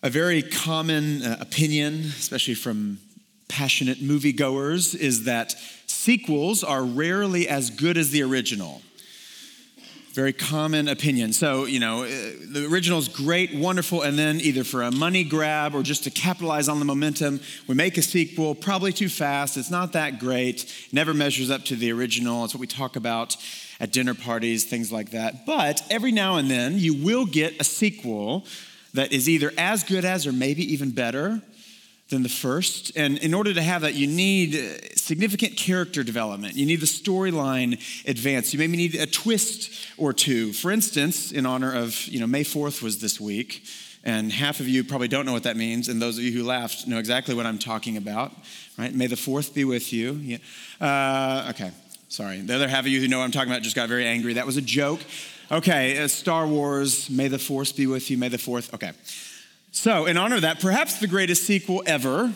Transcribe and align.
A 0.00 0.10
very 0.10 0.42
common 0.42 1.22
uh, 1.22 1.38
opinion, 1.40 2.04
especially 2.16 2.54
from 2.54 3.00
passionate 3.48 3.98
moviegoers, 3.98 4.94
is 4.94 5.24
that 5.24 5.56
sequels 5.88 6.62
are 6.62 6.84
rarely 6.84 7.48
as 7.48 7.70
good 7.70 7.96
as 7.96 8.10
the 8.10 8.22
original. 8.22 8.80
Very 10.12 10.32
common 10.32 10.86
opinion. 10.86 11.32
So, 11.32 11.64
you 11.64 11.80
know, 11.80 12.04
uh, 12.04 12.06
the 12.06 12.68
original 12.70 13.00
is 13.00 13.08
great, 13.08 13.52
wonderful, 13.52 14.02
and 14.02 14.16
then 14.16 14.40
either 14.40 14.62
for 14.62 14.82
a 14.82 14.92
money 14.92 15.24
grab 15.24 15.74
or 15.74 15.82
just 15.82 16.04
to 16.04 16.10
capitalize 16.10 16.68
on 16.68 16.78
the 16.78 16.84
momentum, 16.84 17.40
we 17.66 17.74
make 17.74 17.98
a 17.98 18.02
sequel, 18.02 18.54
probably 18.54 18.92
too 18.92 19.08
fast. 19.08 19.56
It's 19.56 19.70
not 19.70 19.94
that 19.94 20.20
great, 20.20 20.72
never 20.92 21.12
measures 21.12 21.50
up 21.50 21.64
to 21.66 21.74
the 21.76 21.90
original. 21.90 22.44
It's 22.44 22.54
what 22.54 22.60
we 22.60 22.68
talk 22.68 22.94
about 22.94 23.36
at 23.80 23.90
dinner 23.90 24.14
parties, 24.14 24.64
things 24.64 24.92
like 24.92 25.10
that. 25.10 25.44
But 25.44 25.82
every 25.90 26.12
now 26.12 26.36
and 26.36 26.48
then, 26.48 26.78
you 26.78 26.94
will 26.94 27.26
get 27.26 27.60
a 27.60 27.64
sequel 27.64 28.46
that 28.98 29.12
is 29.12 29.28
either 29.28 29.52
as 29.56 29.84
good 29.84 30.04
as 30.04 30.26
or 30.26 30.32
maybe 30.32 30.72
even 30.72 30.90
better 30.90 31.40
than 32.08 32.22
the 32.22 32.28
first. 32.28 32.96
And 32.96 33.18
in 33.18 33.32
order 33.32 33.54
to 33.54 33.62
have 33.62 33.82
that, 33.82 33.94
you 33.94 34.06
need 34.06 34.54
uh, 34.54 34.96
significant 34.96 35.56
character 35.56 36.02
development. 36.02 36.54
You 36.54 36.66
need 36.66 36.80
the 36.80 36.86
storyline 36.86 37.74
advance. 38.08 38.52
You 38.52 38.58
maybe 38.58 38.76
need 38.76 38.94
a 38.94 39.06
twist 39.06 39.86
or 39.98 40.12
two. 40.12 40.52
For 40.52 40.70
instance, 40.72 41.32
in 41.32 41.46
honor 41.46 41.72
of, 41.72 42.06
you 42.08 42.18
know, 42.18 42.26
May 42.26 42.44
4th 42.44 42.82
was 42.82 43.00
this 43.00 43.20
week, 43.20 43.62
and 44.04 44.32
half 44.32 44.58
of 44.58 44.66
you 44.66 44.82
probably 44.82 45.08
don't 45.08 45.26
know 45.26 45.32
what 45.32 45.42
that 45.42 45.56
means, 45.56 45.88
and 45.88 46.00
those 46.00 46.18
of 46.18 46.24
you 46.24 46.32
who 46.32 46.44
laughed 46.44 46.86
know 46.86 46.98
exactly 46.98 47.34
what 47.34 47.46
I'm 47.46 47.58
talking 47.58 47.96
about, 47.96 48.32
right? 48.78 48.94
May 48.94 49.06
the 49.06 49.16
4th 49.16 49.54
be 49.54 49.64
with 49.64 49.92
you. 49.92 50.12
Yeah. 50.14 50.38
Uh, 50.80 51.50
okay, 51.50 51.70
sorry. 52.08 52.40
The 52.40 52.54
other 52.54 52.68
half 52.68 52.80
of 52.80 52.88
you 52.88 53.00
who 53.00 53.06
know 53.08 53.18
what 53.18 53.24
I'm 53.24 53.32
talking 53.32 53.52
about 53.52 53.62
just 53.62 53.76
got 53.76 53.88
very 53.88 54.06
angry. 54.06 54.34
That 54.34 54.46
was 54.46 54.56
a 54.56 54.62
joke. 54.62 55.00
Okay, 55.50 55.96
uh, 55.96 56.08
Star 56.08 56.46
Wars, 56.46 57.08
May 57.08 57.28
the 57.28 57.38
Force 57.38 57.72
be 57.72 57.86
with 57.86 58.10
you, 58.10 58.18
May 58.18 58.28
the 58.28 58.36
4th. 58.36 58.74
Okay. 58.74 58.92
So, 59.70 60.04
in 60.04 60.18
honor 60.18 60.36
of 60.36 60.42
that, 60.42 60.60
perhaps 60.60 61.00
the 61.00 61.06
greatest 61.06 61.44
sequel 61.44 61.82
ever, 61.86 62.34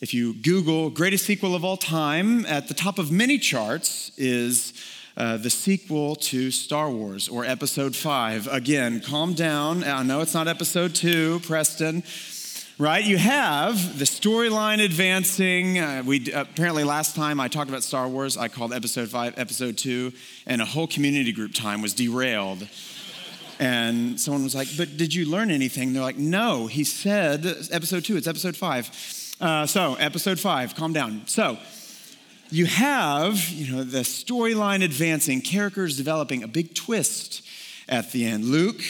if 0.00 0.14
you 0.14 0.32
Google 0.32 0.88
greatest 0.88 1.26
sequel 1.26 1.54
of 1.54 1.66
all 1.66 1.76
time, 1.76 2.46
at 2.46 2.68
the 2.68 2.72
top 2.72 2.98
of 2.98 3.12
many 3.12 3.36
charts 3.36 4.10
is 4.16 4.72
uh, 5.18 5.36
the 5.36 5.50
sequel 5.50 6.16
to 6.16 6.50
Star 6.50 6.90
Wars 6.90 7.28
or 7.28 7.44
Episode 7.44 7.94
5. 7.94 8.46
Again, 8.46 9.02
calm 9.02 9.34
down. 9.34 9.84
I 9.84 10.02
know 10.02 10.22
it's 10.22 10.32
not 10.32 10.48
Episode 10.48 10.94
2, 10.94 11.40
Preston 11.40 12.04
right? 12.78 13.04
You 13.04 13.16
have 13.16 13.98
the 13.98 14.04
storyline 14.04 14.84
advancing. 14.84 15.78
Uh, 15.78 16.02
we 16.04 16.30
apparently 16.32 16.84
last 16.84 17.16
time 17.16 17.40
I 17.40 17.48
talked 17.48 17.70
about 17.70 17.82
Star 17.82 18.08
Wars, 18.08 18.36
I 18.36 18.48
called 18.48 18.72
episode 18.72 19.08
five 19.08 19.38
episode 19.38 19.78
two, 19.78 20.12
and 20.46 20.60
a 20.60 20.64
whole 20.64 20.86
community 20.86 21.32
group 21.32 21.54
time 21.54 21.80
was 21.80 21.94
derailed. 21.94 22.68
And 23.58 24.20
someone 24.20 24.44
was 24.44 24.54
like, 24.54 24.68
"But 24.76 24.98
did 24.98 25.14
you 25.14 25.24
learn 25.24 25.50
anything?" 25.50 25.94
They're 25.94 26.02
like, 26.02 26.18
"No, 26.18 26.66
he 26.66 26.84
said 26.84 27.46
episode 27.70 28.04
two. 28.04 28.16
It's 28.16 28.26
episode 28.26 28.56
five. 28.56 28.90
Uh, 29.40 29.66
so 29.66 29.94
episode 29.94 30.38
five. 30.38 30.74
Calm 30.74 30.92
down. 30.92 31.22
So." 31.26 31.58
You 32.48 32.66
have, 32.66 33.48
you 33.48 33.72
know, 33.72 33.82
the 33.82 34.02
storyline 34.02 34.84
advancing, 34.84 35.40
characters 35.40 35.96
developing, 35.96 36.44
a 36.44 36.46
big 36.46 36.76
twist 36.76 37.42
at 37.88 38.12
the 38.12 38.24
end. 38.24 38.44
Luke 38.44 38.84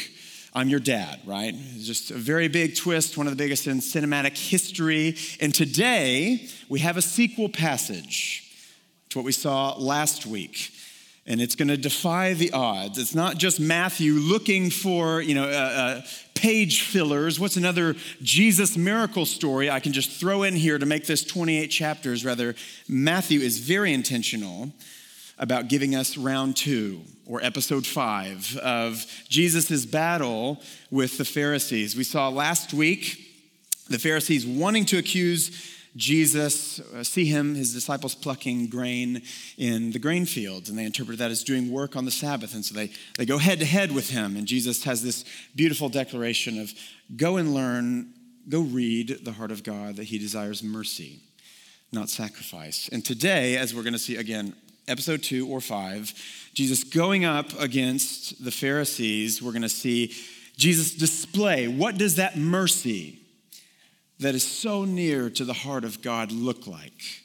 I'm 0.56 0.70
your 0.70 0.80
dad, 0.80 1.20
right? 1.26 1.54
It's 1.54 1.86
just 1.86 2.10
a 2.10 2.14
very 2.14 2.48
big 2.48 2.76
twist, 2.76 3.18
one 3.18 3.26
of 3.26 3.30
the 3.30 3.36
biggest 3.36 3.66
in 3.66 3.80
cinematic 3.80 4.38
history. 4.38 5.14
And 5.38 5.54
today, 5.54 6.48
we 6.70 6.78
have 6.78 6.96
a 6.96 7.02
sequel 7.02 7.50
passage 7.50 8.42
to 9.10 9.18
what 9.18 9.26
we 9.26 9.32
saw 9.32 9.74
last 9.76 10.24
week. 10.24 10.70
And 11.26 11.42
it's 11.42 11.56
going 11.56 11.68
to 11.68 11.76
defy 11.76 12.32
the 12.32 12.52
odds. 12.52 12.96
It's 12.96 13.14
not 13.14 13.36
just 13.36 13.60
Matthew 13.60 14.14
looking 14.14 14.70
for, 14.70 15.20
you 15.20 15.34
know, 15.34 15.44
uh, 15.44 16.00
uh, 16.00 16.02
page 16.32 16.80
fillers. 16.80 17.38
What's 17.38 17.58
another 17.58 17.94
Jesus 18.22 18.78
miracle 18.78 19.26
story 19.26 19.68
I 19.68 19.80
can 19.80 19.92
just 19.92 20.10
throw 20.10 20.42
in 20.42 20.56
here 20.56 20.78
to 20.78 20.86
make 20.86 21.04
this 21.04 21.22
28 21.22 21.66
chapters? 21.66 22.24
Rather, 22.24 22.54
Matthew 22.88 23.40
is 23.40 23.58
very 23.58 23.92
intentional 23.92 24.72
about 25.38 25.68
giving 25.68 25.94
us 25.94 26.16
round 26.16 26.56
two 26.56 27.02
or 27.26 27.42
episode 27.42 27.86
five 27.86 28.56
of 28.58 29.04
Jesus' 29.28 29.84
battle 29.84 30.60
with 30.90 31.18
the 31.18 31.24
Pharisees. 31.24 31.96
We 31.96 32.04
saw 32.04 32.28
last 32.28 32.72
week 32.72 33.20
the 33.88 33.98
Pharisees 33.98 34.46
wanting 34.46 34.86
to 34.86 34.98
accuse 34.98 35.72
Jesus, 35.96 36.78
uh, 36.78 37.02
see 37.02 37.24
him, 37.24 37.54
his 37.54 37.72
disciples 37.72 38.14
plucking 38.14 38.68
grain 38.68 39.22
in 39.56 39.92
the 39.92 39.98
grain 39.98 40.26
fields, 40.26 40.68
and 40.68 40.78
they 40.78 40.84
interpret 40.84 41.18
that 41.18 41.30
as 41.30 41.42
doing 41.42 41.70
work 41.70 41.96
on 41.96 42.04
the 42.04 42.10
Sabbath. 42.10 42.54
And 42.54 42.62
so 42.62 42.74
they, 42.74 42.90
they 43.16 43.24
go 43.24 43.38
head 43.38 43.60
to 43.60 43.64
head 43.64 43.92
with 43.92 44.10
him. 44.10 44.36
And 44.36 44.46
Jesus 44.46 44.84
has 44.84 45.02
this 45.02 45.24
beautiful 45.54 45.88
declaration 45.88 46.60
of 46.60 46.70
go 47.16 47.38
and 47.38 47.54
learn, 47.54 48.12
go 48.48 48.60
read 48.60 49.20
the 49.24 49.32
heart 49.32 49.50
of 49.50 49.62
God, 49.62 49.96
that 49.96 50.04
he 50.04 50.18
desires 50.18 50.62
mercy, 50.62 51.20
not 51.92 52.10
sacrifice. 52.10 52.90
And 52.92 53.02
today, 53.02 53.56
as 53.56 53.74
we're 53.74 53.82
going 53.82 53.94
to 53.94 53.98
see 53.98 54.16
again 54.16 54.54
episode 54.88 55.22
two 55.22 55.48
or 55.48 55.60
five, 55.60 56.12
Jesus 56.54 56.84
going 56.84 57.24
up 57.24 57.58
against 57.60 58.44
the 58.44 58.50
Pharisees, 58.50 59.42
we're 59.42 59.52
going 59.52 59.62
to 59.62 59.68
see 59.68 60.14
Jesus 60.56 60.94
display 60.94 61.68
what 61.68 61.98
does 61.98 62.16
that 62.16 62.36
mercy 62.36 63.18
that 64.18 64.34
is 64.34 64.46
so 64.46 64.84
near 64.84 65.28
to 65.30 65.44
the 65.44 65.52
heart 65.52 65.84
of 65.84 66.02
God 66.02 66.32
look 66.32 66.66
like? 66.66 67.22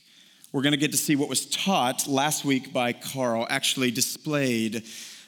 We're 0.51 0.63
going 0.63 0.73
to 0.73 0.77
get 0.77 0.91
to 0.91 0.97
see 0.97 1.15
what 1.15 1.29
was 1.29 1.45
taught 1.45 2.07
last 2.07 2.43
week 2.43 2.73
by 2.73 2.91
Carl 2.91 3.47
actually 3.49 3.91
displayed 3.91 4.83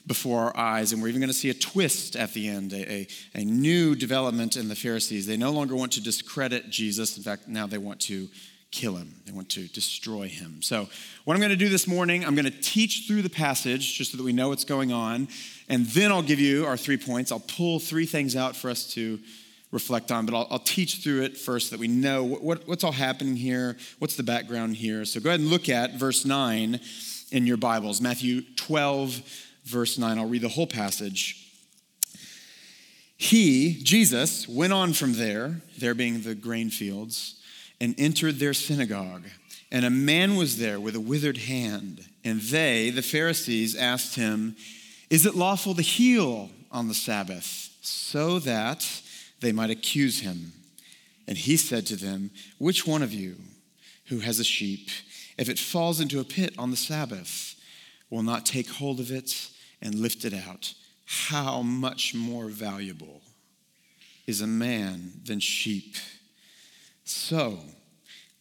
before 0.06 0.42
our 0.42 0.58
eyes. 0.58 0.92
And 0.92 1.02
we're 1.02 1.08
even 1.08 1.22
going 1.22 1.30
to 1.30 1.34
see 1.34 1.50
a 1.50 1.54
twist 1.54 2.18
at 2.18 2.34
the 2.34 2.50
end, 2.50 2.74
a, 2.74 2.92
a, 2.92 3.08
a, 3.36 3.46
new 3.46 3.96
development 3.96 4.58
in 4.58 4.68
the 4.68 4.76
Pharisees. 4.76 5.26
They 5.26 5.38
no 5.38 5.52
longer 5.52 5.78
want 5.78 5.94
to 5.94 6.04
discredit 6.04 6.70
Jesus. 6.70 7.16
In 7.16 7.24
fact, 7.24 7.48
now 7.48 7.68
they 7.68 7.78
want 7.78 8.02
to 8.02 8.28
kill 8.74 8.96
him, 8.96 9.14
they 9.26 9.32
want 9.32 9.50
to 9.50 9.68
destroy 9.68 10.28
him. 10.28 10.62
So, 10.62 10.90
what 11.26 11.36
I'm 11.36 11.40
going 11.40 11.52
to 11.52 11.56
do 11.56 11.70
this 11.70 11.88
morning, 11.88 12.26
I'm 12.26 12.34
going 12.34 12.46
to 12.46 12.62
teach 12.62 13.06
through 13.08 13.22
the 13.22 13.30
passage 13.30 13.94
just 13.94 14.12
so 14.12 14.18
that 14.18 14.24
we 14.24 14.34
know 14.34 14.50
what's 14.50 14.66
going 14.66 14.92
on. 14.92 15.28
And 15.70 15.86
then 15.88 16.12
I'll 16.12 16.24
give 16.24 16.40
you 16.40 16.66
our 16.66 16.76
three 16.76 16.98
points. 16.98 17.32
I'll 17.32 17.40
pull 17.40 17.80
three 17.80 18.08
things 18.08 18.36
out 18.36 18.56
for 18.56 18.70
us 18.70 18.92
to 18.96 19.20
reflect 19.72 20.12
on, 20.12 20.26
but 20.26 20.36
I'll, 20.36 20.48
I'll 20.50 20.60
teach 20.60 21.04
through 21.04 21.22
it 21.22 21.38
first 21.38 21.70
so 21.70 21.76
that 21.76 21.80
we 21.80 21.88
know 21.88 22.24
what, 22.24 22.44
what, 22.44 22.68
what's 22.68 22.84
all 22.84 22.92
happening 22.92 23.36
here, 23.36 23.78
what's 24.00 24.16
the 24.16 24.24
background 24.24 24.76
here. 24.76 25.06
So, 25.06 25.20
go 25.20 25.30
ahead 25.30 25.40
and 25.40 25.50
look 25.50 25.70
at 25.70 25.94
verse 25.94 26.26
9 26.26 26.80
in 27.32 27.48
your 27.48 27.58
Bibles, 27.58 28.02
Matthew 28.02 28.42
12, 28.56 29.22
verse 29.66 30.00
9. 30.00 30.18
I'll 30.18 30.28
read 30.28 30.42
the 30.42 30.50
whole 30.50 30.68
passage. 30.68 31.40
He, 33.18 33.80
Jesus, 33.84 34.50
went 34.50 34.74
on 34.74 34.94
from 34.94 35.14
there, 35.14 35.62
there 35.78 35.94
being 35.94 36.22
the 36.22 36.34
grain 36.34 36.72
fields 36.72 37.40
and 37.84 37.94
entered 37.98 38.40
their 38.40 38.54
synagogue. 38.54 39.26
And 39.70 39.84
a 39.84 39.90
man 39.90 40.38
was 40.38 40.58
there 40.58 40.80
with 40.80 40.96
a 40.96 41.02
withered 41.02 41.36
hand. 41.36 42.00
And 42.24 42.40
they, 42.40 42.92
the 42.92 43.02
Pharisees, 43.02 43.76
asked 43.76 44.16
him, 44.16 44.56
Is 45.10 45.26
it 45.26 45.36
lawful 45.36 45.76
to 45.76 45.82
heal 45.82 46.50
on 46.72 46.88
the 46.88 46.94
Sabbath? 46.94 47.76
So 47.82 48.40
that 48.40 48.88
they 49.42 49.52
might 49.52 49.70
accuse 49.70 50.22
him. 50.22 50.54
And 51.28 51.38
he 51.38 51.58
said 51.58 51.86
to 51.88 51.98
them, 51.98 52.32
Which 52.58 52.88
one 52.88 53.04
of 53.04 53.12
you 53.12 53.36
who 54.06 54.20
has 54.20 54.40
a 54.40 54.46
sheep, 54.46 54.88
if 55.38 55.50
it 55.50 55.60
falls 55.60 56.00
into 56.00 56.22
a 56.22 56.24
pit 56.24 56.54
on 56.58 56.72
the 56.72 56.78
Sabbath, 56.78 57.56
will 58.10 58.24
not 58.24 58.46
take 58.46 58.70
hold 58.70 59.02
of 59.02 59.12
it 59.12 59.50
and 59.82 59.96
lift 59.96 60.24
it 60.24 60.34
out? 60.34 60.74
How 61.06 61.62
much 61.62 62.16
more 62.16 62.48
valuable 62.48 63.20
is 64.26 64.40
a 64.40 64.48
man 64.48 65.12
than 65.26 65.42
sheep? 65.42 65.98
So 67.04 67.60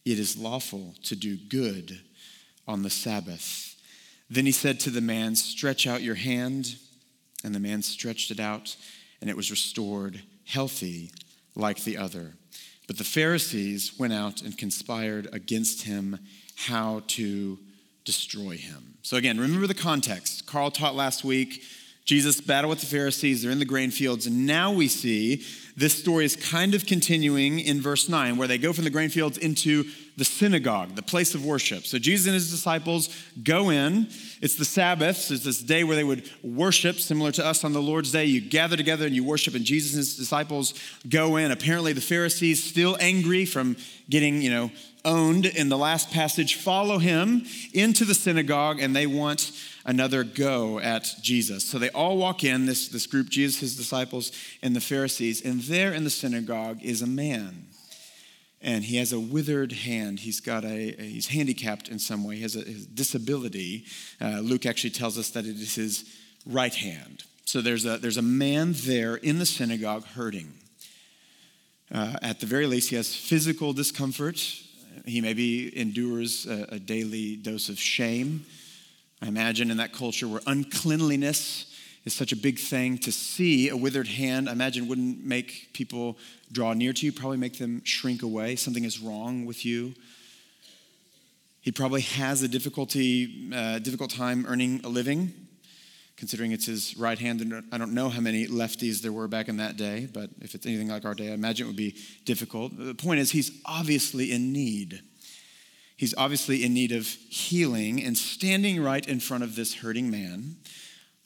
it 0.05 0.19
is 0.19 0.37
lawful 0.37 0.95
to 1.03 1.15
do 1.15 1.37
good 1.37 2.01
on 2.67 2.83
the 2.83 2.89
Sabbath. 2.89 3.75
Then 4.29 4.45
he 4.45 4.51
said 4.51 4.79
to 4.81 4.89
the 4.89 5.01
man, 5.01 5.35
Stretch 5.35 5.85
out 5.87 6.01
your 6.01 6.15
hand. 6.15 6.77
And 7.43 7.53
the 7.53 7.59
man 7.59 7.81
stretched 7.81 8.31
it 8.31 8.39
out, 8.39 8.75
and 9.19 9.29
it 9.29 9.35
was 9.35 9.51
restored, 9.51 10.21
healthy 10.45 11.11
like 11.55 11.83
the 11.83 11.97
other. 11.97 12.35
But 12.87 12.97
the 12.97 13.03
Pharisees 13.03 13.99
went 13.99 14.13
out 14.13 14.41
and 14.41 14.57
conspired 14.57 15.27
against 15.33 15.83
him 15.83 16.19
how 16.55 17.03
to 17.07 17.59
destroy 18.05 18.57
him. 18.57 18.95
So, 19.01 19.17
again, 19.17 19.39
remember 19.39 19.67
the 19.67 19.73
context. 19.73 20.45
Carl 20.45 20.71
taught 20.71 20.95
last 20.95 21.23
week 21.23 21.63
Jesus 22.05 22.41
battle 22.41 22.69
with 22.69 22.81
the 22.81 22.85
Pharisees, 22.85 23.41
they're 23.41 23.51
in 23.51 23.59
the 23.59 23.65
grain 23.65 23.89
fields, 23.89 24.27
and 24.27 24.45
now 24.45 24.71
we 24.73 24.89
see 24.89 25.43
this 25.75 25.97
story 25.97 26.25
is 26.25 26.35
kind 26.35 26.75
of 26.75 26.85
continuing 26.85 27.59
in 27.59 27.81
verse 27.81 28.09
9, 28.09 28.37
where 28.37 28.47
they 28.47 28.57
go 28.57 28.73
from 28.73 28.83
the 28.83 28.89
grain 28.89 29.09
fields 29.09 29.37
into 29.37 29.85
the 30.17 30.25
synagogue, 30.25 30.95
the 30.95 31.01
place 31.01 31.33
of 31.33 31.43
worship. 31.45 31.85
So 31.85 31.97
Jesus 31.97 32.27
and 32.27 32.35
his 32.35 32.51
disciples 32.51 33.09
go 33.41 33.69
in. 33.69 34.07
It's 34.41 34.55
the 34.55 34.65
Sabbath, 34.65 35.17
so 35.17 35.33
it's 35.33 35.43
this 35.43 35.61
day 35.61 35.83
where 35.83 35.95
they 35.95 36.03
would 36.03 36.29
worship, 36.43 36.97
similar 36.97 37.31
to 37.31 37.45
us 37.45 37.63
on 37.63 37.73
the 37.73 37.81
Lord's 37.81 38.11
Day. 38.11 38.25
You 38.25 38.41
gather 38.41 38.77
together 38.77 39.07
and 39.07 39.15
you 39.15 39.23
worship, 39.23 39.55
and 39.55 39.65
Jesus 39.65 39.93
and 39.93 39.99
his 39.99 40.15
disciples 40.15 40.73
go 41.09 41.37
in. 41.37 41.51
Apparently, 41.51 41.93
the 41.93 42.01
Pharisees, 42.01 42.63
still 42.63 42.97
angry 42.99 43.45
from 43.45 43.77
getting, 44.09 44.41
you 44.41 44.51
know, 44.51 44.71
owned 45.05 45.45
in 45.45 45.69
the 45.69 45.77
last 45.77 46.11
passage, 46.11 46.55
follow 46.55 46.97
him 46.97 47.45
into 47.73 48.05
the 48.05 48.13
synagogue, 48.13 48.79
and 48.79 48.95
they 48.95 49.07
want 49.07 49.51
another 49.85 50.23
go 50.23 50.79
at 50.79 51.09
Jesus. 51.21 51.67
So 51.67 51.77
they 51.77 51.89
all 51.89 52.17
walk 52.17 52.43
in, 52.43 52.65
this, 52.65 52.87
this 52.87 53.07
group, 53.07 53.29
Jesus, 53.29 53.59
his 53.59 53.75
disciples, 53.75 54.31
and 54.61 54.75
the 54.75 54.81
Pharisees, 54.81 55.41
and 55.41 55.61
there 55.61 55.93
in 55.93 56.03
the 56.03 56.09
synagogue 56.09 56.79
is 56.81 57.01
a 57.01 57.07
man 57.07 57.67
and 58.63 58.85
he 58.85 58.95
has 58.95 59.11
a 59.11 59.19
withered 59.19 59.73
hand. 59.73 60.21
He's 60.21 60.39
got 60.39 60.63
a, 60.63 60.95
a 60.97 61.03
he's 61.03 61.27
handicapped 61.27 61.89
in 61.89 61.99
some 61.99 62.23
way. 62.23 62.37
He 62.37 62.41
has 62.43 62.55
a, 62.55 62.61
a 62.61 62.73
disability. 62.93 63.85
Uh, 64.21 64.39
Luke 64.39 64.65
actually 64.65 64.91
tells 64.91 65.17
us 65.19 65.29
that 65.31 65.45
it 65.45 65.57
is 65.57 65.75
his 65.75 66.05
right 66.45 66.73
hand. 66.73 67.25
So 67.45 67.61
there's 67.61 67.85
a 67.85 67.97
there's 67.97 68.17
a 68.17 68.23
man 68.23 68.73
there 68.73 69.15
in 69.15 69.37
the 69.37 69.45
synagogue 69.45 70.05
hurting. 70.05 70.53
Uh, 71.93 72.15
at 72.21 72.39
the 72.39 72.45
very 72.45 72.65
least, 72.65 72.89
he 72.89 72.95
has 72.95 73.13
physical 73.13 73.73
discomfort. 73.73 74.41
He 75.05 75.21
maybe 75.21 75.77
endures 75.77 76.45
a, 76.45 76.67
a 76.75 76.79
daily 76.79 77.35
dose 77.35 77.69
of 77.69 77.79
shame. 77.79 78.45
I 79.21 79.27
imagine 79.27 79.71
in 79.71 79.77
that 79.77 79.93
culture 79.93 80.27
where 80.27 80.41
uncleanliness 80.47 81.73
is 82.05 82.13
such 82.13 82.31
a 82.31 82.35
big 82.35 82.59
thing 82.59 82.97
to 82.97 83.11
see 83.11 83.69
a 83.69 83.77
withered 83.77 84.07
hand, 84.07 84.49
I 84.49 84.51
imagine 84.51 84.87
wouldn't 84.87 85.23
make 85.25 85.69
people 85.73 86.17
draw 86.51 86.73
near 86.73 86.91
to 86.93 87.05
you, 87.05 87.11
probably 87.11 87.37
make 87.37 87.57
them 87.57 87.81
shrink 87.85 88.23
away. 88.23 88.55
Something 88.55 88.83
is 88.83 88.99
wrong 88.99 89.45
with 89.45 89.65
you. 89.65 89.93
He 91.61 91.71
probably 91.71 92.01
has 92.01 92.43
a 92.43 92.47
difficulty, 92.49 93.49
uh, 93.55 93.79
difficult 93.79 94.11
time 94.11 94.45
earning 94.49 94.81
a 94.83 94.89
living, 94.89 95.33
considering 96.15 96.51
it's 96.51 96.65
his 96.65 96.95
right 96.97 97.17
hand. 97.17 97.41
And 97.41 97.63
I 97.71 97.77
don't 97.77 97.93
know 97.93 98.09
how 98.09 98.21
many 98.21 98.47
lefties 98.47 99.01
there 99.01 99.11
were 99.11 99.27
back 99.27 99.49
in 99.49 99.57
that 99.57 99.77
day, 99.77 100.07
but 100.11 100.29
if 100.41 100.55
it's 100.55 100.65
anything 100.65 100.87
like 100.87 101.05
our 101.05 101.15
day, 101.15 101.31
I 101.31 101.33
imagine 101.33 101.65
it 101.65 101.69
would 101.69 101.75
be 101.75 101.95
difficult. 102.25 102.77
The 102.77 102.93
point 102.93 103.19
is, 103.19 103.31
he's 103.31 103.61
obviously 103.65 104.31
in 104.31 104.53
need. 104.53 105.01
He's 105.97 106.13
obviously 106.17 106.63
in 106.63 106.73
need 106.73 106.91
of 106.91 107.07
healing, 107.07 108.03
and 108.03 108.17
standing 108.17 108.81
right 108.81 109.07
in 109.07 109.19
front 109.19 109.43
of 109.43 109.55
this 109.55 109.75
hurting 109.75 110.09
man 110.09 110.57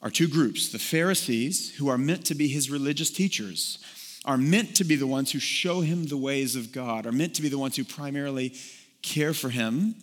are 0.02 0.12
two 0.12 0.28
groups 0.28 0.72
the 0.72 0.80
Pharisees, 0.80 1.76
who 1.78 1.88
are 1.88 1.98
meant 1.98 2.26
to 2.26 2.36
be 2.36 2.48
his 2.48 2.70
religious 2.70 3.10
teachers, 3.10 3.80
are 4.26 4.38
meant 4.38 4.76
to 4.76 4.84
be 4.84 4.96
the 4.96 5.08
ones 5.08 5.32
who 5.32 5.40
show 5.40 5.82
him 5.82 6.06
the 6.06 6.18
ways 6.18 6.56
of 6.56 6.72
God, 6.72 7.06
are 7.06 7.12
meant 7.12 7.34
to 7.36 7.42
be 7.42 7.50
the 7.50 7.58
ones 7.58 7.76
who 7.76 7.84
primarily 7.84 8.54
care 9.02 9.34
for 9.34 9.50
him, 9.50 9.96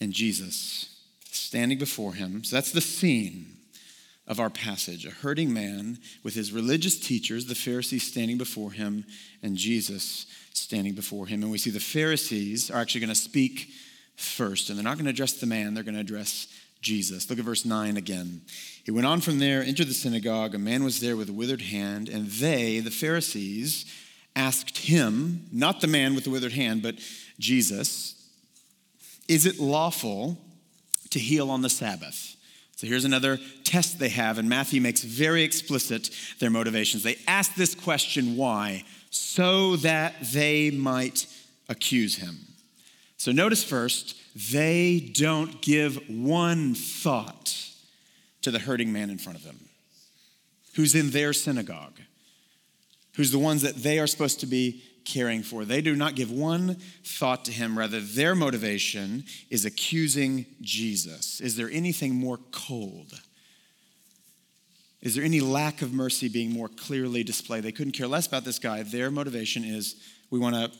and 0.00 0.12
Jesus 0.12 0.89
standing 1.34 1.78
before 1.78 2.14
him. 2.14 2.44
So 2.44 2.56
that's 2.56 2.72
the 2.72 2.80
scene 2.80 3.56
of 4.26 4.38
our 4.38 4.50
passage 4.50 5.04
a 5.04 5.10
hurting 5.10 5.52
man 5.52 5.98
with 6.22 6.34
his 6.34 6.52
religious 6.52 6.98
teachers, 6.98 7.46
the 7.46 7.54
Pharisees 7.54 8.04
standing 8.04 8.38
before 8.38 8.70
him, 8.70 9.04
and 9.42 9.56
Jesus 9.56 10.26
standing 10.52 10.94
before 10.94 11.26
him. 11.26 11.42
And 11.42 11.50
we 11.50 11.58
see 11.58 11.70
the 11.70 11.80
Pharisees 11.80 12.70
are 12.70 12.80
actually 12.80 13.00
going 13.00 13.08
to 13.08 13.14
speak 13.16 13.70
first, 14.16 14.68
and 14.68 14.78
they're 14.78 14.84
not 14.84 14.96
going 14.96 15.06
to 15.06 15.10
address 15.10 15.34
the 15.34 15.46
man, 15.46 15.74
they're 15.74 15.82
going 15.82 15.94
to 15.94 16.00
address 16.00 16.46
Jesus. 16.80 17.28
Look 17.28 17.38
at 17.38 17.44
verse 17.44 17.64
9 17.64 17.96
again. 17.96 18.42
He 18.84 18.90
went 18.90 19.06
on 19.06 19.20
from 19.20 19.38
there, 19.38 19.62
entered 19.62 19.88
the 19.88 19.94
synagogue. 19.94 20.54
A 20.54 20.58
man 20.58 20.84
was 20.84 21.00
there 21.00 21.16
with 21.16 21.28
a 21.28 21.34
withered 21.34 21.62
hand, 21.62 22.08
and 22.08 22.26
they, 22.26 22.80
the 22.80 22.90
Pharisees, 22.90 23.84
asked 24.36 24.78
him, 24.78 25.46
not 25.52 25.80
the 25.80 25.86
man 25.86 26.14
with 26.14 26.24
the 26.24 26.30
withered 26.30 26.52
hand, 26.52 26.82
but 26.82 26.94
Jesus, 27.38 28.14
is 29.28 29.44
it 29.44 29.58
lawful 29.58 30.38
to 31.10 31.18
heal 31.18 31.50
on 31.50 31.62
the 31.62 31.70
Sabbath? 31.70 32.36
So 32.76 32.86
here's 32.86 33.04
another 33.04 33.38
test 33.62 33.98
they 33.98 34.08
have, 34.08 34.38
and 34.38 34.48
Matthew 34.48 34.80
makes 34.80 35.02
very 35.02 35.42
explicit 35.42 36.08
their 36.38 36.48
motivations. 36.48 37.02
They 37.02 37.18
ask 37.28 37.54
this 37.54 37.74
question, 37.74 38.36
why? 38.36 38.84
So 39.10 39.76
that 39.76 40.14
they 40.32 40.70
might 40.70 41.26
accuse 41.68 42.16
him. 42.16 42.38
So 43.18 43.32
notice 43.32 43.62
first, 43.62 44.16
they 44.50 45.10
don't 45.12 45.60
give 45.60 45.96
one 46.08 46.74
thought 46.74 47.54
to 48.40 48.50
the 48.50 48.58
hurting 48.58 48.92
man 48.92 49.10
in 49.10 49.18
front 49.18 49.36
of 49.36 49.44
them, 49.44 49.68
who's 50.74 50.94
in 50.94 51.10
their 51.10 51.34
synagogue, 51.34 52.00
who's 53.16 53.30
the 53.30 53.38
ones 53.38 53.60
that 53.60 53.76
they 53.76 53.98
are 53.98 54.06
supposed 54.06 54.40
to 54.40 54.46
be 54.46 54.82
caring 55.04 55.42
for. 55.42 55.64
They 55.64 55.80
do 55.80 55.96
not 55.96 56.14
give 56.14 56.30
one 56.30 56.76
thought 57.04 57.44
to 57.46 57.52
him. 57.52 57.78
Rather, 57.78 58.00
their 58.00 58.34
motivation 58.34 59.24
is 59.50 59.64
accusing 59.64 60.46
Jesus. 60.60 61.40
Is 61.40 61.56
there 61.56 61.70
anything 61.70 62.14
more 62.14 62.38
cold? 62.52 63.20
Is 65.02 65.14
there 65.14 65.24
any 65.24 65.40
lack 65.40 65.80
of 65.82 65.92
mercy 65.92 66.28
being 66.28 66.52
more 66.52 66.68
clearly 66.68 67.24
displayed? 67.24 67.62
They 67.62 67.72
couldn't 67.72 67.92
care 67.92 68.06
less 68.06 68.26
about 68.26 68.44
this 68.44 68.58
guy. 68.58 68.82
Their 68.82 69.10
motivation 69.10 69.64
is 69.64 69.96
we 70.30 70.38
want 70.38 70.54
to 70.54 70.70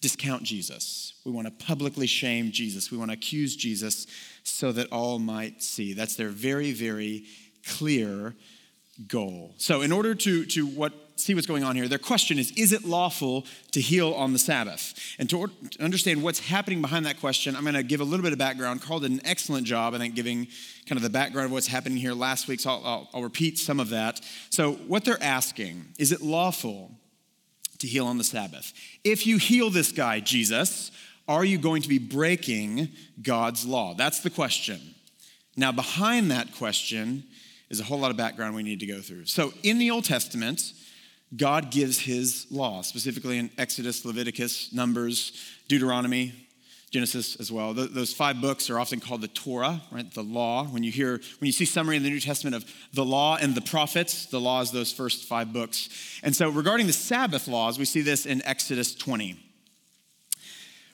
discount 0.00 0.42
Jesus. 0.42 1.14
We 1.24 1.32
want 1.32 1.46
to 1.46 1.64
publicly 1.64 2.06
shame 2.06 2.52
Jesus. 2.52 2.90
We 2.90 2.98
want 2.98 3.10
to 3.10 3.16
accuse 3.16 3.56
Jesus 3.56 4.06
so 4.42 4.70
that 4.72 4.92
all 4.92 5.18
might 5.18 5.62
see. 5.62 5.94
That's 5.94 6.16
their 6.16 6.28
very, 6.28 6.72
very 6.72 7.24
clear 7.66 8.34
goal. 9.08 9.54
So, 9.56 9.80
in 9.80 9.92
order 9.92 10.14
to, 10.14 10.44
to 10.44 10.66
what, 10.66 10.92
see 11.16 11.34
what's 11.34 11.46
going 11.46 11.64
on 11.64 11.76
here, 11.76 11.88
their 11.88 11.98
question 11.98 12.38
is 12.38 12.50
Is 12.52 12.72
it 12.72 12.84
lawful 12.84 13.46
to 13.72 13.80
heal 13.80 14.12
on 14.12 14.32
the 14.32 14.38
Sabbath? 14.38 14.94
And 15.18 15.28
to, 15.30 15.50
understand 15.80 16.22
what's 16.22 16.40
happening 16.40 16.80
behind 16.80 17.06
that 17.06 17.20
question, 17.20 17.56
I'm 17.56 17.62
going 17.62 17.74
to 17.74 17.82
give 17.82 18.00
a 18.00 18.04
little 18.04 18.22
bit 18.22 18.32
of 18.32 18.38
background. 18.38 18.82
Carl 18.82 19.00
did 19.00 19.10
an 19.10 19.20
excellent 19.24 19.66
job, 19.66 19.94
I 19.94 19.98
think, 19.98 20.14
giving 20.14 20.48
kind 20.86 20.96
of 20.96 21.02
the 21.02 21.10
background 21.10 21.46
of 21.46 21.52
what's 21.52 21.66
happening 21.66 21.98
here 21.98 22.14
last 22.14 22.48
week, 22.48 22.60
so 22.60 22.70
I'll, 22.70 22.82
I'll, 22.84 23.08
I'll 23.14 23.22
repeat 23.22 23.58
some 23.58 23.80
of 23.80 23.90
that. 23.90 24.20
So, 24.50 24.72
what 24.72 25.04
they're 25.04 25.22
asking 25.22 25.86
is 25.98 26.12
it 26.12 26.22
lawful 26.22 26.90
to 27.78 27.86
heal 27.86 28.06
on 28.06 28.18
the 28.18 28.24
Sabbath. 28.24 28.72
If 29.02 29.26
you 29.26 29.38
heal 29.38 29.70
this 29.70 29.92
guy, 29.92 30.20
Jesus, 30.20 30.90
are 31.26 31.44
you 31.44 31.58
going 31.58 31.82
to 31.82 31.88
be 31.88 31.98
breaking 31.98 32.88
God's 33.22 33.66
law? 33.66 33.94
That's 33.94 34.20
the 34.20 34.30
question. 34.30 34.80
Now, 35.56 35.72
behind 35.72 36.30
that 36.30 36.54
question 36.54 37.24
is 37.70 37.80
a 37.80 37.84
whole 37.84 37.98
lot 37.98 38.10
of 38.10 38.16
background 38.16 38.54
we 38.54 38.62
need 38.62 38.80
to 38.80 38.86
go 38.86 39.00
through. 39.00 39.26
So, 39.26 39.52
in 39.62 39.78
the 39.78 39.90
Old 39.90 40.04
Testament, 40.04 40.72
God 41.36 41.70
gives 41.70 41.98
his 41.98 42.46
law, 42.50 42.82
specifically 42.82 43.38
in 43.38 43.50
Exodus, 43.58 44.04
Leviticus, 44.04 44.72
Numbers, 44.72 45.32
Deuteronomy, 45.68 46.32
Genesis 46.90 47.34
as 47.40 47.50
well. 47.50 47.74
Those 47.74 48.12
five 48.12 48.40
books 48.40 48.70
are 48.70 48.78
often 48.78 49.00
called 49.00 49.20
the 49.20 49.28
Torah, 49.28 49.82
right? 49.90 50.08
The 50.14 50.22
law. 50.22 50.64
When 50.64 50.84
you 50.84 50.92
hear, 50.92 51.12
when 51.12 51.46
you 51.46 51.52
see 51.52 51.64
summary 51.64 51.96
in 51.96 52.04
the 52.04 52.10
New 52.10 52.20
Testament 52.20 52.54
of 52.54 52.64
the 52.92 53.04
law 53.04 53.36
and 53.40 53.56
the 53.56 53.60
prophets, 53.60 54.26
the 54.26 54.40
law 54.40 54.60
is 54.60 54.70
those 54.70 54.92
first 54.92 55.24
five 55.24 55.52
books. 55.52 56.20
And 56.22 56.36
so, 56.36 56.48
regarding 56.50 56.86
the 56.86 56.92
Sabbath 56.92 57.48
laws, 57.48 57.80
we 57.80 57.84
see 57.84 58.00
this 58.00 58.26
in 58.26 58.44
Exodus 58.44 58.94
20. 58.94 59.40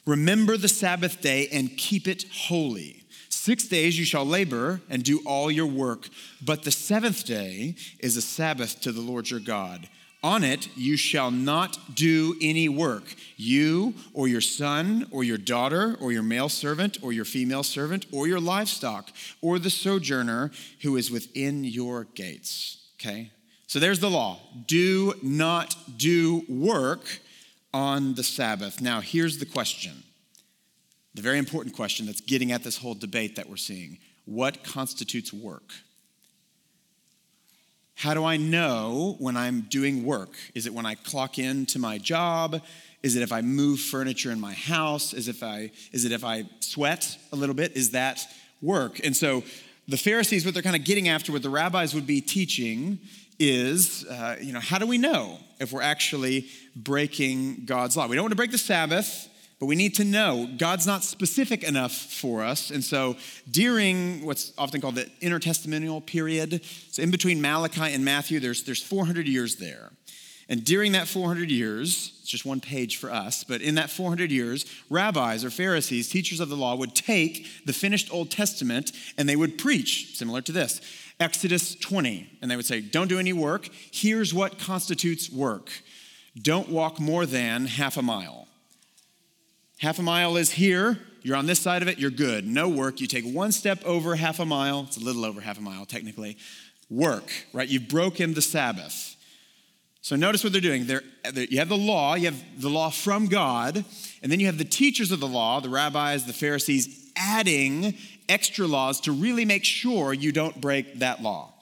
Remember 0.06 0.56
the 0.56 0.69
Sabbath 0.69 1.20
day 1.20 1.48
and 1.52 1.76
keep 1.76 2.08
it 2.08 2.25
holy. 2.32 3.04
Six 3.28 3.69
days 3.69 3.98
you 3.98 4.06
shall 4.06 4.25
labor 4.25 4.81
and 4.88 5.02
do 5.02 5.20
all 5.26 5.50
your 5.50 5.66
work, 5.66 6.08
but 6.43 6.62
the 6.62 6.70
seventh 6.70 7.26
day 7.26 7.74
is 7.98 8.17
a 8.17 8.22
Sabbath 8.22 8.81
to 8.81 8.93
the 8.93 9.03
Lord 9.03 9.29
your 9.29 9.41
God. 9.41 9.86
On 10.22 10.44
it 10.44 10.69
you 10.77 10.96
shall 10.96 11.31
not 11.31 11.94
do 11.94 12.36
any 12.43 12.69
work, 12.69 13.15
you 13.36 13.94
or 14.12 14.29
your 14.29 14.43
son 14.43 15.06
or 15.10 15.24
your 15.24 15.39
daughter 15.39 15.96
or 16.00 16.12
your 16.12 16.22
male 16.22 16.50
servant 16.50 16.98
or 17.03 17.12
your 17.12 17.24
female 17.24 17.62
servant 17.62 18.05
or 18.12 18.27
your 18.27 18.41
livestock 18.41 19.10
or 19.41 19.58
the 19.58 19.70
sojourner 19.70 20.50
who 20.82 20.96
is 20.96 21.10
within 21.10 21.65
your 21.65 22.05
gates. 22.05 22.89
Okay? 23.00 23.31
So 23.67 23.79
there's 23.79 24.00
the 24.00 24.10
law. 24.10 24.41
Do 24.67 25.15
not 25.22 25.74
do 25.96 26.44
work 26.48 27.20
on 27.72 28.15
the 28.15 28.24
Sabbath. 28.24 28.81
Now, 28.81 29.00
here's 29.00 29.39
the 29.39 29.46
question 29.46 30.03
the 31.15 31.22
very 31.22 31.39
important 31.39 31.74
question 31.74 32.06
that's 32.06 32.20
getting 32.20 32.53
at 32.53 32.62
this 32.62 32.79
whole 32.79 32.94
debate 32.94 33.36
that 33.36 33.48
we're 33.48 33.56
seeing. 33.56 33.98
What 34.27 34.62
constitutes 34.62 35.32
work? 35.32 35.72
How 38.00 38.14
do 38.14 38.24
I 38.24 38.38
know 38.38 39.16
when 39.19 39.36
I'm 39.36 39.60
doing 39.69 40.06
work? 40.06 40.30
Is 40.54 40.64
it 40.64 40.72
when 40.72 40.86
I 40.86 40.94
clock 40.94 41.38
in 41.38 41.66
to 41.66 41.78
my 41.78 41.98
job? 41.98 42.62
Is 43.02 43.14
it 43.14 43.22
if 43.22 43.30
I 43.30 43.42
move 43.42 43.78
furniture 43.78 44.30
in 44.30 44.40
my 44.40 44.54
house? 44.54 45.12
Is, 45.12 45.28
if 45.28 45.42
I, 45.42 45.70
is 45.92 46.06
it 46.06 46.12
if 46.12 46.24
I 46.24 46.44
sweat 46.60 47.19
a 47.30 47.36
little 47.36 47.54
bit? 47.54 47.76
Is 47.76 47.90
that 47.90 48.26
work? 48.62 49.04
And 49.04 49.14
so 49.14 49.44
the 49.86 49.98
Pharisees, 49.98 50.46
what 50.46 50.54
they're 50.54 50.62
kind 50.62 50.76
of 50.76 50.84
getting 50.84 51.08
after, 51.08 51.30
what 51.30 51.42
the 51.42 51.50
rabbis 51.50 51.92
would 51.92 52.06
be 52.06 52.22
teaching 52.22 53.00
is, 53.38 54.06
uh, 54.06 54.36
you 54.40 54.54
know, 54.54 54.60
how 54.60 54.78
do 54.78 54.86
we 54.86 54.96
know 54.96 55.36
if 55.58 55.70
we're 55.70 55.82
actually 55.82 56.46
breaking 56.74 57.66
God's 57.66 57.98
law? 57.98 58.06
We 58.06 58.16
don't 58.16 58.22
want 58.22 58.32
to 58.32 58.36
break 58.36 58.50
the 58.50 58.56
Sabbath. 58.56 59.28
But 59.60 59.67
we 59.67 59.76
need 59.76 59.94
to 59.96 60.05
know 60.05 60.48
God's 60.56 60.86
not 60.86 61.05
specific 61.05 61.62
enough 61.62 61.93
for 61.93 62.43
us. 62.43 62.70
And 62.70 62.82
so 62.82 63.17
during 63.50 64.24
what's 64.24 64.55
often 64.56 64.81
called 64.81 64.94
the 64.94 65.05
intertestamental 65.20 66.05
period, 66.06 66.64
so 66.90 67.02
in 67.02 67.10
between 67.10 67.43
Malachi 67.43 67.93
and 67.93 68.02
Matthew, 68.02 68.40
there's, 68.40 68.64
there's 68.64 68.82
400 68.82 69.29
years 69.29 69.56
there. 69.56 69.90
And 70.48 70.64
during 70.64 70.93
that 70.93 71.06
400 71.06 71.50
years, 71.50 72.19
it's 72.20 72.31
just 72.31 72.46
one 72.46 72.58
page 72.58 72.96
for 72.96 73.12
us, 73.12 73.44
but 73.44 73.60
in 73.60 73.76
that 73.76 73.90
400 73.90 74.32
years, 74.32 74.64
rabbis 74.88 75.44
or 75.44 75.50
Pharisees, 75.50 76.08
teachers 76.08 76.40
of 76.40 76.48
the 76.48 76.56
law, 76.56 76.74
would 76.74 76.96
take 76.96 77.46
the 77.67 77.72
finished 77.72 78.12
Old 78.12 78.31
Testament 78.31 78.90
and 79.17 79.29
they 79.29 79.36
would 79.36 79.58
preach, 79.58 80.17
similar 80.17 80.40
to 80.40 80.52
this 80.52 80.81
Exodus 81.20 81.76
20. 81.76 82.38
And 82.40 82.50
they 82.50 82.56
would 82.56 82.67
say, 82.67 82.81
Don't 82.81 83.08
do 83.08 83.19
any 83.19 83.34
work. 83.34 83.69
Here's 83.93 84.32
what 84.32 84.58
constitutes 84.58 85.31
work 85.31 85.70
don't 86.40 86.69
walk 86.69 86.98
more 86.98 87.26
than 87.26 87.67
half 87.67 87.96
a 87.96 88.02
mile. 88.02 88.48
Half 89.81 89.99
a 89.99 90.03
mile 90.03 90.37
is 90.37 90.51
here. 90.51 90.99
You're 91.22 91.37
on 91.37 91.46
this 91.46 91.58
side 91.58 91.81
of 91.81 91.89
it, 91.89 91.99
you're 91.99 92.10
good. 92.10 92.46
No 92.46 92.69
work. 92.69 93.01
You 93.01 93.06
take 93.06 93.25
one 93.25 93.51
step 93.51 93.82
over 93.87 94.15
half 94.15 94.39
a 94.39 94.44
mile. 94.44 94.84
It's 94.87 94.99
a 94.99 95.01
little 95.01 95.25
over 95.25 95.41
half 95.41 95.56
a 95.56 95.63
mile, 95.63 95.87
technically. 95.87 96.37
Work, 96.91 97.31
right? 97.55 97.67
You've 97.67 97.89
broken 97.89 98.34
the 98.34 98.43
Sabbath. 98.43 99.17
So 100.03 100.17
notice 100.17 100.44
what 100.44 100.53
they're 100.53 100.60
doing. 100.60 100.87
They're, 100.87 101.03
you 101.34 101.60
have 101.60 101.70
the 101.70 101.79
law, 101.79 102.15
you 102.15 102.27
have 102.27 102.60
the 102.60 102.69
law 102.69 102.91
from 102.91 103.27
God, 103.27 103.82
and 104.22 104.31
then 104.31 104.39
you 104.39 104.46
have 104.46 104.58
the 104.58 104.65
teachers 104.65 105.13
of 105.13 105.20
the 105.20 105.29
law, 105.29 105.60
the 105.60 105.70
rabbis, 105.70 106.27
the 106.27 106.34
Pharisees, 106.34 107.10
adding 107.17 107.94
extra 108.29 108.67
laws 108.67 109.01
to 109.03 109.13
really 109.13 109.46
make 109.46 109.65
sure 109.65 110.13
you 110.13 110.31
don't 110.31 110.60
break 110.60 110.99
that 110.99 111.22
law. 111.22 111.55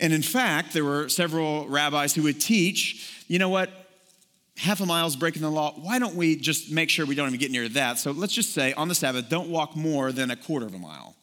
And 0.00 0.14
in 0.14 0.22
fact, 0.22 0.72
there 0.72 0.84
were 0.84 1.10
several 1.10 1.68
rabbis 1.68 2.14
who 2.14 2.22
would 2.22 2.40
teach, 2.40 3.24
you 3.28 3.38
know 3.38 3.50
what, 3.50 3.70
half 4.56 4.80
a 4.80 4.86
mile 4.86 5.06
is 5.06 5.16
breaking 5.16 5.42
the 5.42 5.50
law. 5.50 5.72
Why 5.76 5.98
don't 5.98 6.14
we 6.14 6.36
just 6.36 6.70
make 6.70 6.90
sure 6.90 7.06
we 7.06 7.14
don't 7.14 7.28
even 7.28 7.40
get 7.40 7.50
near 7.50 7.68
that? 7.70 7.98
So 7.98 8.12
let's 8.12 8.32
just 8.32 8.52
say 8.52 8.72
on 8.74 8.88
the 8.88 8.94
Sabbath, 8.94 9.28
don't 9.28 9.48
walk 9.48 9.74
more 9.76 10.12
than 10.12 10.30
a 10.30 10.36
quarter 10.36 10.66
of 10.66 10.74
a 10.74 10.78
mile. 10.78 11.14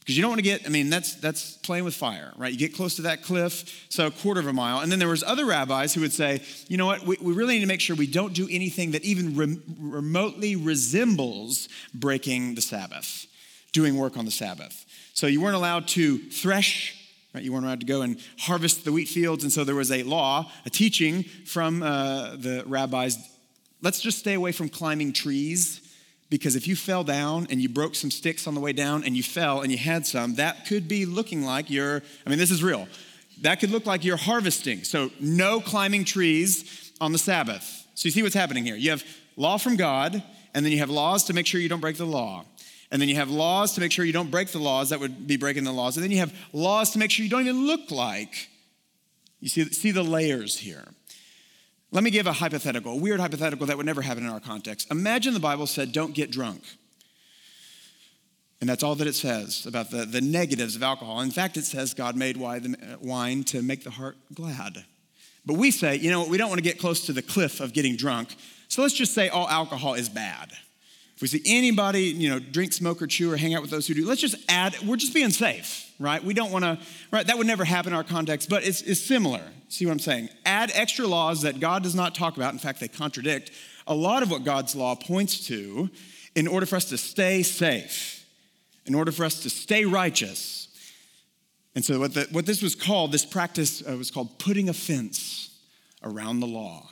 Because 0.00 0.16
you 0.16 0.22
don't 0.22 0.30
want 0.30 0.38
to 0.38 0.44
get, 0.44 0.66
I 0.66 0.70
mean, 0.70 0.88
that's 0.88 1.14
that's 1.16 1.58
playing 1.58 1.84
with 1.84 1.94
fire, 1.94 2.32
right? 2.36 2.50
You 2.50 2.58
get 2.58 2.74
close 2.74 2.96
to 2.96 3.02
that 3.02 3.22
cliff, 3.22 3.86
so 3.90 4.06
a 4.06 4.10
quarter 4.10 4.40
of 4.40 4.46
a 4.46 4.52
mile. 4.52 4.80
And 4.80 4.90
then 4.90 4.98
there 4.98 5.08
was 5.08 5.22
other 5.22 5.44
rabbis 5.44 5.94
who 5.94 6.00
would 6.00 6.12
say, 6.12 6.40
you 6.68 6.78
know 6.78 6.86
what, 6.86 7.02
we, 7.02 7.16
we 7.20 7.32
really 7.32 7.54
need 7.54 7.60
to 7.60 7.66
make 7.66 7.80
sure 7.80 7.94
we 7.94 8.06
don't 8.06 8.32
do 8.32 8.48
anything 8.50 8.92
that 8.92 9.04
even 9.04 9.36
rem- 9.36 9.62
remotely 9.78 10.56
resembles 10.56 11.68
breaking 11.92 12.54
the 12.54 12.62
Sabbath, 12.62 13.26
doing 13.72 13.96
work 13.96 14.16
on 14.16 14.24
the 14.24 14.30
Sabbath. 14.30 14.86
So 15.12 15.26
you 15.26 15.40
weren't 15.40 15.56
allowed 15.56 15.86
to 15.88 16.18
thresh 16.18 16.99
Right? 17.34 17.44
You 17.44 17.52
weren't 17.52 17.64
allowed 17.64 17.80
to 17.80 17.86
go 17.86 18.02
and 18.02 18.18
harvest 18.38 18.84
the 18.84 18.92
wheat 18.92 19.08
fields. 19.08 19.44
And 19.44 19.52
so 19.52 19.62
there 19.62 19.74
was 19.74 19.92
a 19.92 20.02
law, 20.02 20.50
a 20.66 20.70
teaching 20.70 21.22
from 21.22 21.82
uh, 21.82 22.36
the 22.36 22.64
rabbis 22.66 23.16
let's 23.82 24.00
just 24.00 24.18
stay 24.18 24.34
away 24.34 24.52
from 24.52 24.68
climbing 24.68 25.12
trees 25.12 25.80
because 26.28 26.54
if 26.54 26.68
you 26.68 26.76
fell 26.76 27.02
down 27.02 27.46
and 27.50 27.60
you 27.60 27.68
broke 27.68 27.94
some 27.94 28.10
sticks 28.10 28.46
on 28.46 28.54
the 28.54 28.60
way 28.60 28.72
down 28.72 29.04
and 29.04 29.16
you 29.16 29.22
fell 29.22 29.62
and 29.62 29.72
you 29.72 29.78
had 29.78 30.06
some, 30.06 30.34
that 30.34 30.66
could 30.66 30.86
be 30.86 31.06
looking 31.06 31.42
like 31.42 31.70
you're, 31.70 32.02
I 32.26 32.30
mean, 32.30 32.38
this 32.38 32.50
is 32.50 32.62
real. 32.62 32.86
That 33.40 33.58
could 33.58 33.70
look 33.70 33.86
like 33.86 34.04
you're 34.04 34.16
harvesting. 34.16 34.84
So, 34.84 35.10
no 35.18 35.60
climbing 35.60 36.04
trees 36.04 36.92
on 37.00 37.12
the 37.12 37.18
Sabbath. 37.18 37.86
So, 37.94 38.06
you 38.06 38.12
see 38.12 38.22
what's 38.22 38.34
happening 38.34 38.64
here. 38.64 38.76
You 38.76 38.90
have 38.90 39.02
law 39.36 39.56
from 39.56 39.76
God, 39.76 40.22
and 40.54 40.64
then 40.64 40.72
you 40.72 40.78
have 40.78 40.90
laws 40.90 41.24
to 41.24 41.32
make 41.32 41.46
sure 41.46 41.60
you 41.60 41.68
don't 41.68 41.80
break 41.80 41.96
the 41.96 42.04
law. 42.04 42.44
And 42.90 43.00
then 43.00 43.08
you 43.08 43.16
have 43.16 43.30
laws 43.30 43.74
to 43.74 43.80
make 43.80 43.92
sure 43.92 44.04
you 44.04 44.12
don't 44.12 44.30
break 44.30 44.48
the 44.48 44.58
laws, 44.58 44.90
that 44.90 44.98
would 44.98 45.26
be 45.26 45.36
breaking 45.36 45.64
the 45.64 45.72
laws. 45.72 45.96
And 45.96 46.04
then 46.04 46.10
you 46.10 46.18
have 46.18 46.34
laws 46.52 46.90
to 46.90 46.98
make 46.98 47.10
sure 47.10 47.24
you 47.24 47.30
don't 47.30 47.42
even 47.42 47.66
look 47.66 47.90
like. 47.90 48.48
You 49.40 49.48
see, 49.48 49.64
see 49.66 49.90
the 49.90 50.02
layers 50.02 50.58
here. 50.58 50.84
Let 51.92 52.04
me 52.04 52.10
give 52.10 52.26
a 52.26 52.32
hypothetical, 52.32 52.92
a 52.92 52.96
weird 52.96 53.20
hypothetical 53.20 53.66
that 53.66 53.76
would 53.76 53.86
never 53.86 54.02
happen 54.02 54.24
in 54.24 54.30
our 54.30 54.40
context. 54.40 54.90
Imagine 54.90 55.34
the 55.34 55.40
Bible 55.40 55.66
said, 55.66 55.92
don't 55.92 56.14
get 56.14 56.30
drunk. 56.30 56.62
And 58.60 58.68
that's 58.68 58.82
all 58.82 58.94
that 58.96 59.06
it 59.06 59.14
says 59.14 59.66
about 59.66 59.90
the, 59.90 60.04
the 60.04 60.20
negatives 60.20 60.76
of 60.76 60.82
alcohol. 60.82 61.20
In 61.20 61.30
fact, 61.30 61.56
it 61.56 61.64
says 61.64 61.94
God 61.94 62.14
made 62.14 62.36
wine 62.36 63.44
to 63.44 63.62
make 63.62 63.84
the 63.84 63.90
heart 63.90 64.18
glad. 64.34 64.84
But 65.46 65.56
we 65.56 65.70
say, 65.70 65.96
you 65.96 66.10
know, 66.10 66.26
we 66.26 66.36
don't 66.36 66.50
want 66.50 66.58
to 66.58 66.62
get 66.62 66.78
close 66.78 67.06
to 67.06 67.12
the 67.12 67.22
cliff 67.22 67.60
of 67.60 67.72
getting 67.72 67.96
drunk. 67.96 68.36
So 68.68 68.82
let's 68.82 68.94
just 68.94 69.14
say 69.14 69.28
all 69.28 69.48
alcohol 69.48 69.94
is 69.94 70.08
bad. 70.08 70.52
If 71.20 71.22
we 71.24 71.38
see 71.38 71.42
anybody, 71.44 72.04
you 72.04 72.30
know, 72.30 72.38
drink, 72.38 72.72
smoke, 72.72 73.02
or 73.02 73.06
chew, 73.06 73.30
or 73.30 73.36
hang 73.36 73.54
out 73.54 73.60
with 73.60 73.70
those 73.70 73.86
who 73.86 73.92
do, 73.92 74.06
let's 74.06 74.22
just 74.22 74.36
add, 74.48 74.74
we're 74.80 74.96
just 74.96 75.12
being 75.12 75.28
safe, 75.28 75.92
right? 75.98 76.24
We 76.24 76.32
don't 76.32 76.50
want 76.50 76.64
to, 76.64 76.78
right? 77.10 77.26
That 77.26 77.36
would 77.36 77.46
never 77.46 77.62
happen 77.62 77.92
in 77.92 77.96
our 77.98 78.02
context, 78.02 78.48
but 78.48 78.64
it's, 78.64 78.80
it's 78.80 79.02
similar. 79.02 79.42
See 79.68 79.84
what 79.84 79.92
I'm 79.92 79.98
saying? 79.98 80.30
Add 80.46 80.72
extra 80.72 81.06
laws 81.06 81.42
that 81.42 81.60
God 81.60 81.82
does 81.82 81.94
not 81.94 82.14
talk 82.14 82.38
about. 82.38 82.54
In 82.54 82.58
fact, 82.58 82.80
they 82.80 82.88
contradict 82.88 83.50
a 83.86 83.94
lot 83.94 84.22
of 84.22 84.30
what 84.30 84.44
God's 84.44 84.74
law 84.74 84.94
points 84.94 85.46
to 85.48 85.90
in 86.34 86.48
order 86.48 86.64
for 86.64 86.76
us 86.76 86.86
to 86.86 86.96
stay 86.96 87.42
safe, 87.42 88.24
in 88.86 88.94
order 88.94 89.12
for 89.12 89.26
us 89.26 89.42
to 89.42 89.50
stay 89.50 89.84
righteous. 89.84 90.68
And 91.74 91.84
so, 91.84 92.00
what, 92.00 92.14
the, 92.14 92.28
what 92.32 92.46
this 92.46 92.62
was 92.62 92.74
called, 92.74 93.12
this 93.12 93.26
practice 93.26 93.86
uh, 93.86 93.94
was 93.94 94.10
called 94.10 94.38
putting 94.38 94.70
a 94.70 94.72
fence 94.72 95.54
around 96.02 96.40
the 96.40 96.46
law. 96.46 96.88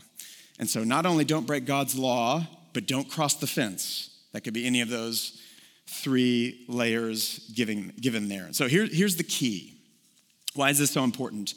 And 0.58 0.68
so, 0.68 0.84
not 0.84 1.06
only 1.06 1.24
don't 1.24 1.46
break 1.46 1.64
God's 1.64 1.98
law, 1.98 2.46
but 2.74 2.86
don't 2.86 3.08
cross 3.08 3.32
the 3.34 3.46
fence. 3.46 4.07
That 4.32 4.42
could 4.42 4.54
be 4.54 4.66
any 4.66 4.80
of 4.80 4.88
those 4.88 5.40
three 5.86 6.64
layers 6.68 7.50
given, 7.54 7.92
given 8.00 8.28
there. 8.28 8.48
So 8.52 8.68
here, 8.68 8.86
here's 8.86 9.16
the 9.16 9.24
key. 9.24 9.74
Why 10.54 10.70
is 10.70 10.78
this 10.78 10.90
so 10.90 11.04
important? 11.04 11.54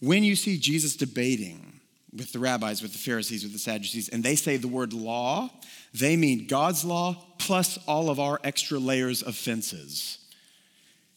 When 0.00 0.24
you 0.24 0.34
see 0.34 0.58
Jesus 0.58 0.96
debating 0.96 1.80
with 2.16 2.32
the 2.32 2.38
rabbis, 2.38 2.82
with 2.82 2.92
the 2.92 2.98
Pharisees, 2.98 3.42
with 3.42 3.52
the 3.52 3.58
Sadducees, 3.58 4.08
and 4.08 4.24
they 4.24 4.34
say 4.34 4.56
the 4.56 4.68
word 4.68 4.92
law, 4.92 5.50
they 5.92 6.16
mean 6.16 6.46
God's 6.46 6.84
law 6.84 7.16
plus 7.38 7.78
all 7.86 8.10
of 8.10 8.18
our 8.18 8.40
extra 8.44 8.78
layers 8.78 9.22
of 9.22 9.36
fences. 9.36 10.18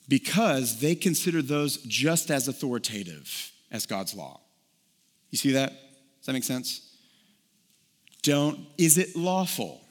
Because 0.09 0.79
they 0.79 0.95
consider 0.95 1.41
those 1.41 1.77
just 1.77 2.29
as 2.29 2.47
authoritative 2.47 3.51
as 3.71 3.85
God's 3.85 4.13
law. 4.13 4.41
You 5.31 5.37
see 5.37 5.53
that? 5.53 5.69
Does 5.69 6.25
that 6.25 6.33
make 6.33 6.43
sense? 6.43 6.89
Don't, 8.21 8.59
is 8.77 8.97
it 8.97 9.15
lawful? 9.15 9.81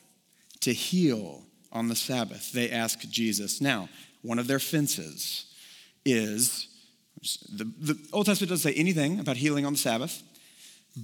To 0.62 0.73
heal 0.73 1.42
on 1.71 1.88
the 1.88 1.97
Sabbath. 1.97 2.52
They 2.52 2.71
ask 2.71 3.00
Jesus. 3.00 3.61
Now, 3.61 3.88
one 4.23 4.38
of 4.38 4.47
their 4.47 4.59
fences 4.59 5.47
is 6.04 6.69
the, 7.54 7.64
the 7.64 7.99
Old 8.12 8.26
Testament 8.26 8.50
doesn't 8.50 8.73
say 8.73 8.78
anything 8.78 9.21
about 9.21 9.37
healing 9.37 9.66
on 9.66 9.75
the 9.75 9.78
Sabbath, 9.78 10.23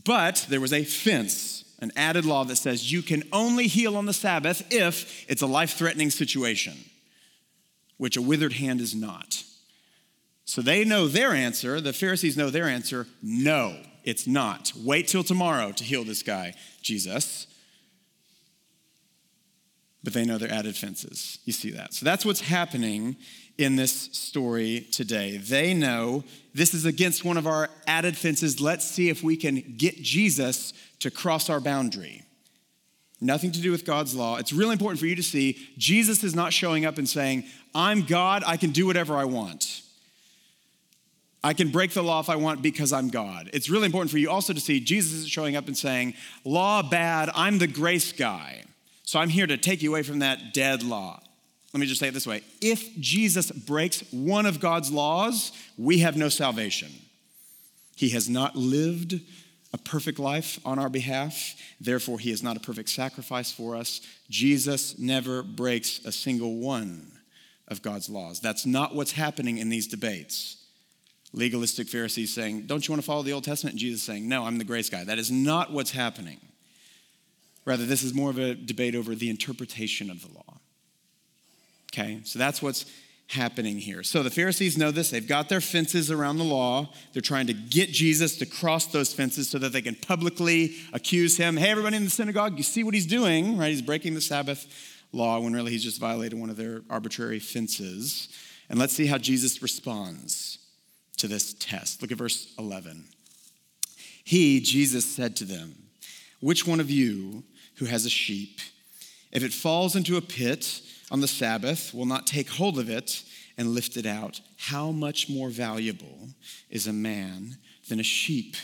but 0.04 0.46
there 0.48 0.60
was 0.60 0.72
a 0.72 0.84
fence, 0.84 1.64
an 1.80 1.92
added 1.96 2.24
law 2.24 2.44
that 2.44 2.56
says 2.56 2.92
you 2.92 3.02
can 3.02 3.22
only 3.32 3.66
heal 3.66 3.96
on 3.96 4.06
the 4.06 4.12
Sabbath 4.12 4.62
if 4.70 5.24
it's 5.28 5.42
a 5.42 5.46
life 5.46 5.74
threatening 5.74 6.10
situation, 6.10 6.76
which 7.96 8.16
a 8.16 8.22
withered 8.22 8.54
hand 8.54 8.80
is 8.80 8.94
not. 8.94 9.42
So 10.44 10.62
they 10.62 10.84
know 10.84 11.08
their 11.08 11.32
answer. 11.32 11.80
The 11.80 11.92
Pharisees 11.92 12.36
know 12.36 12.50
their 12.50 12.64
answer. 12.64 13.06
No, 13.22 13.76
it's 14.02 14.26
not. 14.26 14.72
Wait 14.76 15.08
till 15.08 15.24
tomorrow 15.24 15.72
to 15.72 15.84
heal 15.84 16.04
this 16.04 16.22
guy, 16.22 16.54
Jesus 16.82 17.46
but 20.08 20.14
they 20.14 20.24
know 20.24 20.38
their 20.38 20.50
added 20.50 20.74
fences. 20.74 21.38
You 21.44 21.52
see 21.52 21.70
that. 21.72 21.92
So 21.92 22.06
that's 22.06 22.24
what's 22.24 22.40
happening 22.40 23.14
in 23.58 23.76
this 23.76 23.92
story 23.92 24.86
today. 24.90 25.36
They 25.36 25.74
know 25.74 26.24
this 26.54 26.72
is 26.72 26.86
against 26.86 27.26
one 27.26 27.36
of 27.36 27.46
our 27.46 27.68
added 27.86 28.16
fences. 28.16 28.58
Let's 28.58 28.86
see 28.86 29.10
if 29.10 29.22
we 29.22 29.36
can 29.36 29.74
get 29.76 30.00
Jesus 30.00 30.72
to 31.00 31.10
cross 31.10 31.50
our 31.50 31.60
boundary. 31.60 32.22
Nothing 33.20 33.52
to 33.52 33.60
do 33.60 33.70
with 33.70 33.84
God's 33.84 34.14
law. 34.14 34.36
It's 34.36 34.50
really 34.50 34.72
important 34.72 34.98
for 34.98 35.04
you 35.04 35.14
to 35.14 35.22
see 35.22 35.58
Jesus 35.76 36.24
is 36.24 36.34
not 36.34 36.54
showing 36.54 36.86
up 36.86 36.96
and 36.96 37.06
saying, 37.06 37.44
I'm 37.74 38.00
God, 38.00 38.42
I 38.46 38.56
can 38.56 38.70
do 38.70 38.86
whatever 38.86 39.14
I 39.14 39.26
want. 39.26 39.82
I 41.44 41.52
can 41.52 41.68
break 41.68 41.92
the 41.92 42.02
law 42.02 42.20
if 42.20 42.30
I 42.30 42.36
want 42.36 42.62
because 42.62 42.94
I'm 42.94 43.10
God. 43.10 43.50
It's 43.52 43.68
really 43.68 43.84
important 43.84 44.10
for 44.10 44.16
you 44.16 44.30
also 44.30 44.54
to 44.54 44.60
see 44.60 44.80
Jesus 44.80 45.12
is 45.12 45.28
showing 45.28 45.54
up 45.54 45.66
and 45.66 45.76
saying, 45.76 46.14
Law 46.46 46.80
bad, 46.80 47.28
I'm 47.34 47.58
the 47.58 47.66
grace 47.66 48.10
guy. 48.10 48.64
So 49.08 49.18
I'm 49.18 49.30
here 49.30 49.46
to 49.46 49.56
take 49.56 49.80
you 49.80 49.88
away 49.88 50.02
from 50.02 50.18
that 50.18 50.52
dead 50.52 50.82
law. 50.82 51.18
Let 51.72 51.80
me 51.80 51.86
just 51.86 51.98
say 51.98 52.08
it 52.08 52.12
this 52.12 52.26
way 52.26 52.42
if 52.60 52.94
Jesus 52.98 53.50
breaks 53.50 54.02
one 54.12 54.44
of 54.44 54.60
God's 54.60 54.92
laws, 54.92 55.50
we 55.78 56.00
have 56.00 56.18
no 56.18 56.28
salvation. 56.28 56.90
He 57.96 58.10
has 58.10 58.28
not 58.28 58.54
lived 58.54 59.18
a 59.72 59.78
perfect 59.78 60.18
life 60.18 60.60
on 60.62 60.78
our 60.78 60.90
behalf, 60.90 61.54
therefore, 61.80 62.18
he 62.18 62.30
is 62.30 62.42
not 62.42 62.58
a 62.58 62.60
perfect 62.60 62.90
sacrifice 62.90 63.50
for 63.50 63.76
us. 63.76 64.02
Jesus 64.28 64.98
never 64.98 65.42
breaks 65.42 66.04
a 66.04 66.12
single 66.12 66.56
one 66.56 67.10
of 67.66 67.80
God's 67.80 68.10
laws. 68.10 68.40
That's 68.40 68.66
not 68.66 68.94
what's 68.94 69.12
happening 69.12 69.56
in 69.56 69.70
these 69.70 69.86
debates. 69.86 70.62
Legalistic 71.32 71.88
Pharisees 71.88 72.34
saying, 72.34 72.66
Don't 72.66 72.86
you 72.86 72.92
want 72.92 73.00
to 73.00 73.06
follow 73.06 73.22
the 73.22 73.32
Old 73.32 73.44
Testament? 73.44 73.72
And 73.72 73.80
Jesus 73.80 74.02
saying, 74.02 74.28
No, 74.28 74.44
I'm 74.44 74.58
the 74.58 74.64
grace 74.64 74.90
guy. 74.90 75.04
That 75.04 75.18
is 75.18 75.30
not 75.30 75.72
what's 75.72 75.92
happening. 75.92 76.40
Rather, 77.68 77.84
this 77.84 78.02
is 78.02 78.14
more 78.14 78.30
of 78.30 78.38
a 78.38 78.54
debate 78.54 78.94
over 78.94 79.14
the 79.14 79.28
interpretation 79.28 80.10
of 80.10 80.22
the 80.22 80.32
law. 80.32 80.58
Okay, 81.92 82.20
so 82.24 82.38
that's 82.38 82.62
what's 82.62 82.86
happening 83.26 83.76
here. 83.76 84.02
So 84.02 84.22
the 84.22 84.30
Pharisees 84.30 84.78
know 84.78 84.90
this. 84.90 85.10
They've 85.10 85.28
got 85.28 85.50
their 85.50 85.60
fences 85.60 86.10
around 86.10 86.38
the 86.38 86.44
law. 86.44 86.88
They're 87.12 87.20
trying 87.20 87.46
to 87.48 87.52
get 87.52 87.90
Jesus 87.90 88.38
to 88.38 88.46
cross 88.46 88.86
those 88.86 89.12
fences 89.12 89.50
so 89.50 89.58
that 89.58 89.74
they 89.74 89.82
can 89.82 89.96
publicly 89.96 90.76
accuse 90.94 91.36
him. 91.36 91.58
Hey, 91.58 91.68
everybody 91.68 91.98
in 91.98 92.04
the 92.04 92.10
synagogue, 92.10 92.56
you 92.56 92.62
see 92.62 92.84
what 92.84 92.94
he's 92.94 93.04
doing, 93.04 93.58
right? 93.58 93.68
He's 93.68 93.82
breaking 93.82 94.14
the 94.14 94.22
Sabbath 94.22 94.66
law 95.12 95.38
when 95.38 95.52
really 95.52 95.72
he's 95.72 95.84
just 95.84 96.00
violated 96.00 96.40
one 96.40 96.48
of 96.48 96.56
their 96.56 96.80
arbitrary 96.88 97.38
fences. 97.38 98.30
And 98.70 98.78
let's 98.78 98.94
see 98.94 99.04
how 99.04 99.18
Jesus 99.18 99.60
responds 99.60 100.56
to 101.18 101.28
this 101.28 101.52
test. 101.52 102.00
Look 102.00 102.12
at 102.12 102.16
verse 102.16 102.54
11. 102.58 103.04
He, 104.24 104.58
Jesus, 104.60 105.04
said 105.04 105.36
to 105.36 105.44
them, 105.44 105.74
Which 106.40 106.66
one 106.66 106.80
of 106.80 106.90
you 106.90 107.44
who 107.78 107.86
has 107.86 108.04
a 108.04 108.10
sheep, 108.10 108.58
if 109.32 109.42
it 109.42 109.52
falls 109.52 109.96
into 109.96 110.16
a 110.16 110.22
pit 110.22 110.80
on 111.10 111.20
the 111.20 111.28
Sabbath, 111.28 111.94
will 111.94 112.06
not 112.06 112.26
take 112.26 112.48
hold 112.48 112.78
of 112.78 112.88
it 112.88 113.22
and 113.56 113.68
lift 113.68 113.96
it 113.96 114.06
out? 114.06 114.40
How 114.56 114.90
much 114.90 115.28
more 115.28 115.48
valuable 115.50 116.28
is 116.70 116.86
a 116.86 116.92
man 116.92 117.58
than 117.88 118.00
a 118.00 118.04
sheep? 118.04 118.56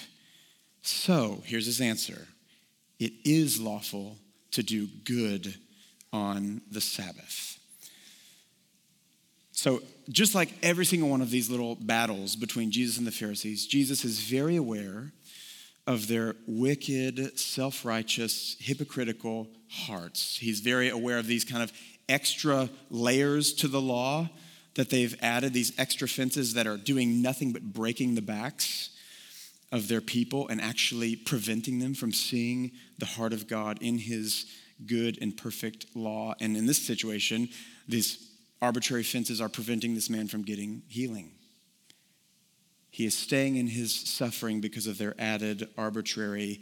So, 0.82 1.42
here's 1.44 1.66
his 1.66 1.80
answer 1.80 2.28
it 2.98 3.12
is 3.24 3.60
lawful 3.60 4.18
to 4.52 4.62
do 4.62 4.86
good 5.04 5.54
on 6.12 6.62
the 6.70 6.80
Sabbath. 6.80 7.58
So, 9.52 9.82
just 10.10 10.34
like 10.34 10.52
every 10.62 10.84
single 10.84 11.08
one 11.08 11.22
of 11.22 11.30
these 11.30 11.50
little 11.50 11.74
battles 11.76 12.36
between 12.36 12.70
Jesus 12.70 12.98
and 12.98 13.06
the 13.06 13.12
Pharisees, 13.12 13.66
Jesus 13.66 14.04
is 14.04 14.20
very 14.20 14.56
aware 14.56 15.12
of 15.86 16.08
their 16.08 16.36
wicked, 16.46 17.38
self 17.38 17.84
righteous, 17.84 18.56
hypocritical 18.58 19.48
hearts. 19.68 20.38
He's 20.38 20.60
very 20.60 20.88
aware 20.88 21.18
of 21.18 21.26
these 21.26 21.44
kind 21.44 21.62
of 21.62 21.72
extra 22.08 22.70
layers 22.90 23.52
to 23.54 23.68
the 23.68 23.80
law 23.80 24.28
that 24.74 24.90
they've 24.90 25.16
added, 25.22 25.52
these 25.52 25.72
extra 25.78 26.08
fences 26.08 26.54
that 26.54 26.66
are 26.66 26.76
doing 26.76 27.22
nothing 27.22 27.52
but 27.52 27.62
breaking 27.62 28.14
the 28.14 28.22
backs 28.22 28.90
of 29.72 29.88
their 29.88 30.00
people 30.00 30.48
and 30.48 30.60
actually 30.60 31.16
preventing 31.16 31.78
them 31.78 31.94
from 31.94 32.12
seeing 32.12 32.70
the 32.98 33.06
heart 33.06 33.32
of 33.32 33.48
God 33.48 33.78
in 33.80 33.98
His 33.98 34.46
good 34.86 35.18
and 35.20 35.36
perfect 35.36 35.86
law. 35.94 36.34
And 36.40 36.56
in 36.56 36.66
this 36.66 36.84
situation, 36.84 37.48
these 37.88 38.30
arbitrary 38.60 39.02
fences 39.02 39.40
are 39.40 39.48
preventing 39.48 39.94
this 39.94 40.10
man 40.10 40.28
from 40.28 40.42
getting 40.42 40.82
healing. 40.88 41.32
He 42.94 43.06
is 43.06 43.18
staying 43.18 43.56
in 43.56 43.66
his 43.66 43.92
suffering 43.92 44.60
because 44.60 44.86
of 44.86 44.98
their 44.98 45.16
added 45.18 45.68
arbitrary 45.76 46.60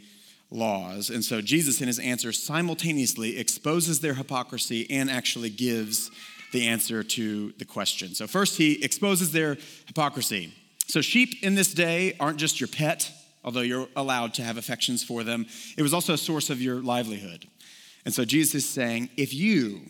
laws. 0.49 1.11
And 1.11 1.23
so 1.23 1.41
Jesus, 1.41 1.79
in 1.79 1.85
his 1.85 1.99
answer, 1.99 2.31
simultaneously 2.31 3.37
exposes 3.37 3.99
their 3.99 4.15
hypocrisy 4.15 4.89
and 4.89 5.11
actually 5.11 5.51
gives 5.51 6.09
the 6.51 6.65
answer 6.67 7.03
to 7.03 7.51
the 7.59 7.65
question. 7.65 8.15
So, 8.15 8.25
first, 8.25 8.57
he 8.57 8.83
exposes 8.83 9.31
their 9.31 9.59
hypocrisy. 9.85 10.51
So, 10.87 11.01
sheep 11.01 11.43
in 11.43 11.53
this 11.53 11.71
day 11.71 12.15
aren't 12.19 12.39
just 12.39 12.59
your 12.59 12.67
pet, 12.67 13.11
although 13.43 13.61
you're 13.61 13.87
allowed 13.95 14.33
to 14.33 14.41
have 14.41 14.57
affections 14.57 15.03
for 15.03 15.23
them, 15.23 15.45
it 15.77 15.83
was 15.83 15.93
also 15.93 16.13
a 16.13 16.17
source 16.17 16.49
of 16.49 16.59
your 16.59 16.81
livelihood. 16.81 17.47
And 18.05 18.13
so 18.13 18.25
Jesus 18.25 18.55
is 18.55 18.69
saying, 18.69 19.11
if 19.17 19.35
you, 19.35 19.81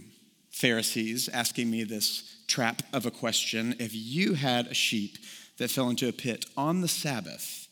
Pharisees, 0.52 1.30
asking 1.30 1.72
me 1.72 1.86
this 1.86 2.44
trap 2.48 2.82
of 2.92 3.06
a 3.06 3.12
question, 3.12 3.76
if 3.80 3.92
you 3.94 4.34
had 4.34 4.68
a 4.68 4.74
sheep 4.74 5.18
that 5.58 5.72
fell 5.72 5.90
into 5.90 6.08
a 6.08 6.14
pit 6.14 6.46
on 6.58 6.82
the 6.82 6.88
Sabbath, 6.88 7.68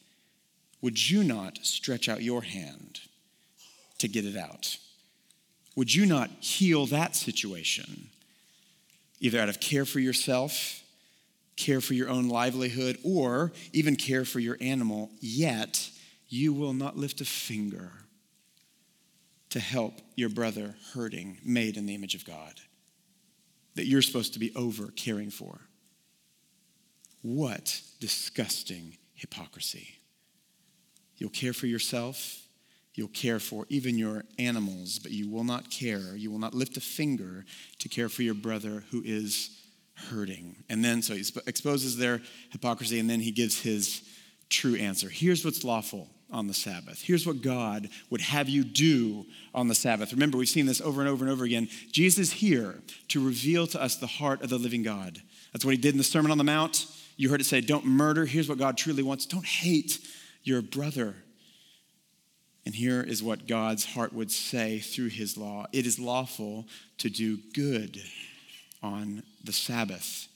would 0.81 1.09
you 1.09 1.23
not 1.23 1.59
stretch 1.63 2.09
out 2.09 2.23
your 2.23 2.41
hand 2.41 3.01
to 3.99 4.07
get 4.07 4.25
it 4.25 4.35
out? 4.35 4.77
Would 5.75 5.93
you 5.93 6.05
not 6.05 6.29
heal 6.39 6.85
that 6.87 7.15
situation, 7.15 8.09
either 9.19 9.39
out 9.39 9.49
of 9.49 9.59
care 9.59 9.85
for 9.85 9.99
yourself, 9.99 10.81
care 11.55 11.81
for 11.81 11.93
your 11.93 12.09
own 12.09 12.27
livelihood, 12.27 12.97
or 13.03 13.51
even 13.71 13.95
care 13.95 14.25
for 14.25 14.39
your 14.39 14.57
animal? 14.59 15.11
Yet 15.19 15.89
you 16.27 16.53
will 16.53 16.73
not 16.73 16.97
lift 16.97 17.21
a 17.21 17.25
finger 17.25 17.91
to 19.49 19.59
help 19.59 19.99
your 20.15 20.29
brother 20.29 20.75
hurting, 20.93 21.37
made 21.43 21.77
in 21.77 21.85
the 21.85 21.95
image 21.95 22.15
of 22.15 22.25
God, 22.25 22.53
that 23.75 23.85
you're 23.85 24.01
supposed 24.01 24.33
to 24.33 24.39
be 24.39 24.53
over 24.55 24.87
caring 24.95 25.29
for. 25.29 25.59
What 27.21 27.81
disgusting 27.99 28.97
hypocrisy. 29.13 29.99
You'll 31.17 31.29
care 31.29 31.53
for 31.53 31.67
yourself, 31.67 32.47
you'll 32.95 33.07
care 33.09 33.39
for 33.39 33.65
even 33.69 33.97
your 33.97 34.25
animals, 34.39 34.97
but 34.97 35.11
you 35.11 35.29
will 35.29 35.43
not 35.43 35.69
care, 35.69 36.15
you 36.15 36.31
will 36.31 36.39
not 36.39 36.55
lift 36.55 36.77
a 36.77 36.81
finger 36.81 37.45
to 37.79 37.89
care 37.89 38.09
for 38.09 38.23
your 38.23 38.33
brother 38.33 38.83
who 38.89 39.03
is 39.05 39.61
hurting. 40.09 40.55
And 40.67 40.83
then, 40.83 41.03
so 41.03 41.13
he 41.13 41.23
exposes 41.45 41.97
their 41.97 42.21
hypocrisy, 42.49 42.99
and 42.99 43.09
then 43.09 43.19
he 43.19 43.31
gives 43.31 43.61
his 43.61 44.01
true 44.49 44.75
answer. 44.75 45.09
Here's 45.09 45.45
what's 45.45 45.63
lawful 45.63 46.09
on 46.31 46.47
the 46.47 46.53
Sabbath. 46.53 47.01
Here's 47.01 47.27
what 47.27 47.41
God 47.41 47.89
would 48.09 48.21
have 48.21 48.49
you 48.49 48.63
do 48.63 49.25
on 49.53 49.67
the 49.67 49.75
Sabbath. 49.75 50.13
Remember, 50.13 50.37
we've 50.37 50.49
seen 50.49 50.65
this 50.65 50.81
over 50.81 51.01
and 51.01 51.09
over 51.09 51.23
and 51.23 51.31
over 51.31 51.43
again. 51.43 51.67
Jesus 51.91 52.19
is 52.19 52.33
here 52.33 52.81
to 53.09 53.23
reveal 53.23 53.67
to 53.67 53.81
us 53.81 53.97
the 53.97 54.07
heart 54.07 54.41
of 54.41 54.49
the 54.49 54.57
living 54.57 54.81
God. 54.81 55.21
That's 55.53 55.65
what 55.65 55.75
he 55.75 55.81
did 55.81 55.93
in 55.93 55.97
the 55.97 56.03
Sermon 56.03 56.31
on 56.31 56.37
the 56.37 56.43
Mount. 56.43 56.87
You 57.17 57.29
heard 57.29 57.41
it 57.41 57.45
say, 57.45 57.61
Don't 57.61 57.85
murder. 57.85 58.25
Here's 58.25 58.49
what 58.49 58.57
God 58.57 58.77
truly 58.77 59.03
wants 59.03 59.25
don't 59.25 59.45
hate 59.45 59.99
your 60.43 60.61
brother. 60.61 61.15
And 62.65 62.75
here 62.75 63.01
is 63.01 63.23
what 63.23 63.47
God's 63.47 63.85
heart 63.85 64.13
would 64.13 64.31
say 64.31 64.79
through 64.79 65.09
his 65.09 65.35
law 65.37 65.65
it 65.71 65.85
is 65.85 65.99
lawful 65.99 66.67
to 66.99 67.09
do 67.09 67.37
good 67.53 68.01
on 68.83 69.23
the 69.43 69.53
Sabbath. 69.53 70.27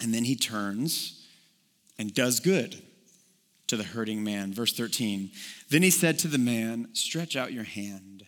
And 0.00 0.12
then 0.12 0.24
he 0.24 0.34
turns 0.34 1.26
and 1.98 2.12
does 2.14 2.40
good 2.40 2.82
to 3.68 3.76
the 3.76 3.84
hurting 3.84 4.24
man. 4.24 4.52
Verse 4.52 4.72
13 4.72 5.30
Then 5.70 5.82
he 5.82 5.90
said 5.90 6.18
to 6.20 6.28
the 6.28 6.38
man, 6.38 6.88
Stretch 6.92 7.36
out 7.36 7.52
your 7.52 7.64
hand. 7.64 8.26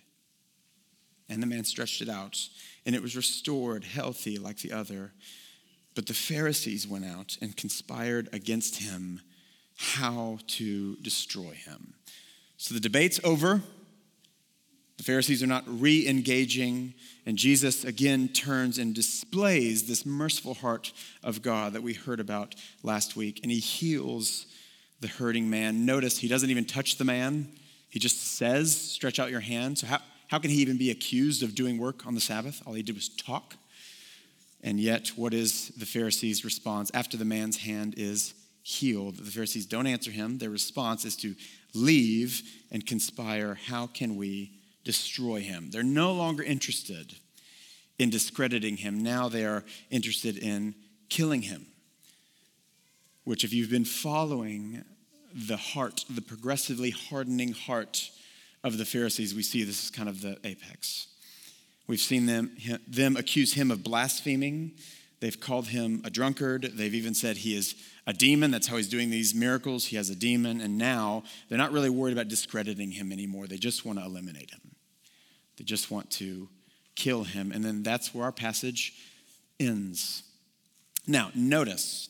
And 1.28 1.42
the 1.42 1.46
man 1.46 1.64
stretched 1.64 2.02
it 2.02 2.08
out, 2.08 2.38
and 2.84 2.94
it 2.94 3.00
was 3.00 3.16
restored, 3.16 3.82
healthy 3.84 4.38
like 4.38 4.58
the 4.58 4.72
other. 4.72 5.12
But 5.94 6.06
the 6.06 6.14
Pharisees 6.14 6.86
went 6.88 7.04
out 7.04 7.36
and 7.40 7.56
conspired 7.56 8.28
against 8.32 8.82
him 8.82 9.20
how 9.76 10.38
to 10.46 10.96
destroy 10.96 11.52
him. 11.52 11.94
So 12.56 12.74
the 12.74 12.80
debate's 12.80 13.20
over. 13.24 13.62
The 14.96 15.02
Pharisees 15.02 15.42
are 15.42 15.48
not 15.48 15.64
re 15.66 16.06
engaging, 16.06 16.94
and 17.26 17.36
Jesus 17.36 17.84
again 17.84 18.28
turns 18.28 18.78
and 18.78 18.94
displays 18.94 19.88
this 19.88 20.06
merciful 20.06 20.54
heart 20.54 20.92
of 21.24 21.42
God 21.42 21.72
that 21.72 21.82
we 21.82 21.94
heard 21.94 22.20
about 22.20 22.54
last 22.84 23.16
week, 23.16 23.40
and 23.42 23.50
he 23.50 23.58
heals 23.58 24.46
the 25.00 25.08
hurting 25.08 25.50
man. 25.50 25.84
Notice 25.84 26.18
he 26.18 26.28
doesn't 26.28 26.48
even 26.48 26.64
touch 26.64 26.96
the 26.96 27.04
man, 27.04 27.48
he 27.90 27.98
just 27.98 28.36
says, 28.36 28.76
Stretch 28.76 29.18
out 29.18 29.30
your 29.30 29.40
hand. 29.40 29.78
So, 29.78 29.86
how, 29.86 29.98
how 30.28 30.38
can 30.38 30.50
he 30.50 30.56
even 30.58 30.76
be 30.76 30.90
accused 30.90 31.42
of 31.42 31.54
doing 31.54 31.78
work 31.78 32.06
on 32.06 32.14
the 32.14 32.20
Sabbath? 32.20 32.62
All 32.66 32.74
he 32.74 32.82
did 32.82 32.94
was 32.94 33.08
talk. 33.08 33.56
And 34.64 34.80
yet, 34.80 35.08
what 35.14 35.32
is 35.32 35.68
the 35.76 35.86
Pharisees' 35.86 36.44
response 36.44 36.90
after 36.92 37.16
the 37.16 37.24
man's 37.24 37.58
hand 37.58 37.94
is 37.96 38.34
healed? 38.62 39.18
The 39.18 39.30
Pharisees 39.30 39.66
don't 39.66 39.86
answer 39.86 40.10
him. 40.10 40.38
Their 40.38 40.50
response 40.50 41.04
is 41.04 41.14
to 41.18 41.36
leave 41.72 42.42
and 42.72 42.84
conspire. 42.84 43.54
How 43.66 43.86
can 43.86 44.16
we 44.16 44.52
destroy 44.82 45.42
him? 45.42 45.70
They're 45.70 45.84
no 45.84 46.12
longer 46.12 46.42
interested 46.42 47.14
in 48.00 48.10
discrediting 48.10 48.78
him. 48.78 49.02
Now 49.02 49.28
they 49.28 49.44
are 49.44 49.64
interested 49.90 50.36
in 50.38 50.74
killing 51.08 51.42
him 51.42 51.66
which, 53.24 53.42
if 53.42 53.52
you've 53.52 53.70
been 53.70 53.84
following 53.84 54.84
the 55.34 55.56
heart, 55.56 56.04
the 56.08 56.22
progressively 56.22 56.90
hardening 56.90 57.52
heart 57.52 58.10
of 58.62 58.78
the 58.78 58.84
Pharisees, 58.84 59.34
we 59.34 59.42
see 59.42 59.64
this 59.64 59.84
is 59.84 59.90
kind 59.90 60.08
of 60.08 60.20
the 60.20 60.38
apex. 60.44 61.08
We've 61.86 62.00
seen 62.00 62.26
them, 62.26 62.56
them 62.88 63.16
accuse 63.16 63.54
him 63.54 63.70
of 63.70 63.84
blaspheming. 63.84 64.72
They've 65.20 65.38
called 65.38 65.68
him 65.68 66.02
a 66.04 66.10
drunkard. 66.10 66.72
They've 66.74 66.94
even 66.94 67.14
said 67.14 67.38
he 67.38 67.56
is 67.56 67.74
a 68.06 68.12
demon. 68.12 68.50
That's 68.50 68.66
how 68.66 68.76
he's 68.76 68.88
doing 68.88 69.10
these 69.10 69.34
miracles. 69.34 69.86
He 69.86 69.96
has 69.96 70.10
a 70.10 70.14
demon. 70.14 70.60
And 70.60 70.76
now 70.78 71.24
they're 71.48 71.58
not 71.58 71.72
really 71.72 71.90
worried 71.90 72.12
about 72.12 72.28
discrediting 72.28 72.92
him 72.92 73.12
anymore. 73.12 73.46
They 73.46 73.56
just 73.56 73.84
want 73.84 73.98
to 73.98 74.04
eliminate 74.04 74.50
him, 74.50 74.60
they 75.56 75.64
just 75.64 75.90
want 75.90 76.10
to 76.12 76.48
kill 76.94 77.24
him. 77.24 77.52
And 77.52 77.64
then 77.64 77.82
that's 77.82 78.14
where 78.14 78.24
our 78.24 78.32
passage 78.32 78.94
ends. 79.58 80.22
Now, 81.06 81.30
notice 81.34 82.08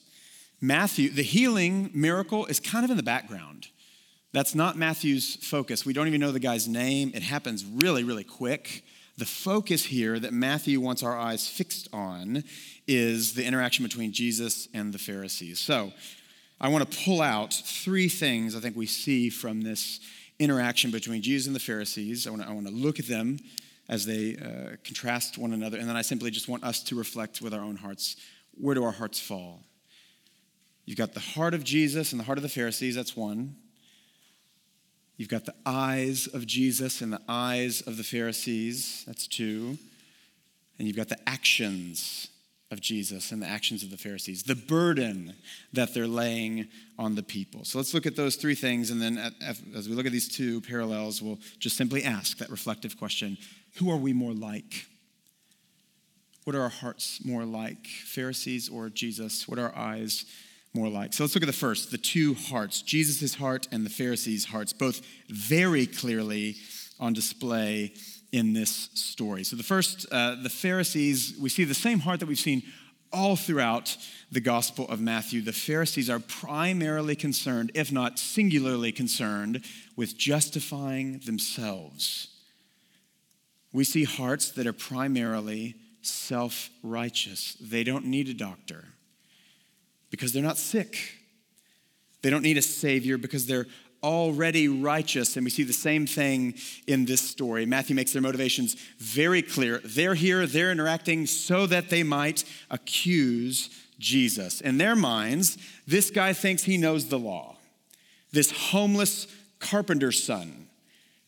Matthew, 0.61 1.11
the 1.11 1.23
healing 1.23 1.91
miracle 1.93 2.47
is 2.47 2.61
kind 2.61 2.85
of 2.85 2.91
in 2.91 2.97
the 2.97 3.03
background. 3.03 3.69
That's 4.33 4.55
not 4.55 4.77
Matthew's 4.77 5.37
focus. 5.37 5.87
We 5.87 5.93
don't 5.93 6.09
even 6.09 6.21
know 6.21 6.33
the 6.33 6.41
guy's 6.41 6.67
name. 6.67 7.13
It 7.15 7.23
happens 7.23 7.65
really, 7.65 8.03
really 8.03 8.25
quick. 8.25 8.85
The 9.17 9.27
focus 9.27 9.85
here 9.85 10.19
that 10.19 10.33
Matthew 10.33 10.81
wants 10.81 11.03
our 11.03 11.17
eyes 11.17 11.49
fixed 11.49 11.89
on 11.93 12.43
is 12.89 13.35
the 13.35 13.45
interaction 13.45 13.85
between 13.85 14.13
Jesus 14.13 14.69
and 14.75 14.93
the 14.93 14.99
Pharisees. 14.99 15.61
So 15.61 15.93
I 16.61 16.69
want 16.69 16.91
to 16.91 17.05
pull 17.05 17.23
out 17.23 17.55
three 17.55 18.09
things 18.09 18.57
I 18.57 18.61
think 18.61 18.77
we 18.77 18.87
see 18.87 19.31
from 19.31 19.61
this 19.61 20.01
interaction 20.39 20.91
between 20.91 21.23
Jesus 21.23 21.47
and 21.47 21.55
the 21.55 21.61
Pharisees. 21.61 22.27
I 22.27 22.31
want 22.31 22.43
to, 22.43 22.49
I 22.49 22.53
want 22.53 22.67
to 22.67 22.73
look 22.73 22.99
at 22.99 23.07
them 23.07 23.39
as 23.89 24.05
they 24.05 24.37
uh, 24.37 24.77
contrast 24.83 25.39
one 25.39 25.53
another. 25.53 25.79
And 25.79 25.89
then 25.89 25.97
I 25.97 26.03
simply 26.03 26.31
just 26.31 26.49
want 26.49 26.65
us 26.65 26.83
to 26.85 26.97
reflect 26.97 27.41
with 27.41 27.55
our 27.55 27.61
own 27.61 27.77
hearts 27.77 28.17
where 28.61 28.75
do 28.75 28.85
our 28.85 28.93
hearts 28.93 29.21
fall? 29.21 29.65
You've 30.85 30.99
got 30.99 31.15
the 31.15 31.21
heart 31.21 31.55
of 31.55 31.65
Jesus 31.65 32.13
and 32.13 32.21
the 32.21 32.25
heart 32.25 32.39
of 32.39 32.43
the 32.43 32.49
Pharisees, 32.49 32.95
that's 32.95 33.17
one. 33.17 33.57
You've 35.17 35.29
got 35.29 35.45
the 35.45 35.55
eyes 35.65 36.27
of 36.27 36.47
Jesus 36.47 37.01
and 37.01 37.13
the 37.13 37.23
eyes 37.29 37.83
of 37.83 37.97
the 37.97 38.05
Pharisees, 38.05 39.05
that's 39.07 39.27
two. 39.27 39.79
And 40.79 40.89
you've 40.89 40.97
got 40.97 41.09
the 41.09 41.29
actions 41.29 42.29
of 42.71 42.81
Jesus 42.81 43.31
and 43.31 43.41
the 43.41 43.47
actions 43.47 43.85
of 43.85 43.91
the 43.91 43.97
Pharisees, 43.97 44.43
the 44.43 44.57
burden 44.57 45.35
that 45.73 45.95
they're 45.95 46.09
laying 46.09 46.67
on 46.99 47.15
the 47.15 47.23
people. 47.23 47.65
So 47.65 47.79
let's 47.79 47.95
look 47.95 48.07
at 48.07 48.17
those 48.17 48.37
three 48.37 48.57
things, 48.57 48.91
and 48.91 49.01
then 49.01 49.33
as 49.75 49.89
we 49.89 49.95
look 49.95 50.07
at 50.07 50.13
these 50.13 50.29
two 50.29 50.61
parallels, 50.63 51.23
we'll 51.23 51.39
just 51.61 51.77
simply 51.77 52.03
ask 52.03 52.39
that 52.39 52.51
reflective 52.51 52.99
question 52.99 53.39
Who 53.77 53.91
are 53.91 53.97
we 53.97 54.13
more 54.13 54.33
like? 54.33 54.87
What 56.43 56.57
are 56.57 56.63
our 56.63 56.69
hearts 56.69 57.25
more 57.25 57.45
like, 57.45 57.87
Pharisees 57.87 58.69
or 58.69 58.91
Jesus? 58.91 59.49
What 59.49 59.59
are 59.59 59.71
our 59.71 59.77
eyes 59.77 60.27
more 60.75 60.89
like? 60.89 61.13
So 61.13 61.23
let's 61.23 61.35
look 61.35 61.45
at 61.45 61.47
the 61.47 61.53
first 61.53 61.91
the 61.91 61.99
two 61.99 62.35
hearts, 62.35 62.83
Jesus' 62.83 63.35
heart 63.35 63.69
and 63.71 63.87
the 63.87 63.91
Pharisees' 63.91 64.47
hearts, 64.47 64.73
both 64.73 65.01
very 65.29 65.87
clearly 65.87 66.57
on 67.01 67.13
display 67.13 67.95
in 68.33 68.53
this 68.53 68.91
story. 68.95 69.45
So, 69.45 69.55
the 69.55 69.63
first, 69.63 70.07
uh, 70.11 70.37
the 70.43 70.51
Pharisees, 70.51 71.37
we 71.41 71.49
see 71.49 71.63
the 71.63 71.75
same 71.75 72.01
heart 72.01 72.19
that 72.21 72.27
we've 72.27 72.39
seen 72.39 72.65
all 73.13 73.37
throughout 73.37 73.97
the 74.33 74.41
Gospel 74.41 74.89
of 74.89 75.01
Matthew. 75.01 75.41
The 75.41 75.53
Pharisees 75.53 76.11
are 76.11 76.19
primarily 76.19 77.15
concerned, 77.15 77.71
if 77.75 77.93
not 77.93 78.19
singularly 78.19 78.91
concerned, 78.91 79.65
with 79.95 80.19
justifying 80.19 81.21
themselves. 81.21 82.29
We 83.73 83.85
see 83.85 84.03
hearts 84.03 84.51
that 84.53 84.67
are 84.67 84.73
primarily 84.73 85.77
self 86.03 86.71
righteous. 86.83 87.57
They 87.61 87.85
don't 87.85 88.07
need 88.07 88.29
a 88.29 88.35
doctor 88.35 88.94
because 90.15 90.33
they're 90.33 90.45
not 90.45 90.59
sick. 90.59 90.97
They 92.23 92.31
don't 92.31 92.43
need 92.43 92.57
a 92.57 92.63
savior 92.63 93.19
because 93.19 93.47
they're 93.47 93.67
already 94.01 94.69
righteous. 94.69 95.37
And 95.37 95.45
we 95.45 95.51
see 95.51 95.65
the 95.65 95.73
same 95.73 96.07
thing 96.07 96.55
in 96.87 97.05
this 97.05 97.21
story. 97.21 97.67
Matthew 97.67 97.97
makes 97.97 98.13
their 98.13 98.23
motivations 98.23 98.77
very 98.99 99.43
clear. 99.43 99.81
They're 99.85 100.15
here, 100.15 100.47
they're 100.47 100.71
interacting 100.71 101.27
so 101.27 101.67
that 101.67 101.91
they 101.91 102.05
might 102.05 102.45
accuse 102.71 103.71
Jesus. 103.99 104.61
In 104.61 104.79
their 104.79 104.95
minds, 104.95 105.59
this 105.87 106.11
guy 106.11 106.33
thinks 106.33 106.63
he 106.63 106.79
knows 106.79 107.09
the 107.09 107.19
law. 107.19 107.57
This 108.31 108.53
homeless 108.53 109.27
carpenter's 109.59 110.23
son 110.23 110.69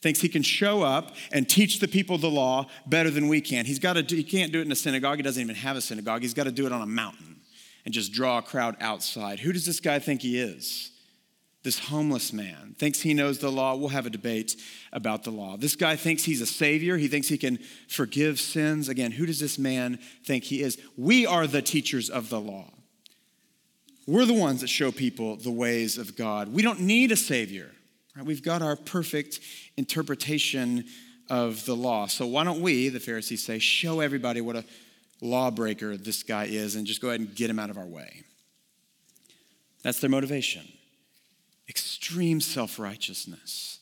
thinks 0.01 0.21
he 0.21 0.29
can 0.29 0.43
show 0.43 0.83
up 0.83 1.17
and 1.33 1.49
teach 1.49 1.81
the 1.81 1.89
people 1.89 2.19
the 2.19 2.31
law 2.31 2.67
better 2.87 3.11
than 3.11 3.27
we 3.27 3.41
can. 3.41 3.65
He's 3.65 3.81
got 3.81 3.95
to 3.95 4.03
do, 4.03 4.15
he 4.15 4.23
can't 4.23 4.53
do 4.53 4.61
it 4.61 4.67
in 4.67 4.71
a 4.71 4.77
synagogue. 4.77 5.17
He 5.17 5.23
doesn't 5.23 5.43
even 5.43 5.57
have 5.57 5.77
a 5.77 5.81
synagogue. 5.81 6.23
He's 6.23 6.35
got 6.35 6.45
to 6.45 6.53
do 6.53 6.67
it 6.67 6.73
on 6.73 6.83
a 6.83 6.87
mountain 6.87 7.36
and 7.87 7.95
just 7.95 8.13
draw 8.13 8.39
a 8.39 8.43
crowd 8.43 8.77
outside. 8.81 9.39
Who 9.41 9.53
does 9.53 9.65
this 9.65 9.81
guy 9.81 9.99
think 9.99 10.21
he 10.21 10.39
is? 10.39 10.91
this 11.67 11.81
homeless 11.81 12.33
man 12.33 12.77
thinks 12.79 13.01
he 13.01 13.13
knows 13.13 13.41
the 13.41 13.51
law. 13.51 13.75
We'll 13.75 13.89
have 13.89 14.07
a 14.07 14.11
debate 14.11 14.55
about 14.93 15.25
the 15.25 15.33
law. 15.33 15.57
This 15.57 15.75
guy 15.75 15.97
thinks 15.97 16.23
he's 16.23 16.41
a 16.41 16.47
savior. 16.47 16.97
He 16.97 17.09
thinks 17.09 17.27
he 17.27 17.37
can 17.37 17.59
forgive 17.89 18.39
sins. 18.39 18.89
Again, 18.89 19.11
who 19.11 19.27
does 19.27 19.41
this 19.41 19.59
man 19.59 19.99
think 20.25 20.45
he 20.45 20.63
is? 20.63 20.79
We 20.97 21.27
are 21.27 21.49
the 21.49 21.63
teachers 21.63 22.09
of 22.09 22.31
the 22.31 22.41
law. 22.41 22.71
We're 24.07 24.27
the 24.27 24.33
ones 24.33 24.61
that 24.61 24.69
show 24.69 24.93
people 24.93 25.35
the 25.35 25.51
ways 25.51 25.99
of 25.99 26.15
God. 26.15 26.53
We 26.53 26.63
don't 26.63 26.83
need 26.83 27.11
a 27.11 27.17
savior. 27.17 27.73
Right? 28.17 28.25
We've 28.25 28.45
got 28.45 28.63
our 28.63 28.77
perfect 28.77 29.41
interpretation 29.77 30.85
of 31.29 31.67
the 31.67 31.75
law. 31.75 32.07
So 32.07 32.29
why 32.29 32.45
don't 32.45 32.61
we, 32.61 32.91
the 32.91 33.01
Pharisees 33.01 33.45
say, 33.45 33.59
show 33.59 33.99
everybody 33.99 34.41
what 34.41 34.55
a 34.55 34.65
lawbreaker 35.21 35.97
this 35.97 36.23
guy 36.23 36.45
is 36.45 36.77
and 36.77 36.87
just 36.87 37.01
go 37.01 37.09
ahead 37.09 37.21
and 37.21 37.35
get 37.35 37.51
him 37.51 37.59
out 37.59 37.71
of 37.71 37.79
our 37.79 37.87
way? 37.87 38.23
That's 39.83 40.01
their 40.01 40.11
motivation 40.11 40.67
extreme 41.69 42.41
self 42.41 42.79
righteousness, 42.79 43.81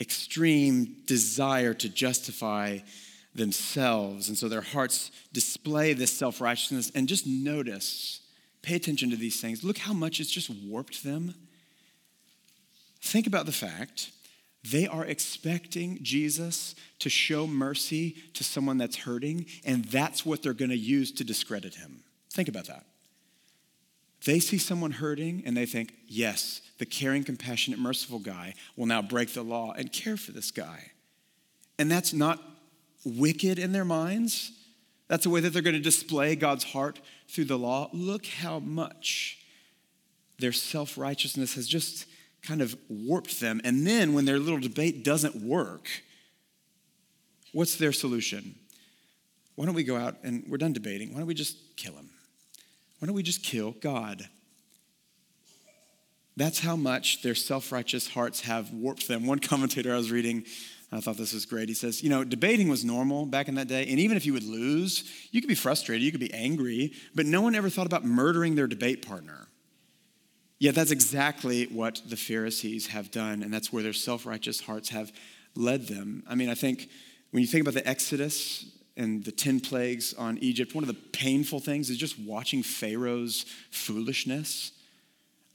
extreme 0.00 0.96
desire 1.06 1.74
to 1.74 1.88
justify 1.88 2.78
themselves. 3.34 4.28
And 4.28 4.36
so 4.36 4.48
their 4.48 4.60
hearts 4.60 5.10
display 5.32 5.92
this 5.92 6.12
self 6.12 6.40
righteousness. 6.40 6.90
And 6.94 7.08
just 7.08 7.26
notice, 7.26 8.20
pay 8.62 8.76
attention 8.76 9.10
to 9.10 9.16
these 9.16 9.40
things. 9.40 9.64
Look 9.64 9.78
how 9.78 9.92
much 9.92 10.20
it's 10.20 10.30
just 10.30 10.50
warped 10.50 11.04
them. 11.04 11.34
Think 13.02 13.26
about 13.26 13.46
the 13.46 13.52
fact 13.52 14.10
they 14.62 14.86
are 14.86 15.04
expecting 15.04 15.98
Jesus 16.02 16.74
to 16.98 17.08
show 17.08 17.46
mercy 17.46 18.16
to 18.34 18.44
someone 18.44 18.76
that's 18.78 18.96
hurting, 18.96 19.46
and 19.64 19.84
that's 19.86 20.26
what 20.26 20.42
they're 20.42 20.52
going 20.52 20.70
to 20.70 20.76
use 20.76 21.10
to 21.12 21.24
discredit 21.24 21.76
him. 21.76 22.02
Think 22.30 22.48
about 22.48 22.66
that. 22.66 22.84
They 24.26 24.38
see 24.38 24.58
someone 24.58 24.90
hurting 24.90 25.42
and 25.46 25.56
they 25.56 25.64
think, 25.64 25.94
yes, 26.06 26.60
the 26.78 26.84
caring, 26.84 27.24
compassionate, 27.24 27.78
merciful 27.78 28.18
guy 28.18 28.54
will 28.76 28.86
now 28.86 29.00
break 29.00 29.32
the 29.32 29.42
law 29.42 29.72
and 29.72 29.90
care 29.92 30.18
for 30.18 30.32
this 30.32 30.50
guy. 30.50 30.90
And 31.78 31.90
that's 31.90 32.12
not 32.12 32.38
wicked 33.04 33.58
in 33.58 33.72
their 33.72 33.84
minds. 33.84 34.52
That's 35.08 35.24
a 35.24 35.30
way 35.30 35.40
that 35.40 35.50
they're 35.54 35.62
going 35.62 35.74
to 35.74 35.80
display 35.80 36.36
God's 36.36 36.64
heart 36.64 37.00
through 37.28 37.46
the 37.46 37.58
law. 37.58 37.88
Look 37.94 38.26
how 38.26 38.58
much 38.58 39.38
their 40.38 40.52
self 40.52 40.98
righteousness 40.98 41.54
has 41.54 41.66
just 41.66 42.06
kind 42.42 42.62
of 42.62 42.76
warped 42.88 43.40
them. 43.40 43.60
And 43.64 43.86
then 43.86 44.14
when 44.14 44.24
their 44.24 44.38
little 44.38 44.60
debate 44.60 45.04
doesn't 45.04 45.36
work, 45.36 45.88
what's 47.52 47.76
their 47.76 47.92
solution? 47.92 48.54
Why 49.56 49.66
don't 49.66 49.74
we 49.74 49.84
go 49.84 49.96
out 49.96 50.16
and 50.22 50.44
we're 50.48 50.56
done 50.56 50.72
debating? 50.72 51.12
Why 51.12 51.18
don't 51.18 51.26
we 51.26 51.34
just 51.34 51.76
kill 51.76 51.92
him? 51.92 52.10
Why 52.98 53.06
don't 53.06 53.14
we 53.14 53.22
just 53.22 53.42
kill 53.42 53.72
God? 53.72 54.28
That's 56.36 56.60
how 56.60 56.76
much 56.76 57.22
their 57.22 57.34
self 57.34 57.70
righteous 57.70 58.08
hearts 58.08 58.42
have 58.42 58.72
warped 58.72 59.08
them. 59.08 59.26
One 59.26 59.38
commentator 59.40 59.92
I 59.92 59.96
was 59.96 60.10
reading, 60.10 60.44
I 60.92 61.00
thought 61.00 61.16
this 61.16 61.34
was 61.34 61.44
great. 61.44 61.68
He 61.68 61.74
says, 61.74 62.02
You 62.02 62.10
know, 62.10 62.24
debating 62.24 62.68
was 62.68 62.84
normal 62.84 63.26
back 63.26 63.48
in 63.48 63.54
that 63.56 63.68
day. 63.68 63.86
And 63.88 64.00
even 64.00 64.16
if 64.16 64.24
you 64.24 64.32
would 64.32 64.44
lose, 64.44 65.04
you 65.30 65.40
could 65.40 65.48
be 65.48 65.54
frustrated, 65.54 66.02
you 66.02 66.10
could 66.10 66.20
be 66.20 66.32
angry, 66.32 66.94
but 67.14 67.26
no 67.26 67.42
one 67.42 67.54
ever 67.54 67.68
thought 67.68 67.86
about 67.86 68.04
murdering 68.04 68.54
their 68.54 68.66
debate 68.66 69.06
partner. 69.06 69.48
Yet 70.60 70.74
that's 70.74 70.90
exactly 70.90 71.64
what 71.64 72.02
the 72.06 72.16
Pharisees 72.16 72.88
have 72.88 73.10
done, 73.10 73.42
and 73.42 73.52
that's 73.52 73.72
where 73.72 73.82
their 73.82 73.94
self 73.94 74.26
righteous 74.26 74.60
hearts 74.60 74.90
have 74.90 75.10
led 75.56 75.88
them. 75.88 76.22
I 76.28 76.34
mean, 76.34 76.50
I 76.50 76.54
think 76.54 76.88
when 77.30 77.40
you 77.40 77.46
think 77.46 77.62
about 77.62 77.74
the 77.74 77.88
Exodus 77.88 78.66
and 78.96 79.24
the 79.24 79.32
10 79.32 79.60
plagues 79.60 80.12
on 80.14 80.36
Egypt, 80.38 80.74
one 80.74 80.84
of 80.84 80.88
the 80.88 80.94
painful 80.94 81.60
things 81.60 81.88
is 81.88 81.96
just 81.96 82.18
watching 82.18 82.62
Pharaoh's 82.62 83.46
foolishness. 83.70 84.72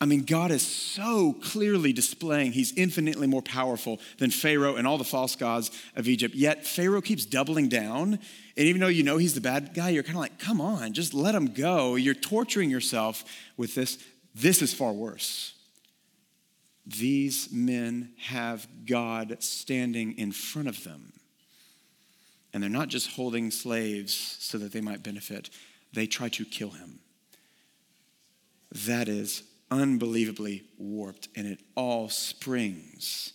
I 0.02 0.06
mean, 0.06 0.24
God 0.24 0.52
is 0.52 0.66
so 0.66 1.34
clearly 1.34 1.94
displaying 1.94 2.52
he's 2.52 2.74
infinitely 2.74 3.28
more 3.28 3.42
powerful 3.42 4.02
than 4.18 4.30
Pharaoh 4.30 4.76
and 4.76 4.86
all 4.86 4.98
the 4.98 5.06
false 5.06 5.36
gods 5.36 5.72
of 5.96 6.08
Egypt. 6.08 6.36
Yet 6.36 6.66
Pharaoh 6.66 7.02
keeps 7.02 7.26
doubling 7.26 7.70
down. 7.70 8.20
And 8.58 8.68
even 8.68 8.82
though 8.82 8.88
you 8.88 9.04
know 9.04 9.18
he's 9.18 9.36
the 9.36 9.42
bad 9.42 9.74
guy, 9.74 9.90
you're 9.90 10.04
kind 10.04 10.18
of 10.18 10.22
like, 10.22 10.38
come 10.38 10.60
on, 10.60 10.94
just 10.94 11.14
let 11.14 11.34
him 11.34 11.54
go. 11.54 11.96
You're 11.96 12.14
torturing 12.14 12.70
yourself 12.70 13.24
with 13.56 13.76
this. 13.76 13.98
This 14.36 14.62
is 14.62 14.74
far 14.74 14.92
worse. 14.92 15.54
These 16.86 17.52
men 17.52 18.12
have 18.18 18.68
God 18.86 19.38
standing 19.40 20.18
in 20.18 20.34
front 20.34 20.68
of 20.68 20.84
them. 20.84 21.14
And 22.54 22.62
they're 22.62 22.70
not 22.70 22.90
just 22.90 23.12
holding 23.12 23.50
slaves 23.50 24.14
so 24.14 24.58
that 24.58 24.72
they 24.72 24.82
might 24.82 25.04
benefit, 25.04 25.50
they 25.94 26.06
try 26.06 26.30
to 26.30 26.46
kill 26.46 26.70
him. 26.70 27.00
That 28.86 29.08
is 29.08 29.44
unbelievably 29.72 30.64
warped, 30.78 31.30
and 31.36 31.48
it 31.48 31.60
all 31.76 32.10
springs 32.10 33.34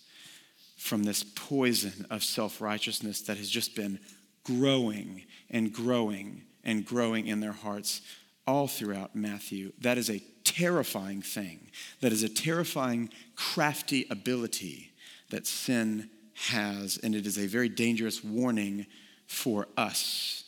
from 0.77 1.03
this 1.03 1.23
poison 1.23 2.05
of 2.09 2.23
self 2.23 2.61
righteousness 2.61 3.21
that 3.21 3.37
has 3.37 3.49
just 3.49 3.75
been 3.75 3.99
growing 4.43 5.23
and 5.49 5.73
growing 5.73 6.43
and 6.63 6.85
growing 6.85 7.27
in 7.27 7.39
their 7.39 7.51
hearts 7.51 8.01
all 8.47 8.67
throughout 8.67 9.15
Matthew. 9.15 9.71
That 9.79 9.97
is 9.97 10.09
a 10.09 10.21
terrifying 10.53 11.21
thing. 11.21 11.71
That 12.01 12.11
is 12.11 12.23
a 12.23 12.29
terrifying, 12.29 13.09
crafty 13.35 14.05
ability 14.09 14.91
that 15.29 15.47
sin 15.47 16.09
has, 16.47 16.97
and 16.97 17.15
it 17.15 17.25
is 17.25 17.37
a 17.37 17.47
very 17.47 17.69
dangerous 17.69 18.23
warning 18.23 18.85
for 19.27 19.67
us. 19.77 20.43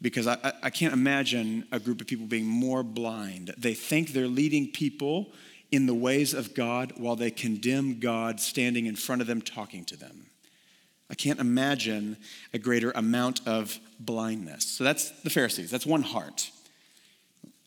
Because 0.00 0.26
I, 0.26 0.52
I 0.62 0.70
can't 0.70 0.92
imagine 0.92 1.66
a 1.72 1.78
group 1.78 2.00
of 2.00 2.06
people 2.06 2.26
being 2.26 2.46
more 2.46 2.82
blind. 2.82 3.54
They 3.56 3.74
think 3.74 4.08
they're 4.08 4.26
leading 4.26 4.70
people 4.70 5.32
in 5.70 5.86
the 5.86 5.94
ways 5.94 6.34
of 6.34 6.54
God 6.54 6.92
while 6.96 7.16
they 7.16 7.30
condemn 7.30 7.98
God 7.98 8.40
standing 8.40 8.86
in 8.86 8.96
front 8.96 9.22
of 9.22 9.26
them 9.26 9.40
talking 9.40 9.84
to 9.86 9.96
them. 9.96 10.26
I 11.10 11.14
can't 11.14 11.40
imagine 11.40 12.16
a 12.52 12.58
greater 12.58 12.90
amount 12.92 13.46
of 13.46 13.78
blindness. 14.00 14.64
So 14.66 14.84
that's 14.84 15.10
the 15.22 15.30
Pharisees. 15.30 15.70
That's 15.70 15.86
one 15.86 16.02
heart. 16.02 16.50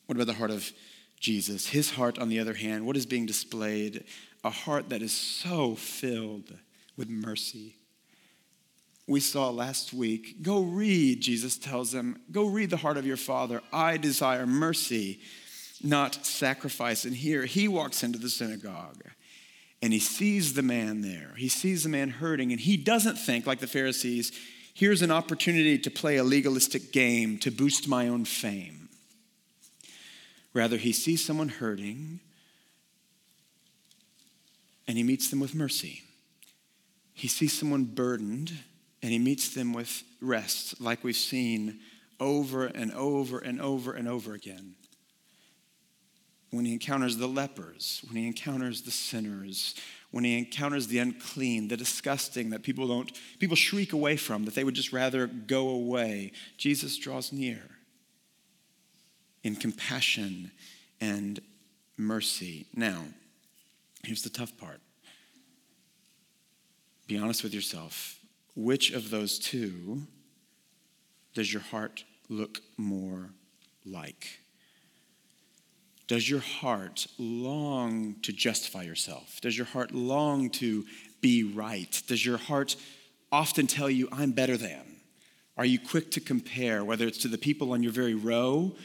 What 0.05 0.15
about 0.15 0.27
the 0.27 0.33
heart 0.33 0.51
of 0.51 0.71
Jesus? 1.25 1.67
His 1.67 1.89
heart, 1.91 2.19
on 2.19 2.29
the 2.29 2.39
other 2.39 2.53
hand, 2.53 2.85
what 2.85 2.95
is 2.95 3.07
being 3.07 3.25
displayed? 3.25 4.03
A 4.43 4.51
heart 4.51 4.89
that 4.89 5.01
is 5.01 5.11
so 5.11 5.73
filled 5.73 6.53
with 6.95 7.09
mercy 7.09 7.75
we 9.07 9.19
saw 9.19 9.49
last 9.49 9.93
week. 9.93 10.41
Go 10.41 10.61
read, 10.61 11.21
Jesus 11.21 11.57
tells 11.57 11.91
them, 11.91 12.19
go 12.31 12.45
read 12.45 12.69
the 12.69 12.77
heart 12.77 12.97
of 12.97 13.05
your 13.05 13.17
Father. 13.17 13.61
I 13.71 13.97
desire 13.97 14.47
mercy, 14.47 15.19
not 15.83 16.25
sacrifice. 16.25 17.05
And 17.05 17.15
here 17.15 17.45
he 17.45 17.67
walks 17.67 18.03
into 18.03 18.17
the 18.17 18.29
synagogue 18.29 19.03
and 19.81 19.93
he 19.93 19.99
sees 19.99 20.53
the 20.53 20.63
man 20.63 21.01
there. 21.01 21.33
He 21.37 21.49
sees 21.49 21.83
the 21.83 21.89
man 21.89 22.09
hurting, 22.09 22.51
and 22.51 22.59
he 22.59 22.77
doesn't 22.77 23.17
think, 23.17 23.45
like 23.45 23.59
the 23.59 23.67
Pharisees, 23.67 24.31
Here's 24.75 25.01
an 25.01 25.09
opportunity 25.09 25.79
to 25.79 25.89
play 25.89 26.17
a 26.17 26.23
legalistic 26.25 26.91
game 26.91 27.37
to 27.39 27.49
boost 27.49 27.87
my 27.87 28.09
own 28.09 28.25
fame. 28.25 28.74
Rather, 30.55 30.77
he 30.77 30.93
sees 30.93 31.23
someone 31.23 31.49
hurting 31.49 32.21
and 34.87 34.97
he 34.97 35.03
meets 35.03 35.29
them 35.29 35.41
with 35.41 35.53
mercy. 35.53 36.01
He 37.13 37.27
sees 37.27 37.51
someone 37.51 37.83
burdened 37.83 38.53
and 39.03 39.11
he 39.11 39.19
meets 39.19 39.53
them 39.53 39.73
with 39.73 40.03
rest, 40.21 40.79
like 40.79 41.03
we've 41.03 41.15
seen 41.15 41.81
over 42.21 42.67
and 42.67 42.93
over 42.93 43.39
and 43.39 43.61
over 43.61 43.91
and 43.91 44.07
over 44.07 44.33
again. 44.33 44.75
When 46.51 46.63
he 46.63 46.71
encounters 46.71 47.17
the 47.17 47.27
lepers, 47.27 48.01
when 48.07 48.15
he 48.15 48.25
encounters 48.25 48.83
the 48.83 48.91
sinners, 48.91 49.75
when 50.11 50.23
he 50.23 50.37
encounters 50.37 50.87
the 50.87 50.99
unclean, 50.99 51.67
the 51.67 51.75
disgusting 51.75 52.51
that 52.51 52.63
people 52.63 52.87
don't 52.87 53.11
people 53.39 53.57
shriek 53.57 53.91
away 53.91 54.15
from, 54.15 54.45
that 54.45 54.55
they 54.55 54.63
would 54.63 54.75
just 54.75 54.93
rather 54.93 55.27
go 55.27 55.67
away, 55.67 56.31
Jesus 56.57 56.97
draws 56.97 57.33
near 57.33 57.74
in 59.45 59.55
compassion 59.55 60.51
and 60.99 61.39
mercy. 61.97 62.65
Now, 62.75 63.03
here's 64.03 64.23
the 64.23 64.29
tough 64.29 64.57
part. 64.57 64.81
Be 67.07 67.19
honest 67.19 67.43
with 67.43 67.53
yourself. 67.53 68.17
Which 68.55 68.91
of 68.91 69.11
those 69.11 69.37
two 69.37 70.01
does 71.35 71.53
your 71.53 71.61
heart 71.61 72.03
look 72.27 72.59
more 72.75 73.29
like? 73.85 74.39
Does 76.07 76.27
your 76.27 76.39
heart 76.39 77.05
long 77.19 78.15
to 78.23 78.33
justify 78.33 78.81
yourself? 78.81 79.39
Does 79.41 79.55
your 79.55 79.67
heart 79.67 79.91
long 79.91 80.49
to 80.51 80.85
be 81.21 81.43
right? 81.43 82.01
Does 82.07 82.25
your 82.25 82.37
heart 82.37 82.75
often 83.31 83.67
tell 83.67 83.91
you, 83.91 84.09
I'm 84.11 84.31
better 84.31 84.57
than? 84.57 85.01
Are 85.55 85.65
you 85.65 85.77
quick 85.77 86.09
to 86.11 86.19
compare, 86.19 86.83
whether 86.83 87.05
it's 87.05 87.19
to 87.19 87.27
the 87.27 87.37
people 87.37 87.73
on 87.73 87.83
your 87.83 87.91
very 87.91 88.15
row 88.15 88.75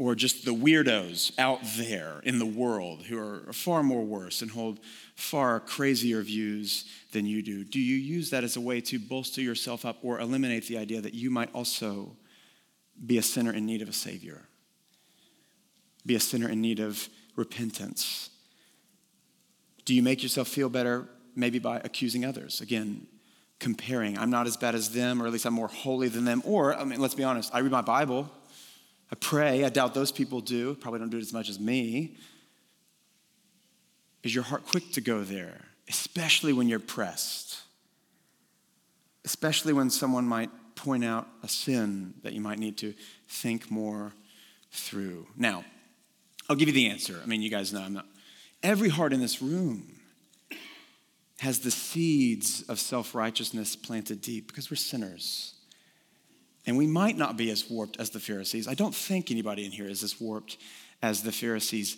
or 0.00 0.14
just 0.14 0.46
the 0.46 0.54
weirdos 0.54 1.30
out 1.38 1.60
there 1.76 2.22
in 2.24 2.38
the 2.38 2.46
world 2.46 3.02
who 3.02 3.18
are 3.18 3.52
far 3.52 3.82
more 3.82 4.02
worse 4.02 4.40
and 4.40 4.50
hold 4.50 4.80
far 5.14 5.60
crazier 5.60 6.22
views 6.22 6.86
than 7.12 7.26
you 7.26 7.42
do? 7.42 7.64
Do 7.64 7.78
you 7.78 7.96
use 7.96 8.30
that 8.30 8.42
as 8.42 8.56
a 8.56 8.62
way 8.62 8.80
to 8.80 8.98
bolster 8.98 9.42
yourself 9.42 9.84
up 9.84 9.98
or 10.02 10.18
eliminate 10.18 10.66
the 10.66 10.78
idea 10.78 11.02
that 11.02 11.12
you 11.12 11.28
might 11.28 11.54
also 11.54 12.16
be 13.04 13.18
a 13.18 13.22
sinner 13.22 13.52
in 13.52 13.66
need 13.66 13.82
of 13.82 13.90
a 13.90 13.92
Savior? 13.92 14.48
Be 16.06 16.14
a 16.14 16.20
sinner 16.20 16.48
in 16.48 16.62
need 16.62 16.80
of 16.80 17.10
repentance? 17.36 18.30
Do 19.84 19.94
you 19.94 20.02
make 20.02 20.22
yourself 20.22 20.48
feel 20.48 20.70
better 20.70 21.10
maybe 21.36 21.58
by 21.58 21.76
accusing 21.84 22.24
others? 22.24 22.62
Again, 22.62 23.06
comparing. 23.58 24.16
I'm 24.16 24.30
not 24.30 24.46
as 24.46 24.56
bad 24.56 24.74
as 24.74 24.92
them, 24.92 25.22
or 25.22 25.26
at 25.26 25.32
least 25.32 25.44
I'm 25.44 25.52
more 25.52 25.68
holy 25.68 26.08
than 26.08 26.24
them. 26.24 26.40
Or, 26.46 26.74
I 26.74 26.84
mean, 26.84 27.00
let's 27.00 27.14
be 27.14 27.22
honest, 27.22 27.54
I 27.54 27.58
read 27.58 27.70
my 27.70 27.82
Bible, 27.82 28.30
I 29.12 29.16
pray. 29.16 29.64
I 29.64 29.68
doubt 29.68 29.94
those 29.94 30.12
people 30.12 30.40
do, 30.40 30.74
probably 30.74 31.00
don't 31.00 31.10
do 31.10 31.18
it 31.18 31.22
as 31.22 31.32
much 31.32 31.48
as 31.48 31.58
me. 31.58 32.16
Is 34.22 34.34
your 34.34 34.44
heart 34.44 34.66
quick 34.66 34.92
to 34.92 35.00
go 35.00 35.22
there, 35.22 35.62
especially 35.88 36.52
when 36.52 36.68
you're 36.68 36.78
pressed? 36.78 37.60
Especially 39.24 39.72
when 39.72 39.90
someone 39.90 40.26
might 40.26 40.50
point 40.74 41.04
out 41.04 41.26
a 41.42 41.48
sin 41.48 42.14
that 42.22 42.32
you 42.32 42.40
might 42.40 42.58
need 42.58 42.76
to 42.78 42.94
think 43.28 43.70
more 43.70 44.12
through. 44.70 45.26
Now, 45.36 45.64
I'll 46.48 46.56
give 46.56 46.68
you 46.68 46.74
the 46.74 46.88
answer. 46.88 47.20
I 47.22 47.26
mean, 47.26 47.42
you 47.42 47.50
guys 47.50 47.72
know 47.72 47.80
I'm 47.80 47.92
not. 47.92 48.06
Every 48.62 48.88
heart 48.88 49.12
in 49.12 49.20
this 49.20 49.40
room 49.40 50.00
has 51.40 51.60
the 51.60 51.70
seeds 51.70 52.62
of 52.68 52.78
self 52.78 53.14
righteousness 53.14 53.74
planted 53.74 54.20
deep 54.20 54.46
because 54.48 54.70
we're 54.70 54.76
sinners. 54.76 55.54
And 56.66 56.76
we 56.76 56.86
might 56.86 57.16
not 57.16 57.36
be 57.36 57.50
as 57.50 57.68
warped 57.70 57.98
as 57.98 58.10
the 58.10 58.20
Pharisees. 58.20 58.68
I 58.68 58.74
don't 58.74 58.94
think 58.94 59.30
anybody 59.30 59.64
in 59.64 59.72
here 59.72 59.88
is 59.88 60.02
as 60.02 60.20
warped 60.20 60.58
as 61.02 61.22
the 61.22 61.32
Pharisees. 61.32 61.96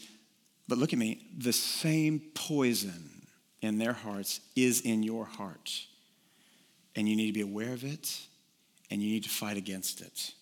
But 0.69 0.79
look 0.79 0.93
at 0.93 0.99
me 0.99 1.27
the 1.37 1.53
same 1.53 2.23
poison 2.35 3.27
in 3.61 3.79
their 3.79 3.93
hearts 3.93 4.41
is 4.55 4.81
in 4.81 5.03
your 5.03 5.25
heart. 5.25 5.73
And 6.95 7.09
you 7.09 7.17
need 7.17 7.29
to 7.29 7.33
be 7.33 7.41
aware 7.41 7.73
of 7.73 7.85
it 7.85 8.21
and 8.91 9.03
you 9.03 9.09
need 9.09 9.25
to 9.25 9.31
fight 9.31 9.57
against 9.57 10.01
it. 10.01 10.33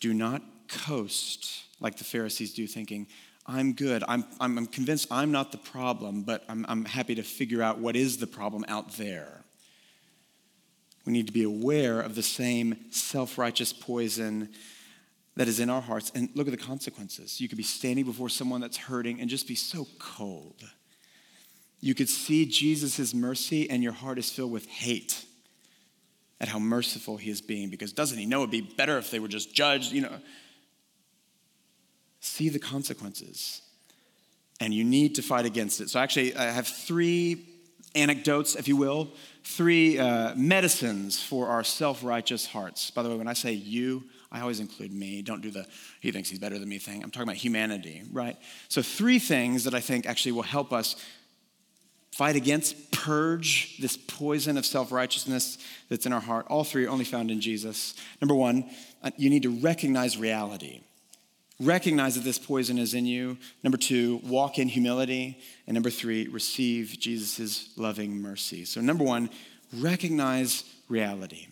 Do 0.00 0.12
not 0.12 0.42
coast 0.68 1.64
like 1.80 1.96
the 1.96 2.04
Pharisees 2.04 2.54
do, 2.54 2.66
thinking, 2.66 3.06
I'm 3.46 3.72
good. 3.72 4.04
I'm, 4.06 4.24
I'm, 4.40 4.66
convinced 4.66 5.08
I'm 5.10 5.32
not 5.32 5.52
the 5.52 5.58
problem, 5.58 6.22
but 6.22 6.44
I'm, 6.48 6.64
I'm 6.68 6.84
happy 6.84 7.14
to 7.16 7.22
figure 7.22 7.62
out 7.62 7.78
what 7.78 7.96
is 7.96 8.18
the 8.18 8.26
problem 8.26 8.64
out 8.68 8.92
there. 8.92 9.41
We 11.04 11.12
need 11.12 11.26
to 11.26 11.32
be 11.32 11.42
aware 11.42 12.00
of 12.00 12.14
the 12.14 12.22
same 12.22 12.76
self 12.90 13.38
righteous 13.38 13.72
poison 13.72 14.48
that 15.36 15.48
is 15.48 15.60
in 15.60 15.70
our 15.70 15.80
hearts. 15.80 16.12
And 16.14 16.28
look 16.34 16.46
at 16.46 16.50
the 16.50 16.64
consequences. 16.64 17.40
You 17.40 17.48
could 17.48 17.58
be 17.58 17.64
standing 17.64 18.04
before 18.04 18.28
someone 18.28 18.60
that's 18.60 18.76
hurting 18.76 19.20
and 19.20 19.28
just 19.28 19.48
be 19.48 19.54
so 19.54 19.86
cold. 19.98 20.62
You 21.80 21.94
could 21.94 22.08
see 22.08 22.46
Jesus' 22.46 23.12
mercy, 23.12 23.68
and 23.68 23.82
your 23.82 23.92
heart 23.92 24.18
is 24.18 24.30
filled 24.30 24.52
with 24.52 24.66
hate 24.66 25.24
at 26.40 26.48
how 26.48 26.58
merciful 26.58 27.16
he 27.16 27.30
is 27.30 27.40
being 27.40 27.70
because 27.70 27.92
doesn't 27.92 28.18
he 28.18 28.26
know 28.26 28.38
it'd 28.38 28.50
be 28.50 28.60
better 28.60 28.98
if 28.98 29.10
they 29.10 29.18
were 29.18 29.28
just 29.28 29.54
judged? 29.54 29.92
You 29.92 30.02
know, 30.02 30.18
see 32.20 32.48
the 32.48 32.58
consequences. 32.58 33.62
And 34.60 34.72
you 34.72 34.84
need 34.84 35.16
to 35.16 35.22
fight 35.22 35.44
against 35.44 35.80
it. 35.80 35.90
So, 35.90 35.98
actually, 35.98 36.36
I 36.36 36.44
have 36.44 36.68
three 36.68 37.46
anecdotes, 37.96 38.54
if 38.54 38.68
you 38.68 38.76
will, 38.76 39.12
three 39.44 39.98
uh, 39.98 40.34
medicines 40.34 41.22
for 41.22 41.48
our 41.48 41.64
self 41.64 42.04
righteous 42.04 42.46
hearts. 42.46 42.90
By 42.90 43.02
the 43.02 43.10
way, 43.10 43.16
when 43.16 43.28
I 43.28 43.32
say 43.32 43.52
you, 43.52 44.04
I 44.30 44.40
always 44.40 44.60
include 44.60 44.92
me. 44.92 45.22
Don't 45.22 45.42
do 45.42 45.50
the 45.50 45.66
he 46.00 46.10
thinks 46.12 46.28
he's 46.28 46.38
better 46.38 46.58
than 46.58 46.68
me 46.68 46.78
thing. 46.78 47.02
I'm 47.02 47.10
talking 47.10 47.28
about 47.28 47.36
humanity, 47.36 48.02
right? 48.12 48.36
So, 48.68 48.82
three 48.82 49.18
things 49.18 49.64
that 49.64 49.74
I 49.74 49.80
think 49.80 50.06
actually 50.06 50.32
will 50.32 50.42
help 50.42 50.72
us 50.72 50.96
fight 52.12 52.36
against, 52.36 52.92
purge 52.92 53.78
this 53.78 53.96
poison 53.96 54.56
of 54.56 54.66
self 54.66 54.92
righteousness 54.92 55.58
that's 55.88 56.06
in 56.06 56.12
our 56.12 56.20
heart. 56.20 56.46
All 56.48 56.64
three 56.64 56.86
are 56.86 56.90
only 56.90 57.04
found 57.04 57.30
in 57.30 57.40
Jesus. 57.40 57.94
Number 58.20 58.34
one, 58.34 58.70
uh, 59.02 59.10
you 59.16 59.30
need 59.30 59.42
to 59.42 59.50
recognize 59.50 60.16
reality. 60.16 60.80
Recognize 61.62 62.16
that 62.16 62.24
this 62.24 62.40
poison 62.40 62.76
is 62.76 62.92
in 62.92 63.06
you. 63.06 63.38
Number 63.62 63.78
two, 63.78 64.20
walk 64.24 64.58
in 64.58 64.66
humility. 64.66 65.38
And 65.68 65.74
number 65.74 65.90
three, 65.90 66.26
receive 66.26 66.96
Jesus' 66.98 67.70
loving 67.76 68.20
mercy. 68.20 68.64
So, 68.64 68.80
number 68.80 69.04
one, 69.04 69.30
recognize 69.72 70.64
reality. 70.88 71.46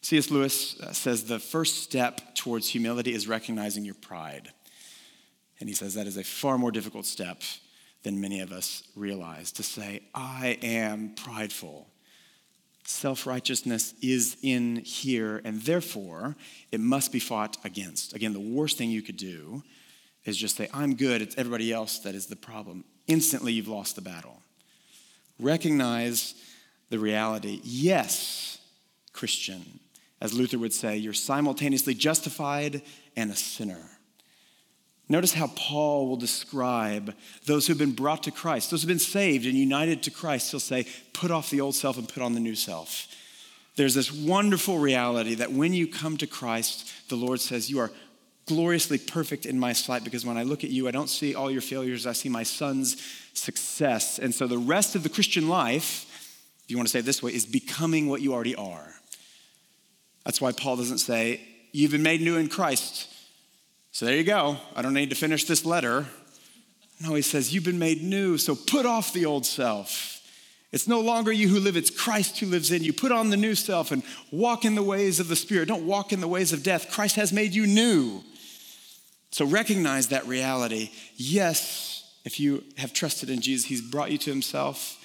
C.S. 0.00 0.32
Lewis 0.32 0.80
uh, 0.80 0.92
says 0.92 1.24
the 1.24 1.38
first 1.38 1.80
step 1.84 2.34
towards 2.34 2.68
humility 2.68 3.14
is 3.14 3.28
recognizing 3.28 3.84
your 3.84 3.94
pride. 3.94 4.50
And 5.60 5.68
he 5.68 5.76
says 5.76 5.94
that 5.94 6.08
is 6.08 6.16
a 6.16 6.24
far 6.24 6.58
more 6.58 6.72
difficult 6.72 7.06
step 7.06 7.42
than 8.02 8.20
many 8.20 8.40
of 8.40 8.50
us 8.50 8.82
realize 8.96 9.52
to 9.52 9.62
say, 9.62 10.00
I 10.12 10.58
am 10.60 11.14
prideful. 11.14 11.86
Self 12.84 13.26
righteousness 13.26 13.94
is 14.02 14.36
in 14.42 14.76
here, 14.76 15.40
and 15.44 15.62
therefore 15.62 16.36
it 16.72 16.80
must 16.80 17.12
be 17.12 17.20
fought 17.20 17.56
against. 17.64 18.14
Again, 18.14 18.32
the 18.32 18.40
worst 18.40 18.76
thing 18.76 18.90
you 18.90 19.02
could 19.02 19.16
do 19.16 19.62
is 20.24 20.36
just 20.36 20.56
say, 20.56 20.68
I'm 20.72 20.94
good, 20.94 21.22
it's 21.22 21.36
everybody 21.36 21.72
else 21.72 22.00
that 22.00 22.14
is 22.14 22.26
the 22.26 22.36
problem. 22.36 22.84
Instantly, 23.06 23.52
you've 23.52 23.68
lost 23.68 23.96
the 23.96 24.02
battle. 24.02 24.42
Recognize 25.38 26.34
the 26.90 26.98
reality. 26.98 27.60
Yes, 27.64 28.58
Christian, 29.12 29.80
as 30.20 30.34
Luther 30.34 30.58
would 30.58 30.72
say, 30.72 30.96
you're 30.96 31.12
simultaneously 31.12 31.94
justified 31.94 32.82
and 33.16 33.30
a 33.30 33.36
sinner. 33.36 33.98
Notice 35.08 35.34
how 35.34 35.48
Paul 35.48 36.08
will 36.08 36.16
describe 36.16 37.14
those 37.44 37.66
who've 37.66 37.78
been 37.78 37.92
brought 37.92 38.22
to 38.22 38.30
Christ, 38.30 38.70
those 38.70 38.82
who've 38.82 38.88
been 38.88 38.98
saved 38.98 39.46
and 39.46 39.54
united 39.54 40.02
to 40.04 40.10
Christ. 40.10 40.50
He'll 40.50 40.60
say, 40.60 40.86
put 41.12 41.30
off 41.30 41.50
the 41.50 41.60
old 41.60 41.74
self 41.74 41.98
and 41.98 42.08
put 42.08 42.22
on 42.22 42.34
the 42.34 42.40
new 42.40 42.54
self. 42.54 43.08
There's 43.76 43.94
this 43.94 44.12
wonderful 44.12 44.78
reality 44.78 45.34
that 45.36 45.52
when 45.52 45.72
you 45.72 45.86
come 45.86 46.16
to 46.18 46.26
Christ, 46.26 47.08
the 47.08 47.16
Lord 47.16 47.40
says, 47.40 47.70
You 47.70 47.78
are 47.80 47.90
gloriously 48.46 48.98
perfect 48.98 49.46
in 49.46 49.58
my 49.58 49.72
sight 49.72 50.04
because 50.04 50.26
when 50.26 50.36
I 50.36 50.42
look 50.42 50.62
at 50.64 50.70
you, 50.70 50.88
I 50.88 50.90
don't 50.90 51.08
see 51.08 51.34
all 51.34 51.50
your 51.50 51.62
failures, 51.62 52.06
I 52.06 52.12
see 52.12 52.28
my 52.28 52.42
son's 52.42 53.02
success. 53.32 54.18
And 54.18 54.34
so 54.34 54.46
the 54.46 54.58
rest 54.58 54.94
of 54.94 55.02
the 55.02 55.08
Christian 55.08 55.48
life, 55.48 56.06
if 56.64 56.70
you 56.70 56.76
want 56.76 56.88
to 56.88 56.92
say 56.92 56.98
it 56.98 57.06
this 57.06 57.22
way, 57.22 57.32
is 57.32 57.46
becoming 57.46 58.08
what 58.08 58.20
you 58.20 58.34
already 58.34 58.54
are. 58.54 58.94
That's 60.24 60.40
why 60.40 60.52
Paul 60.52 60.76
doesn't 60.76 60.98
say, 60.98 61.40
You've 61.72 61.92
been 61.92 62.02
made 62.02 62.20
new 62.20 62.36
in 62.36 62.48
Christ. 62.48 63.08
So 63.92 64.06
there 64.06 64.16
you 64.16 64.24
go. 64.24 64.56
I 64.74 64.80
don't 64.80 64.94
need 64.94 65.10
to 65.10 65.16
finish 65.16 65.44
this 65.44 65.66
letter. 65.66 66.06
No, 67.00 67.14
he 67.14 67.22
says, 67.22 67.54
You've 67.54 67.64
been 67.64 67.78
made 67.78 68.02
new, 68.02 68.38
so 68.38 68.54
put 68.54 68.86
off 68.86 69.12
the 69.12 69.26
old 69.26 69.44
self. 69.44 70.08
It's 70.72 70.88
no 70.88 71.00
longer 71.00 71.30
you 71.30 71.48
who 71.48 71.60
live, 71.60 71.76
it's 71.76 71.90
Christ 71.90 72.38
who 72.40 72.46
lives 72.46 72.72
in 72.72 72.82
you. 72.82 72.94
Put 72.94 73.12
on 73.12 73.28
the 73.28 73.36
new 73.36 73.54
self 73.54 73.90
and 73.90 74.02
walk 74.30 74.64
in 74.64 74.74
the 74.74 74.82
ways 74.82 75.20
of 75.20 75.28
the 75.28 75.36
Spirit. 75.36 75.68
Don't 75.68 75.86
walk 75.86 76.14
in 76.14 76.20
the 76.20 76.28
ways 76.28 76.54
of 76.54 76.62
death. 76.62 76.90
Christ 76.90 77.16
has 77.16 77.34
made 77.34 77.52
you 77.52 77.66
new. 77.66 78.22
So 79.30 79.44
recognize 79.44 80.08
that 80.08 80.26
reality. 80.26 80.90
Yes, 81.16 82.10
if 82.24 82.40
you 82.40 82.64
have 82.78 82.94
trusted 82.94 83.28
in 83.28 83.42
Jesus, 83.42 83.66
He's 83.66 83.82
brought 83.82 84.10
you 84.10 84.18
to 84.18 84.30
Himself. 84.30 84.98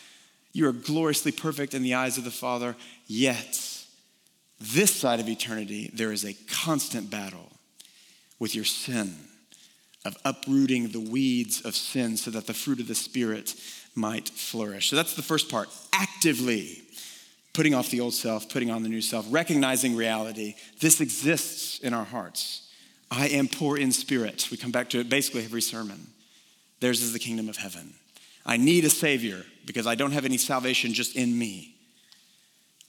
You 0.53 0.65
are 0.69 0.73
gloriously 0.73 1.33
perfect 1.33 1.73
in 1.73 1.83
the 1.83 1.95
eyes 1.95 2.17
of 2.17 2.23
the 2.23 2.31
Father, 2.31 2.77
yet 3.05 3.59
this 4.61 4.95
side 4.95 5.19
of 5.19 5.27
eternity, 5.27 5.91
there 5.93 6.13
is 6.13 6.23
a 6.23 6.33
constant 6.49 7.11
battle 7.11 7.46
with 8.39 8.55
your 8.55 8.65
sin, 8.65 9.15
of 10.05 10.15
uprooting 10.23 10.89
the 10.89 10.99
weeds 10.99 11.61
of 11.61 11.75
sin 11.75 12.17
so 12.17 12.31
that 12.31 12.47
the 12.47 12.53
fruit 12.53 12.79
of 12.79 12.87
the 12.87 12.95
Spirit 12.95 13.55
might 13.95 14.29
flourish. 14.29 14.89
So 14.89 14.95
that's 14.95 15.15
the 15.15 15.21
first 15.21 15.49
part 15.49 15.69
actively 15.93 16.83
putting 17.57 17.73
off 17.73 17.89
the 17.89 17.99
old 17.99 18.13
self, 18.13 18.47
putting 18.49 18.69
on 18.69 18.83
the 18.83 18.89
new 18.89 19.01
self, 19.01 19.25
recognizing 19.31 19.95
reality. 19.95 20.53
This 20.79 21.01
exists 21.01 21.79
in 21.79 21.91
our 21.91 22.03
hearts. 22.03 22.69
I 23.09 23.29
am 23.29 23.47
poor 23.47 23.77
in 23.77 23.91
spirit. 23.91 24.49
We 24.51 24.57
come 24.57 24.71
back 24.71 24.91
to 24.91 24.99
it 24.99 25.09
basically 25.09 25.43
every 25.43 25.63
sermon. 25.63 26.05
Theirs 26.81 27.01
is 27.01 27.13
the 27.13 27.19
kingdom 27.19 27.49
of 27.49 27.57
heaven. 27.57 27.95
I 28.45 28.57
need 28.57 28.85
a 28.85 28.91
Savior 28.91 29.43
because 29.65 29.87
I 29.87 29.95
don't 29.95 30.11
have 30.11 30.23
any 30.23 30.37
salvation 30.37 30.93
just 30.93 31.15
in 31.15 31.37
me. 31.37 31.73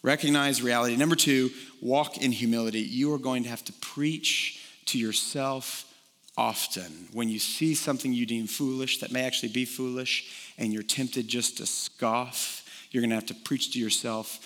Recognize 0.03 0.61
reality. 0.61 0.97
Number 0.97 1.17
two, 1.17 1.51
walk 1.81 2.19
in 2.19 2.31
humility. 2.31 2.81
You 2.81 3.15
are 3.15 3.19
going 3.19 3.45
to 3.45 3.49
have 3.49 3.65
to 3.65 3.73
preach 3.73 4.63
to 4.89 4.99
yourself 4.99 5.85
often. 6.37 7.09
When 7.13 7.29
you 7.29 7.39
see 7.39 7.75
something 7.75 8.13
you 8.13 8.27
deem 8.27 8.47
foolish 8.47 8.99
that 9.01 9.13
may 9.13 9.25
actually 9.25 9.51
be 9.51 9.65
foolish 9.65 10.53
and 10.57 10.73
you're 10.73 10.83
tempted 10.83 11.27
just 11.27 11.59
to 11.59 11.67
scoff, 11.67 12.65
you're 12.91 13.01
going 13.01 13.11
to 13.11 13.17
have 13.17 13.27
to 13.27 13.35
preach 13.35 13.73
to 13.73 13.79
yourself, 13.79 14.39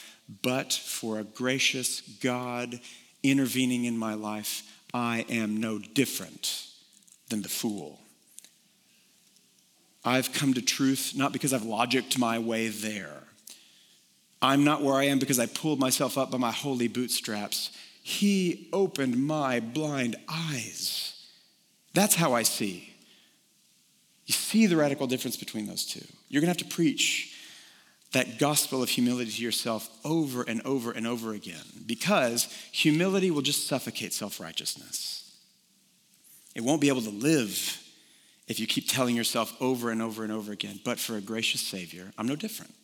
but 0.43 0.73
for 0.73 1.19
a 1.19 1.25
gracious 1.25 2.01
God 2.23 2.81
intervening 3.23 3.85
in 3.85 3.97
my 3.97 4.15
life, 4.15 4.63
I 4.95 5.25
am 5.29 5.59
no 5.59 5.79
different 5.79 6.67
than 7.29 7.43
the 7.43 7.49
fool. 7.49 8.01
I've 10.05 10.33
come 10.33 10.55
to 10.55 10.63
truth 10.63 11.13
not 11.15 11.33
because 11.33 11.53
I've 11.53 11.63
logicked 11.63 12.19
my 12.19 12.39
way 12.39 12.69
there. 12.69 13.23
I'm 14.41 14.65
not 14.65 14.83
where 14.83 14.97
I 14.97 15.05
am 15.05 15.21
because 15.21 15.39
I 15.39 15.47
pulled 15.47 15.79
myself 15.79 16.19
up 16.19 16.33
by 16.33 16.39
my 16.39 16.51
holy 16.51 16.89
bootstraps. 16.89 17.71
He 18.03 18.69
opened 18.73 19.25
my 19.27 19.61
blind 19.61 20.17
eyes. 20.29 21.27
That's 21.95 22.15
how 22.15 22.35
I 22.35 22.43
see. 22.43 22.93
You 24.27 24.35
see 24.35 24.67
the 24.67 24.77
radical 24.77 25.07
difference 25.07 25.37
between 25.37 25.67
those 25.67 25.85
two. 25.85 26.05
You're 26.29 26.41
going 26.41 26.53
to 26.53 26.61
have 26.61 26.69
to 26.69 26.75
preach 26.75 27.37
that 28.13 28.39
gospel 28.39 28.83
of 28.83 28.89
humility 28.89 29.31
to 29.31 29.43
yourself 29.43 29.89
over 30.05 30.43
and 30.43 30.61
over 30.63 30.93
and 30.93 31.07
over 31.07 31.33
again 31.33 31.65
because 31.87 32.45
humility 32.71 33.31
will 33.31 33.43
just 33.43 33.67
suffocate 33.67 34.13
self 34.13 34.39
righteousness. 34.41 35.37
It 36.55 36.63
won't 36.63 36.81
be 36.81 36.89
able 36.89 37.01
to 37.03 37.11
live 37.11 37.79
if 38.49 38.61
you 38.61 38.67
keep 38.67 38.89
telling 38.89 39.17
yourself 39.17 39.55
over 39.63 39.91
and 39.91 40.03
over 40.03 40.25
and 40.25 40.33
over 40.33 40.53
again, 40.53 40.81
but 40.85 40.99
for 40.99 41.17
a 41.17 41.21
gracious 41.21 41.61
Savior, 41.61 42.13
I'm 42.19 42.27
no 42.27 42.37
different. 42.37 42.75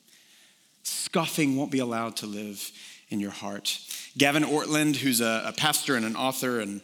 Scoffing 0.82 1.56
won't 1.56 1.70
be 1.70 1.80
allowed 1.80 2.16
to 2.16 2.26
live 2.26 2.70
in 3.10 3.20
your 3.20 3.30
heart. 3.30 3.78
Gavin 4.18 4.42
Ortlund, 4.42 4.96
who's 4.96 5.20
a, 5.20 5.44
a 5.46 5.52
pastor 5.52 5.94
and 5.94 6.04
an 6.04 6.16
author 6.16 6.58
and 6.58 6.80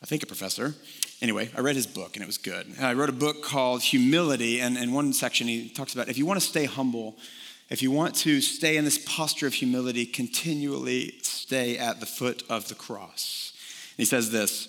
I 0.00 0.06
think 0.06 0.22
a 0.22 0.26
professor, 0.26 0.76
anyway, 1.20 1.50
I 1.56 1.60
read 1.60 1.74
his 1.74 1.88
book 1.88 2.14
and 2.14 2.22
it 2.22 2.26
was 2.26 2.38
good. 2.38 2.72
I 2.80 2.92
wrote 2.92 3.08
a 3.08 3.12
book 3.12 3.42
called 3.42 3.82
Humility, 3.82 4.60
and 4.60 4.78
in 4.78 4.92
one 4.92 5.12
section 5.12 5.48
he 5.48 5.70
talks 5.70 5.92
about 5.92 6.08
if 6.08 6.16
you 6.16 6.24
want 6.24 6.40
to 6.40 6.46
stay 6.46 6.66
humble, 6.66 7.16
if 7.68 7.82
you 7.82 7.90
want 7.90 8.14
to 8.16 8.40
stay 8.40 8.76
in 8.76 8.84
this 8.84 9.04
posture 9.04 9.48
of 9.48 9.54
humility, 9.54 10.06
continually 10.06 11.18
stay 11.22 11.76
at 11.76 11.98
the 11.98 12.06
foot 12.06 12.44
of 12.48 12.68
the 12.68 12.76
cross. 12.76 13.52
And 13.96 13.98
he 13.98 14.04
says 14.04 14.30
this 14.30 14.68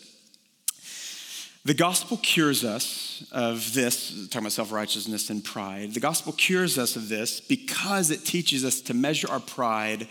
The 1.64 1.76
gospel 1.76 2.18
cures 2.18 2.64
us 2.64 3.24
of 3.32 3.76
this, 3.76 4.28
talking 4.30 4.48
about 4.48 4.54
self 4.54 4.72
righteousness 4.72 5.30
and 5.30 5.44
pride. 5.46 5.94
The 5.94 6.00
gospel 6.00 6.34
cures 6.34 6.80
us 6.80 6.96
of 6.96 7.08
this 7.08 7.40
because 7.40 8.10
it 8.10 8.26
teaches 8.26 8.66
us 8.66 8.82
to 8.82 8.96
measure 8.96 9.30
our 9.30 9.40
pride 9.40 10.08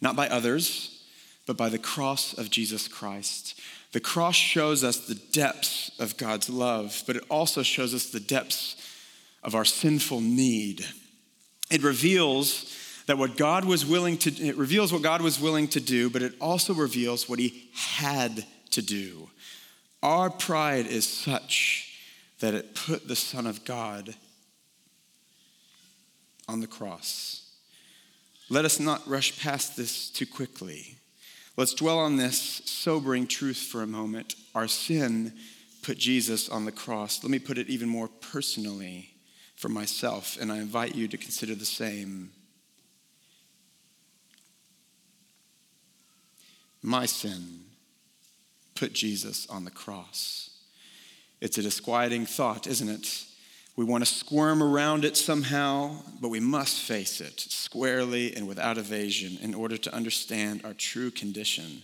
not 0.00 0.16
by 0.16 0.28
others, 0.30 0.95
but 1.46 1.56
by 1.56 1.68
the 1.68 1.78
cross 1.78 2.36
of 2.36 2.50
Jesus 2.50 2.88
Christ. 2.88 3.60
The 3.92 4.00
cross 4.00 4.34
shows 4.34 4.84
us 4.84 4.98
the 4.98 5.14
depths 5.14 5.90
of 5.98 6.16
God's 6.16 6.50
love, 6.50 7.02
but 7.06 7.16
it 7.16 7.24
also 7.30 7.62
shows 7.62 7.94
us 7.94 8.10
the 8.10 8.20
depths 8.20 8.76
of 9.42 9.54
our 9.54 9.64
sinful 9.64 10.20
need. 10.20 10.84
It 11.70 11.82
reveals 11.82 12.76
that 13.06 13.18
what 13.18 13.36
God 13.36 13.64
was 13.64 13.86
willing 13.86 14.18
to 14.18 14.30
it 14.44 14.56
reveals 14.56 14.92
what 14.92 15.02
God 15.02 15.22
was 15.22 15.40
willing 15.40 15.68
to 15.68 15.80
do, 15.80 16.10
but 16.10 16.22
it 16.22 16.34
also 16.40 16.74
reveals 16.74 17.28
what 17.28 17.38
he 17.38 17.68
had 17.72 18.44
to 18.70 18.82
do. 18.82 19.30
Our 20.02 20.30
pride 20.30 20.86
is 20.86 21.06
such 21.06 21.92
that 22.40 22.54
it 22.54 22.74
put 22.74 23.08
the 23.08 23.16
Son 23.16 23.46
of 23.46 23.64
God 23.64 24.14
on 26.48 26.60
the 26.60 26.66
cross. 26.66 27.50
Let 28.48 28.64
us 28.64 28.78
not 28.78 29.06
rush 29.08 29.40
past 29.40 29.76
this 29.76 30.10
too 30.10 30.26
quickly. 30.26 30.98
Let's 31.56 31.72
dwell 31.72 31.98
on 31.98 32.16
this 32.16 32.60
sobering 32.66 33.26
truth 33.26 33.56
for 33.56 33.82
a 33.82 33.86
moment. 33.86 34.34
Our 34.54 34.68
sin 34.68 35.32
put 35.82 35.96
Jesus 35.96 36.50
on 36.50 36.66
the 36.66 36.72
cross. 36.72 37.22
Let 37.22 37.30
me 37.30 37.38
put 37.38 37.56
it 37.56 37.68
even 37.68 37.88
more 37.88 38.08
personally 38.08 39.10
for 39.54 39.70
myself, 39.70 40.36
and 40.38 40.52
I 40.52 40.58
invite 40.58 40.94
you 40.94 41.08
to 41.08 41.16
consider 41.16 41.54
the 41.54 41.64
same. 41.64 42.30
My 46.82 47.06
sin 47.06 47.60
put 48.74 48.92
Jesus 48.92 49.48
on 49.48 49.64
the 49.64 49.70
cross. 49.70 50.50
It's 51.40 51.56
a 51.56 51.62
disquieting 51.62 52.26
thought, 52.26 52.66
isn't 52.66 52.88
it? 52.88 53.24
We 53.76 53.84
want 53.84 54.06
to 54.06 54.12
squirm 54.12 54.62
around 54.62 55.04
it 55.04 55.18
somehow, 55.18 55.96
but 56.18 56.30
we 56.30 56.40
must 56.40 56.80
face 56.80 57.20
it 57.20 57.38
squarely 57.38 58.34
and 58.34 58.48
without 58.48 58.78
evasion 58.78 59.36
in 59.42 59.54
order 59.54 59.76
to 59.76 59.94
understand 59.94 60.62
our 60.64 60.72
true 60.72 61.10
condition. 61.10 61.82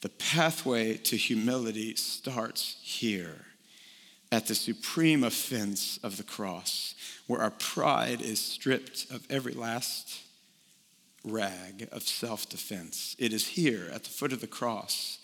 The 0.00 0.08
pathway 0.08 0.96
to 0.96 1.16
humility 1.16 1.94
starts 1.96 2.78
here 2.82 3.44
at 4.32 4.46
the 4.46 4.54
supreme 4.54 5.24
offense 5.24 5.98
of 6.02 6.16
the 6.16 6.22
cross, 6.22 6.94
where 7.26 7.40
our 7.40 7.50
pride 7.50 8.22
is 8.22 8.40
stripped 8.40 9.06
of 9.10 9.26
every 9.28 9.52
last 9.52 10.22
rag 11.22 11.88
of 11.92 12.02
self 12.02 12.48
defense. 12.48 13.14
It 13.18 13.34
is 13.34 13.46
here 13.46 13.90
at 13.92 14.04
the 14.04 14.10
foot 14.10 14.32
of 14.32 14.40
the 14.40 14.46
cross 14.46 15.18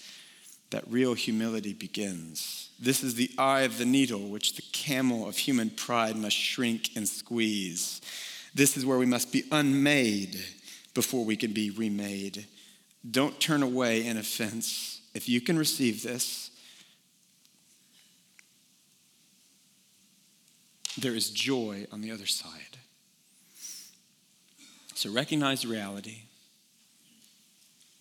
that 0.72 0.84
real 0.90 1.14
humility 1.14 1.72
begins. 1.72 2.70
This 2.80 3.02
is 3.02 3.14
the 3.14 3.30
eye 3.38 3.62
of 3.62 3.78
the 3.78 3.84
needle, 3.84 4.28
which 4.28 4.56
the 4.56 4.62
camel 4.72 5.28
of 5.28 5.36
human 5.36 5.70
pride 5.70 6.16
must 6.16 6.36
shrink 6.36 6.90
and 6.96 7.08
squeeze. 7.08 8.00
This 8.54 8.76
is 8.76 8.84
where 8.84 8.98
we 8.98 9.06
must 9.06 9.32
be 9.32 9.44
unmade 9.52 10.38
before 10.94 11.24
we 11.24 11.36
can 11.36 11.52
be 11.52 11.70
remade. 11.70 12.46
Don't 13.08 13.38
turn 13.40 13.62
away 13.62 14.04
in 14.06 14.16
offense. 14.16 15.00
If 15.14 15.28
you 15.28 15.40
can 15.40 15.58
receive 15.58 16.02
this, 16.02 16.50
there 20.98 21.14
is 21.14 21.30
joy 21.30 21.86
on 21.92 22.00
the 22.00 22.10
other 22.10 22.26
side. 22.26 22.78
So 24.94 25.10
recognize 25.10 25.64
reality 25.64 26.22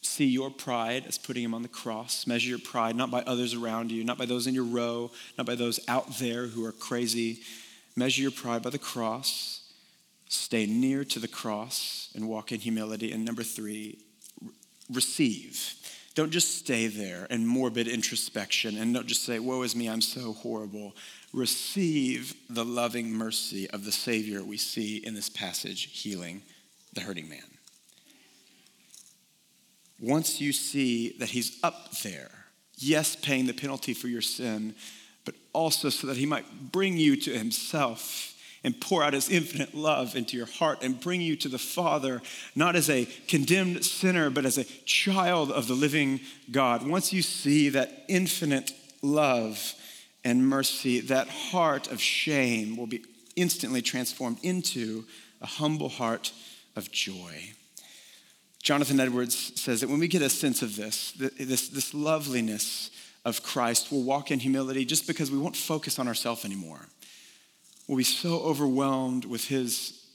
see 0.01 0.25
your 0.25 0.49
pride 0.49 1.05
as 1.07 1.17
putting 1.17 1.43
him 1.43 1.53
on 1.53 1.61
the 1.61 1.67
cross. 1.67 2.25
Measure 2.25 2.49
your 2.49 2.59
pride 2.59 2.95
not 2.95 3.11
by 3.11 3.21
others 3.23 3.53
around 3.53 3.91
you, 3.91 4.03
not 4.03 4.17
by 4.17 4.25
those 4.25 4.47
in 4.47 4.55
your 4.55 4.63
row, 4.63 5.11
not 5.37 5.45
by 5.45 5.55
those 5.55 5.79
out 5.87 6.17
there 6.17 6.47
who 6.47 6.65
are 6.65 6.71
crazy. 6.71 7.41
Measure 7.95 8.23
your 8.23 8.31
pride 8.31 8.63
by 8.63 8.69
the 8.69 8.79
cross. 8.79 9.71
Stay 10.27 10.65
near 10.65 11.03
to 11.03 11.19
the 11.19 11.27
cross 11.27 12.09
and 12.15 12.27
walk 12.27 12.51
in 12.51 12.59
humility. 12.59 13.11
And 13.11 13.23
number 13.25 13.43
three, 13.43 13.99
receive. 14.89 15.75
Don't 16.15 16.31
just 16.31 16.57
stay 16.57 16.87
there 16.87 17.25
in 17.29 17.45
morbid 17.45 17.87
introspection 17.87 18.77
and 18.77 18.93
don't 18.93 19.07
just 19.07 19.23
say, 19.23 19.39
Woe 19.39 19.61
is 19.61 19.75
me, 19.75 19.87
I'm 19.87 20.01
so 20.01 20.33
horrible. 20.33 20.95
Receive 21.31 22.33
the 22.49 22.65
loving 22.65 23.11
mercy 23.11 23.69
of 23.69 23.85
the 23.85 23.91
Savior 23.91 24.43
we 24.43 24.57
see 24.57 24.97
in 24.97 25.13
this 25.15 25.29
passage 25.29 25.83
healing 25.91 26.41
the 26.93 27.01
hurting 27.01 27.29
man 27.29 27.50
once 30.01 30.41
you 30.41 30.51
see 30.51 31.15
that 31.19 31.29
he's 31.29 31.59
up 31.63 31.91
there, 32.03 32.31
yes, 32.77 33.15
paying 33.15 33.45
the 33.45 33.53
penalty 33.53 33.93
for 33.93 34.07
your 34.07 34.21
sin, 34.21 34.73
but 35.23 35.35
also 35.53 35.89
so 35.89 36.07
that 36.07 36.17
he 36.17 36.25
might 36.25 36.71
bring 36.71 36.97
you 36.97 37.15
to 37.15 37.37
himself 37.37 38.35
and 38.63 38.79
pour 38.79 39.03
out 39.03 39.13
his 39.13 39.29
infinite 39.29 39.73
love 39.73 40.15
into 40.15 40.37
your 40.37 40.45
heart 40.45 40.79
and 40.83 40.99
bring 40.99 41.21
you 41.21 41.35
to 41.35 41.49
the 41.49 41.57
Father, 41.57 42.21
not 42.55 42.75
as 42.75 42.89
a 42.89 43.05
condemned 43.27 43.83
sinner, 43.83 44.29
but 44.29 44.45
as 44.45 44.57
a 44.57 44.63
child 44.85 45.51
of 45.51 45.67
the 45.67 45.73
living 45.73 46.19
God. 46.51 46.87
Once 46.87 47.13
you 47.13 47.21
see 47.21 47.69
that 47.69 48.05
infinite 48.07 48.71
love 49.01 49.73
and 50.23 50.47
mercy, 50.47 50.99
that 50.99 51.27
heart 51.27 51.91
of 51.91 51.99
shame 51.99 52.77
will 52.77 52.87
be 52.87 53.03
instantly 53.35 53.81
transformed 53.81 54.37
into 54.43 55.05
a 55.41 55.47
humble 55.47 55.89
heart 55.89 56.31
of 56.75 56.91
joy. 56.91 57.53
Jonathan 58.61 58.99
Edwards 58.99 59.59
says 59.59 59.81
that 59.81 59.89
when 59.89 59.99
we 59.99 60.07
get 60.07 60.21
a 60.21 60.29
sense 60.29 60.61
of 60.61 60.75
this, 60.75 61.13
this, 61.13 61.69
this 61.69 61.93
loveliness 61.93 62.91
of 63.25 63.41
Christ, 63.43 63.91
we'll 63.91 64.03
walk 64.03 64.31
in 64.31 64.39
humility 64.39 64.85
just 64.85 65.07
because 65.07 65.31
we 65.31 65.37
won't 65.37 65.55
focus 65.55 65.97
on 65.97 66.07
ourselves 66.07 66.45
anymore. 66.45 66.87
We'll 67.87 67.97
be 67.97 68.03
so 68.03 68.39
overwhelmed 68.39 69.25
with 69.25 69.45
his 69.45 70.05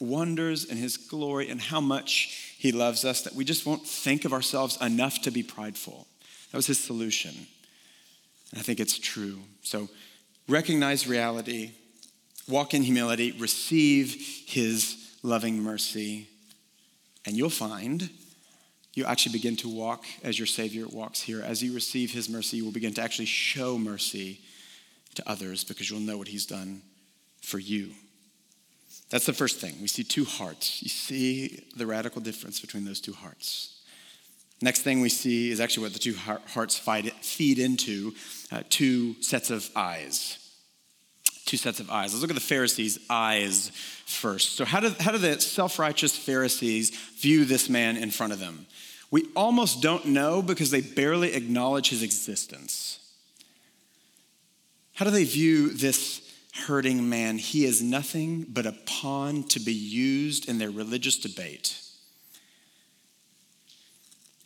wonders 0.00 0.68
and 0.68 0.78
his 0.78 0.96
glory 0.96 1.48
and 1.48 1.60
how 1.60 1.80
much 1.80 2.54
he 2.58 2.70
loves 2.72 3.04
us 3.04 3.22
that 3.22 3.34
we 3.34 3.44
just 3.44 3.66
won't 3.66 3.86
think 3.86 4.24
of 4.24 4.32
ourselves 4.32 4.80
enough 4.80 5.20
to 5.22 5.30
be 5.30 5.42
prideful. 5.42 6.06
That 6.50 6.56
was 6.56 6.66
his 6.66 6.78
solution. 6.78 7.34
And 8.52 8.60
I 8.60 8.62
think 8.62 8.80
it's 8.80 8.98
true. 8.98 9.40
So 9.62 9.88
recognize 10.48 11.06
reality, 11.06 11.72
walk 12.48 12.72
in 12.72 12.82
humility, 12.82 13.32
receive 13.32 14.14
his 14.46 15.16
loving 15.22 15.60
mercy, 15.60 16.28
and 17.28 17.36
you'll 17.36 17.50
find 17.50 18.08
you 18.94 19.04
actually 19.04 19.32
begin 19.32 19.54
to 19.54 19.68
walk 19.68 20.06
as 20.24 20.38
your 20.38 20.46
Savior 20.46 20.86
walks 20.88 21.20
here. 21.20 21.42
As 21.42 21.62
you 21.62 21.74
receive 21.74 22.10
his 22.10 22.26
mercy, 22.26 22.56
you 22.56 22.64
will 22.64 22.72
begin 22.72 22.94
to 22.94 23.02
actually 23.02 23.26
show 23.26 23.76
mercy 23.76 24.40
to 25.14 25.28
others 25.28 25.62
because 25.62 25.90
you'll 25.90 26.00
know 26.00 26.16
what 26.16 26.28
he's 26.28 26.46
done 26.46 26.80
for 27.42 27.58
you. 27.58 27.90
That's 29.10 29.26
the 29.26 29.34
first 29.34 29.60
thing. 29.60 29.74
We 29.82 29.88
see 29.88 30.04
two 30.04 30.24
hearts. 30.24 30.82
You 30.82 30.88
see 30.88 31.64
the 31.76 31.86
radical 31.86 32.22
difference 32.22 32.60
between 32.60 32.86
those 32.86 33.00
two 33.00 33.12
hearts. 33.12 33.78
Next 34.62 34.80
thing 34.80 35.02
we 35.02 35.10
see 35.10 35.50
is 35.50 35.60
actually 35.60 35.82
what 35.82 35.92
the 35.92 35.98
two 35.98 36.16
hearts 36.16 36.78
feed 36.78 37.58
into 37.58 38.14
uh, 38.50 38.62
two 38.70 39.20
sets 39.22 39.50
of 39.50 39.68
eyes. 39.76 40.47
Two 41.48 41.56
sets 41.56 41.80
of 41.80 41.90
eyes. 41.90 42.12
Let's 42.12 42.20
look 42.20 42.30
at 42.30 42.34
the 42.34 42.42
Pharisees' 42.42 42.98
eyes 43.08 43.72
first. 44.04 44.56
So, 44.56 44.66
how 44.66 44.80
do, 44.80 44.94
how 45.00 45.12
do 45.12 45.16
the 45.16 45.40
self 45.40 45.78
righteous 45.78 46.14
Pharisees 46.14 46.90
view 46.90 47.46
this 47.46 47.70
man 47.70 47.96
in 47.96 48.10
front 48.10 48.34
of 48.34 48.38
them? 48.38 48.66
We 49.10 49.24
almost 49.34 49.80
don't 49.80 50.04
know 50.04 50.42
because 50.42 50.70
they 50.70 50.82
barely 50.82 51.32
acknowledge 51.32 51.88
his 51.88 52.02
existence. 52.02 52.98
How 54.92 55.06
do 55.06 55.10
they 55.10 55.24
view 55.24 55.70
this 55.70 56.20
hurting 56.66 57.08
man? 57.08 57.38
He 57.38 57.64
is 57.64 57.80
nothing 57.80 58.44
but 58.46 58.66
a 58.66 58.76
pawn 58.84 59.44
to 59.44 59.58
be 59.58 59.72
used 59.72 60.50
in 60.50 60.58
their 60.58 60.70
religious 60.70 61.16
debate. 61.16 61.80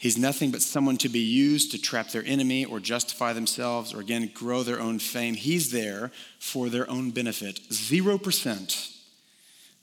He's 0.02 0.18
nothing 0.18 0.50
but 0.50 0.62
someone 0.62 0.96
to 0.96 1.08
be 1.08 1.20
used 1.20 1.70
to 1.70 1.80
trap 1.80 2.08
their 2.08 2.24
enemy 2.26 2.64
or 2.64 2.80
justify 2.80 3.32
themselves 3.32 3.94
or 3.94 4.00
again 4.00 4.32
grow 4.34 4.64
their 4.64 4.80
own 4.80 4.98
fame. 4.98 5.34
He's 5.34 5.70
there 5.70 6.10
for 6.40 6.68
their 6.68 6.90
own 6.90 7.12
benefit. 7.12 7.60
0% 7.68 8.96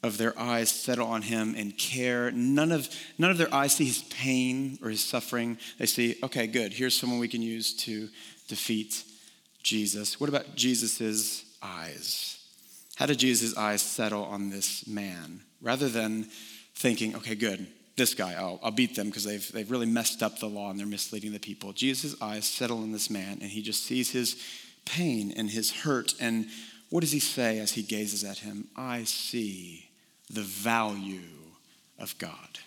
of 0.03 0.17
their 0.17 0.37
eyes 0.37 0.69
settle 0.69 1.07
on 1.07 1.21
him 1.21 1.55
and 1.57 1.77
care. 1.77 2.31
None 2.31 2.73
of, 2.73 2.89
none 3.17 3.31
of 3.31 3.37
their 3.37 3.53
eyes 3.53 3.75
see 3.75 3.85
his 3.85 4.01
pain 4.09 4.77
or 4.83 4.89
his 4.89 5.01
suffering. 5.01 5.57
They 5.77 5.85
see, 5.85 6.17
okay, 6.21 6.47
good, 6.47 6.73
here's 6.73 6.99
someone 6.99 7.19
we 7.19 7.29
can 7.29 7.41
use 7.41 7.73
to 7.85 8.09
defeat 8.49 9.05
Jesus. 9.63 10.19
What 10.19 10.27
about 10.27 10.53
Jesus' 10.53 11.45
eyes? 11.63 12.45
How 12.97 13.05
did 13.05 13.19
Jesus' 13.19 13.55
eyes 13.55 13.81
settle 13.81 14.25
on 14.25 14.49
this 14.49 14.85
man? 14.85 15.43
Rather 15.61 15.87
than 15.87 16.27
thinking, 16.75 17.15
okay, 17.15 17.35
good, 17.35 17.67
this 17.99 18.15
guy, 18.15 18.33
I'll, 18.33 18.59
I'll 18.63 18.71
beat 18.71 18.95
them 18.95 19.07
because 19.07 19.23
they've, 19.23 19.51
they've 19.51 19.69
really 19.69 19.85
messed 19.85 20.23
up 20.23 20.39
the 20.39 20.47
law 20.47 20.71
and 20.71 20.79
they're 20.79 20.87
misleading 20.87 21.31
the 21.31 21.39
people. 21.39 21.73
Jesus' 21.73 22.19
eyes 22.19 22.45
settle 22.45 22.79
on 22.79 22.91
this 22.91 23.11
man 23.11 23.37
and 23.41 23.51
he 23.51 23.61
just 23.61 23.83
sees 23.83 24.09
his 24.11 24.41
pain 24.85 25.31
and 25.37 25.49
his 25.49 25.71
hurt. 25.71 26.15
And 26.19 26.47
what 26.89 27.01
does 27.01 27.11
he 27.11 27.19
say 27.19 27.59
as 27.59 27.73
he 27.73 27.83
gazes 27.83 28.23
at 28.23 28.39
him? 28.39 28.69
I 28.75 29.03
see 29.03 29.89
the 30.29 30.41
value 30.41 31.21
of 31.99 32.17
God. 32.17 32.59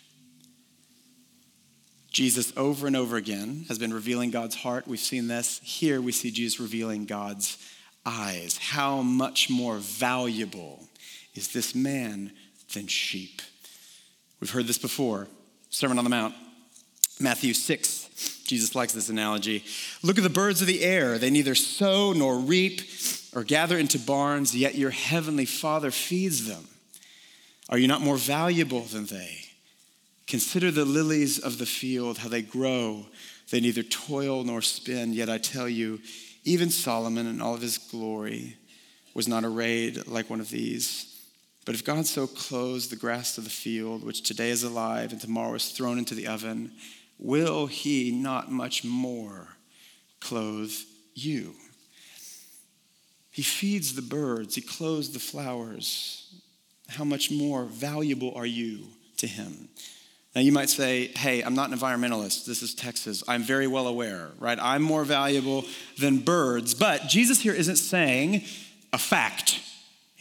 Jesus, 2.11 2.53
over 2.57 2.87
and 2.87 2.95
over 2.95 3.17
again, 3.17 3.65
has 3.69 3.79
been 3.79 3.93
revealing 3.93 4.31
God's 4.31 4.55
heart. 4.55 4.87
We've 4.87 5.01
seen 5.01 5.29
this. 5.29 5.61
Here 5.65 6.01
we 6.01 6.13
see 6.13 6.31
Jesus 6.31 6.61
revealing 6.61 7.07
God's 7.07 7.57
eyes. 8.05 8.59
How 8.59 9.01
much 9.01 9.49
more 9.49 9.79
valuable 9.79 10.89
is 11.35 11.53
this 11.53 11.75
man 11.75 12.33
than 12.75 12.87
sheep? 12.87 13.41
We've 14.43 14.51
heard 14.51 14.67
this 14.67 14.77
before. 14.77 15.29
Sermon 15.71 15.99
on 15.99 16.05
the 16.05 16.11
Mount, 16.11 16.35
Matthew 17.21 17.55
6. 17.55 18.43
Jesus 18.45 18.75
likes 18.75 18.93
this 18.93 19.09
analogy. 19.09 19.63
Look 20.03 20.19
at 20.19 20.25
the 20.25 20.31
birds 20.31 20.61
of 20.61 20.67
the 20.67 20.83
air. 20.83 21.17
They 21.17 21.31
neither 21.31 21.55
sow 21.55 22.13
nor 22.13 22.39
reap 22.39 22.81
or 23.37 23.45
gather 23.45 23.79
into 23.79 24.01
barns, 24.01 24.53
yet 24.53 24.75
your 24.75 24.91
heavenly 24.91 25.45
Father 25.45 25.93
feeds 25.93 26.49
them. 26.49 26.65
Are 27.69 27.79
you 27.79 27.87
not 27.87 28.01
more 28.01 28.17
valuable 28.17 28.81
than 28.81 29.07
they? 29.07 29.45
Consider 30.27 30.73
the 30.73 30.85
lilies 30.85 31.39
of 31.39 31.59
the 31.59 31.65
field, 31.65 32.19
how 32.19 32.29
they 32.29 32.43
grow. 32.43 33.07
They 33.53 33.61
neither 33.61 33.85
toil 33.85 34.43
nor 34.43 34.61
spin. 34.61 35.13
Yet 35.13 35.31
I 35.31 35.39
tell 35.39 35.69
you, 35.69 36.01
even 36.43 36.69
Solomon 36.69 37.29
in 37.29 37.41
all 37.41 37.55
of 37.55 37.63
his 37.63 37.79
glory 37.79 38.57
was 39.15 39.29
not 39.29 39.45
arrayed 39.45 40.09
like 40.09 40.29
one 40.29 40.41
of 40.41 40.51
these. 40.51 41.12
But 41.65 41.75
if 41.75 41.85
God 41.85 42.07
so 42.07 42.27
clothes 42.27 42.89
the 42.89 42.97
grass 42.97 43.39
of 43.39 43.45
the 43.45 43.51
field, 43.51 44.05
which 44.05 44.23
today 44.23 44.51
is 44.51 44.65
alive 44.65 45.13
and 45.13 45.21
tomorrow 45.21 45.55
is 45.55 45.69
thrown 45.69 45.99
into 45.99 46.15
the 46.15 46.27
oven, 46.27 46.73
will 47.19 47.67
he 47.67 48.11
not 48.11 48.51
much 48.51 48.85
more 48.85 49.49
clothe 50.21 50.73
you? 51.15 51.55
He 53.31 53.43
feeds 53.43 53.95
the 53.95 54.03
birds, 54.03 54.57
he 54.57 54.61
clothes 54.61 55.13
the 55.13 55.19
flowers. 55.19 56.35
How 56.89 57.05
much 57.05 57.31
more 57.31 57.65
valuable 57.65 58.33
are 58.35 58.47
you 58.47 58.89
to 59.19 59.27
him? 59.27 59.69
Now, 60.35 60.41
you 60.41 60.53
might 60.53 60.71
say, 60.71 61.09
hey, 61.09 61.43
I'm 61.43 61.55
not 61.55 61.71
an 61.71 61.79
environmentalist. 61.79 62.47
This 62.47 62.63
is 62.63 62.75
Texas. 62.75 63.23
I'm 63.29 63.43
very 63.43 63.67
well 63.67 63.87
aware, 63.87 64.31
right? 64.39 64.59
I'm 64.61 64.83
more 64.83 65.05
valuable 65.05 65.65
than 65.99 66.19
birds. 66.19 66.73
But 66.75 67.09
Jesus 67.09 67.41
here 67.41 67.53
isn't 67.53 67.77
saying 67.77 68.43
a 68.95 68.99
fact. 68.99 69.61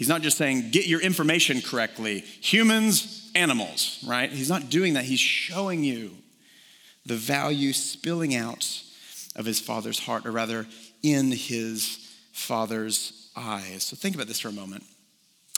He's 0.01 0.09
not 0.09 0.23
just 0.23 0.35
saying, 0.35 0.71
get 0.71 0.87
your 0.87 0.99
information 0.99 1.61
correctly. 1.61 2.21
Humans, 2.21 3.31
animals, 3.35 4.03
right? 4.03 4.31
He's 4.31 4.49
not 4.49 4.67
doing 4.67 4.95
that. 4.95 5.03
He's 5.03 5.19
showing 5.19 5.83
you 5.83 6.17
the 7.05 7.13
value 7.13 7.71
spilling 7.71 8.33
out 8.33 8.81
of 9.35 9.45
his 9.45 9.59
father's 9.59 9.99
heart, 9.99 10.25
or 10.25 10.31
rather, 10.31 10.65
in 11.03 11.31
his 11.31 11.99
father's 12.31 13.29
eyes. 13.35 13.83
So 13.83 13.95
think 13.95 14.15
about 14.15 14.25
this 14.25 14.39
for 14.39 14.47
a 14.47 14.51
moment. 14.51 14.85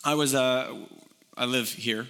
I 0.04 0.16
was, 0.16 0.36
uh, 0.36 0.76
I 1.38 1.46
live 1.46 1.70
here 1.70 2.10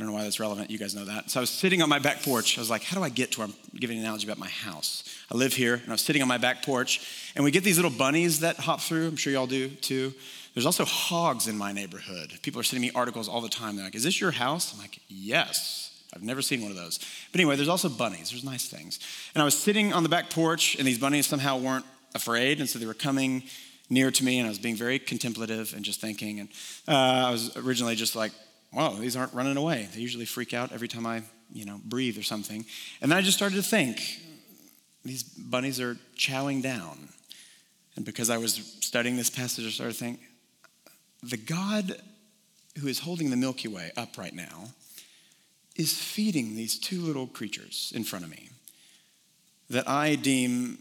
I 0.00 0.02
don't 0.02 0.12
know 0.12 0.16
why 0.16 0.22
that's 0.22 0.40
relevant. 0.40 0.70
You 0.70 0.78
guys 0.78 0.94
know 0.94 1.04
that. 1.04 1.30
So 1.30 1.40
I 1.40 1.42
was 1.42 1.50
sitting 1.50 1.82
on 1.82 1.88
my 1.88 1.98
back 1.98 2.22
porch. 2.22 2.56
I 2.56 2.60
was 2.60 2.70
like, 2.70 2.82
how 2.82 2.96
do 2.96 3.02
I 3.04 3.08
get 3.08 3.32
to 3.32 3.40
where 3.40 3.48
I'm 3.48 3.54
giving 3.78 3.98
an 3.98 4.04
analogy 4.04 4.26
about 4.26 4.38
my 4.38 4.48
house? 4.48 5.04
I 5.30 5.36
live 5.36 5.52
here, 5.52 5.74
and 5.74 5.88
I 5.88 5.92
was 5.92 6.00
sitting 6.00 6.22
on 6.22 6.28
my 6.28 6.38
back 6.38 6.64
porch, 6.64 7.32
and 7.34 7.44
we 7.44 7.50
get 7.50 7.64
these 7.64 7.76
little 7.76 7.90
bunnies 7.90 8.40
that 8.40 8.56
hop 8.56 8.80
through. 8.80 9.08
I'm 9.08 9.16
sure 9.16 9.30
y'all 9.32 9.46
do 9.46 9.68
too. 9.68 10.14
There's 10.54 10.66
also 10.66 10.84
hogs 10.84 11.46
in 11.46 11.56
my 11.56 11.72
neighborhood. 11.72 12.32
People 12.42 12.60
are 12.60 12.64
sending 12.64 12.88
me 12.88 12.92
articles 12.94 13.28
all 13.28 13.40
the 13.40 13.48
time. 13.48 13.76
They're 13.76 13.84
like, 13.84 13.94
is 13.94 14.04
this 14.04 14.20
your 14.20 14.32
house? 14.32 14.72
I'm 14.72 14.80
like, 14.80 15.00
yes. 15.08 15.86
I've 16.14 16.22
never 16.22 16.42
seen 16.42 16.60
one 16.60 16.72
of 16.72 16.76
those. 16.76 16.98
But 17.30 17.40
anyway, 17.40 17.54
there's 17.56 17.68
also 17.68 17.88
bunnies. 17.88 18.30
There's 18.30 18.42
nice 18.42 18.68
things. 18.68 18.98
And 19.34 19.42
I 19.42 19.44
was 19.44 19.56
sitting 19.56 19.92
on 19.92 20.02
the 20.02 20.08
back 20.08 20.28
porch, 20.30 20.74
and 20.76 20.86
these 20.86 20.98
bunnies 20.98 21.26
somehow 21.26 21.56
weren't 21.56 21.84
afraid, 22.14 22.58
and 22.58 22.68
so 22.68 22.80
they 22.80 22.86
were 22.86 22.94
coming 22.94 23.44
near 23.88 24.10
to 24.10 24.24
me, 24.24 24.38
and 24.38 24.46
I 24.46 24.48
was 24.48 24.58
being 24.58 24.74
very 24.74 24.98
contemplative 24.98 25.72
and 25.74 25.84
just 25.84 26.00
thinking. 26.00 26.40
And 26.40 26.48
uh, 26.88 27.28
I 27.28 27.30
was 27.30 27.56
originally 27.56 27.94
just 27.94 28.16
like, 28.16 28.32
wow, 28.72 28.90
these 28.94 29.16
aren't 29.16 29.32
running 29.34 29.56
away. 29.56 29.88
They 29.94 30.00
usually 30.00 30.24
freak 30.24 30.52
out 30.52 30.72
every 30.72 30.88
time 30.88 31.06
I, 31.06 31.22
you 31.52 31.64
know, 31.64 31.80
breathe 31.84 32.18
or 32.18 32.22
something. 32.22 32.64
And 33.00 33.10
then 33.10 33.18
I 33.18 33.22
just 33.22 33.36
started 33.36 33.56
to 33.56 33.62
think, 33.62 34.00
these 35.04 35.22
bunnies 35.22 35.80
are 35.80 35.96
chowing 36.16 36.62
down. 36.62 37.08
And 37.96 38.04
because 38.04 38.30
I 38.30 38.38
was 38.38 38.54
studying 38.80 39.16
this 39.16 39.30
passage, 39.30 39.66
I 39.66 39.70
started 39.70 39.92
to 39.92 39.98
think, 39.98 40.20
the 41.22 41.36
God 41.36 42.00
who 42.80 42.86
is 42.86 43.00
holding 43.00 43.30
the 43.30 43.36
Milky 43.36 43.68
Way 43.68 43.92
up 43.96 44.16
right 44.16 44.34
now 44.34 44.70
is 45.76 45.98
feeding 45.98 46.56
these 46.56 46.78
two 46.78 47.00
little 47.00 47.26
creatures 47.26 47.92
in 47.94 48.04
front 48.04 48.24
of 48.24 48.30
me 48.30 48.50
that 49.68 49.88
I 49.88 50.16
deem, 50.16 50.78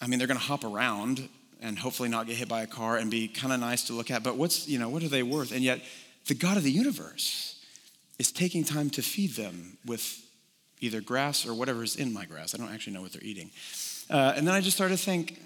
I 0.00 0.06
mean, 0.06 0.18
they're 0.18 0.28
going 0.28 0.38
to 0.38 0.44
hop 0.44 0.64
around 0.64 1.28
and 1.60 1.78
hopefully 1.78 2.08
not 2.08 2.26
get 2.26 2.36
hit 2.36 2.48
by 2.48 2.62
a 2.62 2.66
car 2.66 2.96
and 2.96 3.10
be 3.10 3.28
kind 3.28 3.52
of 3.52 3.60
nice 3.60 3.84
to 3.84 3.92
look 3.92 4.10
at, 4.10 4.22
but 4.22 4.36
what's, 4.36 4.68
you 4.68 4.78
know, 4.78 4.88
what 4.88 5.02
are 5.02 5.08
they 5.08 5.22
worth? 5.22 5.52
And 5.52 5.62
yet, 5.62 5.80
the 6.26 6.34
God 6.34 6.56
of 6.56 6.62
the 6.62 6.70
universe 6.70 7.64
is 8.18 8.30
taking 8.30 8.64
time 8.64 8.90
to 8.90 9.02
feed 9.02 9.30
them 9.30 9.78
with 9.86 10.24
either 10.80 11.00
grass 11.00 11.46
or 11.46 11.54
whatever 11.54 11.82
is 11.82 11.96
in 11.96 12.12
my 12.12 12.24
grass. 12.24 12.54
I 12.54 12.58
don't 12.58 12.72
actually 12.72 12.92
know 12.92 13.02
what 13.02 13.12
they're 13.12 13.24
eating. 13.24 13.50
Uh, 14.10 14.34
and 14.36 14.46
then 14.46 14.54
I 14.54 14.60
just 14.60 14.76
started 14.76 14.98
to 14.98 15.02
think 15.02 15.40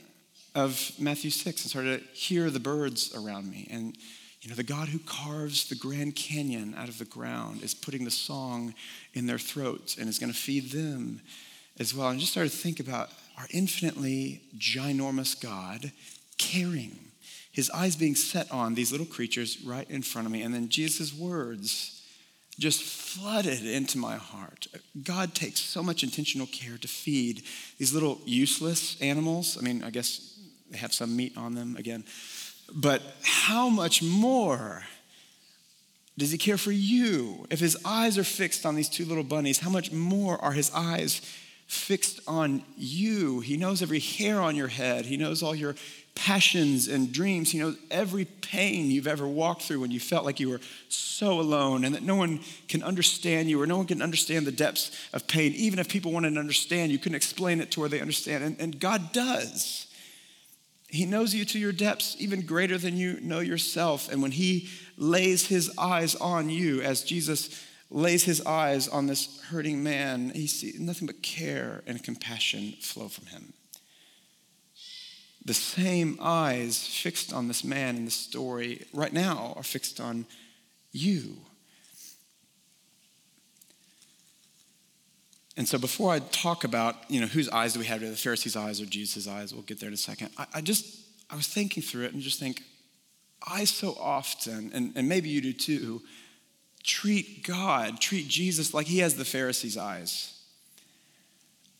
of 0.56 0.90
Matthew 0.98 1.30
6 1.30 1.62
and 1.62 1.70
started 1.70 2.00
to 2.00 2.18
hear 2.18 2.50
the 2.50 2.58
birds 2.58 3.14
around 3.14 3.50
me. 3.50 3.68
And, 3.70 3.96
you 4.40 4.48
know, 4.48 4.56
the 4.56 4.62
God 4.62 4.88
who 4.88 4.98
carves 5.00 5.68
the 5.68 5.74
Grand 5.76 6.16
Canyon 6.16 6.74
out 6.76 6.88
of 6.88 6.98
the 6.98 7.04
ground 7.04 7.62
is 7.62 7.74
putting 7.74 8.04
the 8.04 8.10
song 8.10 8.74
in 9.12 9.26
their 9.26 9.38
throats 9.38 9.98
and 9.98 10.08
is 10.08 10.18
going 10.18 10.32
to 10.32 10.38
feed 10.38 10.72
them 10.72 11.20
as 11.78 11.94
well. 11.94 12.08
And 12.08 12.18
just 12.18 12.32
started 12.32 12.50
to 12.50 12.56
think 12.56 12.80
about 12.80 13.10
our 13.36 13.46
infinitely 13.50 14.40
ginormous 14.56 15.38
God 15.38 15.92
caring 16.38 16.98
his 17.52 17.70
eyes 17.70 17.94
being 17.94 18.14
set 18.14 18.50
on 18.50 18.74
these 18.74 18.90
little 18.90 19.06
creatures 19.06 19.62
right 19.62 19.88
in 19.90 20.00
front 20.00 20.26
of 20.26 20.32
me. 20.32 20.40
And 20.40 20.54
then 20.54 20.70
Jesus' 20.70 21.12
words 21.12 22.02
just 22.58 22.82
flooded 22.82 23.66
into 23.66 23.98
my 23.98 24.16
heart. 24.16 24.66
God 25.02 25.34
takes 25.34 25.60
so 25.60 25.82
much 25.82 26.02
intentional 26.02 26.46
care 26.46 26.78
to 26.78 26.88
feed 26.88 27.42
these 27.78 27.92
little 27.92 28.20
useless 28.24 29.00
animals. 29.02 29.58
I 29.58 29.62
mean, 29.62 29.82
I 29.84 29.90
guess 29.90 30.35
they 30.70 30.78
have 30.78 30.92
some 30.92 31.16
meat 31.16 31.36
on 31.36 31.54
them 31.54 31.76
again. 31.76 32.04
But 32.72 33.02
how 33.22 33.68
much 33.68 34.02
more 34.02 34.82
Does 36.18 36.32
he 36.32 36.38
care 36.38 36.56
for 36.56 36.72
you? 36.72 37.46
If 37.50 37.60
his 37.60 37.76
eyes 37.84 38.16
are 38.16 38.24
fixed 38.24 38.64
on 38.64 38.74
these 38.74 38.88
two 38.88 39.04
little 39.04 39.24
bunnies, 39.24 39.58
how 39.58 39.70
much 39.70 39.92
more 39.92 40.42
are 40.42 40.52
his 40.52 40.70
eyes 40.74 41.20
fixed 41.66 42.20
on 42.26 42.62
you? 42.76 43.40
He 43.40 43.56
knows 43.56 43.82
every 43.82 44.00
hair 44.00 44.40
on 44.40 44.56
your 44.56 44.68
head, 44.68 45.04
he 45.04 45.16
knows 45.16 45.42
all 45.42 45.54
your 45.54 45.74
passions 46.14 46.88
and 46.88 47.12
dreams. 47.12 47.52
He 47.52 47.58
knows 47.58 47.76
every 47.90 48.24
pain 48.24 48.90
you've 48.90 49.06
ever 49.06 49.28
walked 49.28 49.62
through 49.62 49.80
when 49.80 49.90
you 49.90 50.00
felt 50.00 50.24
like 50.24 50.40
you 50.40 50.48
were 50.48 50.62
so 50.88 51.38
alone 51.38 51.84
and 51.84 51.94
that 51.94 52.02
no 52.02 52.16
one 52.16 52.40
can 52.68 52.82
understand 52.82 53.50
you 53.50 53.60
or 53.60 53.66
no 53.66 53.76
one 53.76 53.86
can 53.86 54.00
understand 54.00 54.46
the 54.46 54.52
depths 54.52 54.90
of 55.12 55.28
pain. 55.28 55.52
Even 55.52 55.78
if 55.78 55.88
people 55.90 56.12
wanted 56.12 56.32
to 56.32 56.40
understand, 56.40 56.90
you 56.90 56.98
couldn't 56.98 57.16
explain 57.16 57.60
it 57.60 57.70
to 57.72 57.80
where 57.80 57.90
they 57.90 58.00
understand. 58.00 58.42
And, 58.42 58.58
and 58.58 58.80
God 58.80 59.12
does. 59.12 59.85
He 60.88 61.04
knows 61.04 61.34
you 61.34 61.44
to 61.46 61.58
your 61.58 61.72
depths 61.72 62.16
even 62.18 62.42
greater 62.42 62.78
than 62.78 62.96
you 62.96 63.20
know 63.20 63.40
yourself. 63.40 64.10
And 64.10 64.22
when 64.22 64.32
He 64.32 64.68
lays 64.96 65.46
His 65.46 65.70
eyes 65.78 66.14
on 66.14 66.48
you, 66.48 66.80
as 66.82 67.02
Jesus 67.02 67.62
lays 67.90 68.24
His 68.24 68.40
eyes 68.46 68.88
on 68.88 69.06
this 69.06 69.40
hurting 69.50 69.82
man, 69.82 70.30
He 70.30 70.46
sees 70.46 70.78
nothing 70.78 71.06
but 71.06 71.22
care 71.22 71.82
and 71.86 72.02
compassion 72.02 72.74
flow 72.80 73.08
from 73.08 73.26
Him 73.26 73.52
the 75.46 75.54
same 75.54 76.18
eyes 76.20 76.88
fixed 76.88 77.32
on 77.32 77.46
this 77.46 77.62
man 77.62 77.96
in 77.96 78.04
the 78.04 78.10
story 78.10 78.84
right 78.92 79.12
now 79.12 79.54
are 79.56 79.62
fixed 79.62 80.00
on 80.00 80.26
you. 80.90 81.36
And 85.56 85.66
so 85.66 85.78
before 85.78 86.12
I 86.12 86.18
talk 86.18 86.64
about, 86.64 86.96
you 87.08 87.20
know, 87.20 87.26
whose 87.26 87.48
eyes 87.48 87.72
do 87.72 87.80
we 87.80 87.86
have, 87.86 88.00
the 88.00 88.14
Pharisees' 88.14 88.56
eyes 88.56 88.80
or 88.80 88.86
Jesus' 88.86 89.26
eyes, 89.26 89.54
we'll 89.54 89.62
get 89.62 89.80
there 89.80 89.88
in 89.88 89.94
a 89.94 89.98
second. 89.98 90.30
I, 90.36 90.46
I 90.54 90.60
just, 90.60 91.00
I 91.30 91.36
was 91.36 91.46
thinking 91.46 91.82
through 91.82 92.04
it 92.04 92.12
and 92.12 92.22
just 92.22 92.38
think, 92.38 92.62
I 93.46 93.64
so 93.64 93.96
often, 94.00 94.70
and, 94.74 94.92
and 94.96 95.08
maybe 95.08 95.28
you 95.28 95.40
do 95.40 95.52
too, 95.52 96.02
treat 96.82 97.46
God, 97.46 98.00
treat 98.00 98.28
Jesus 98.28 98.74
like 98.74 98.86
he 98.86 98.98
has 98.98 99.16
the 99.16 99.24
Pharisees' 99.24 99.76
eyes. 99.76 100.32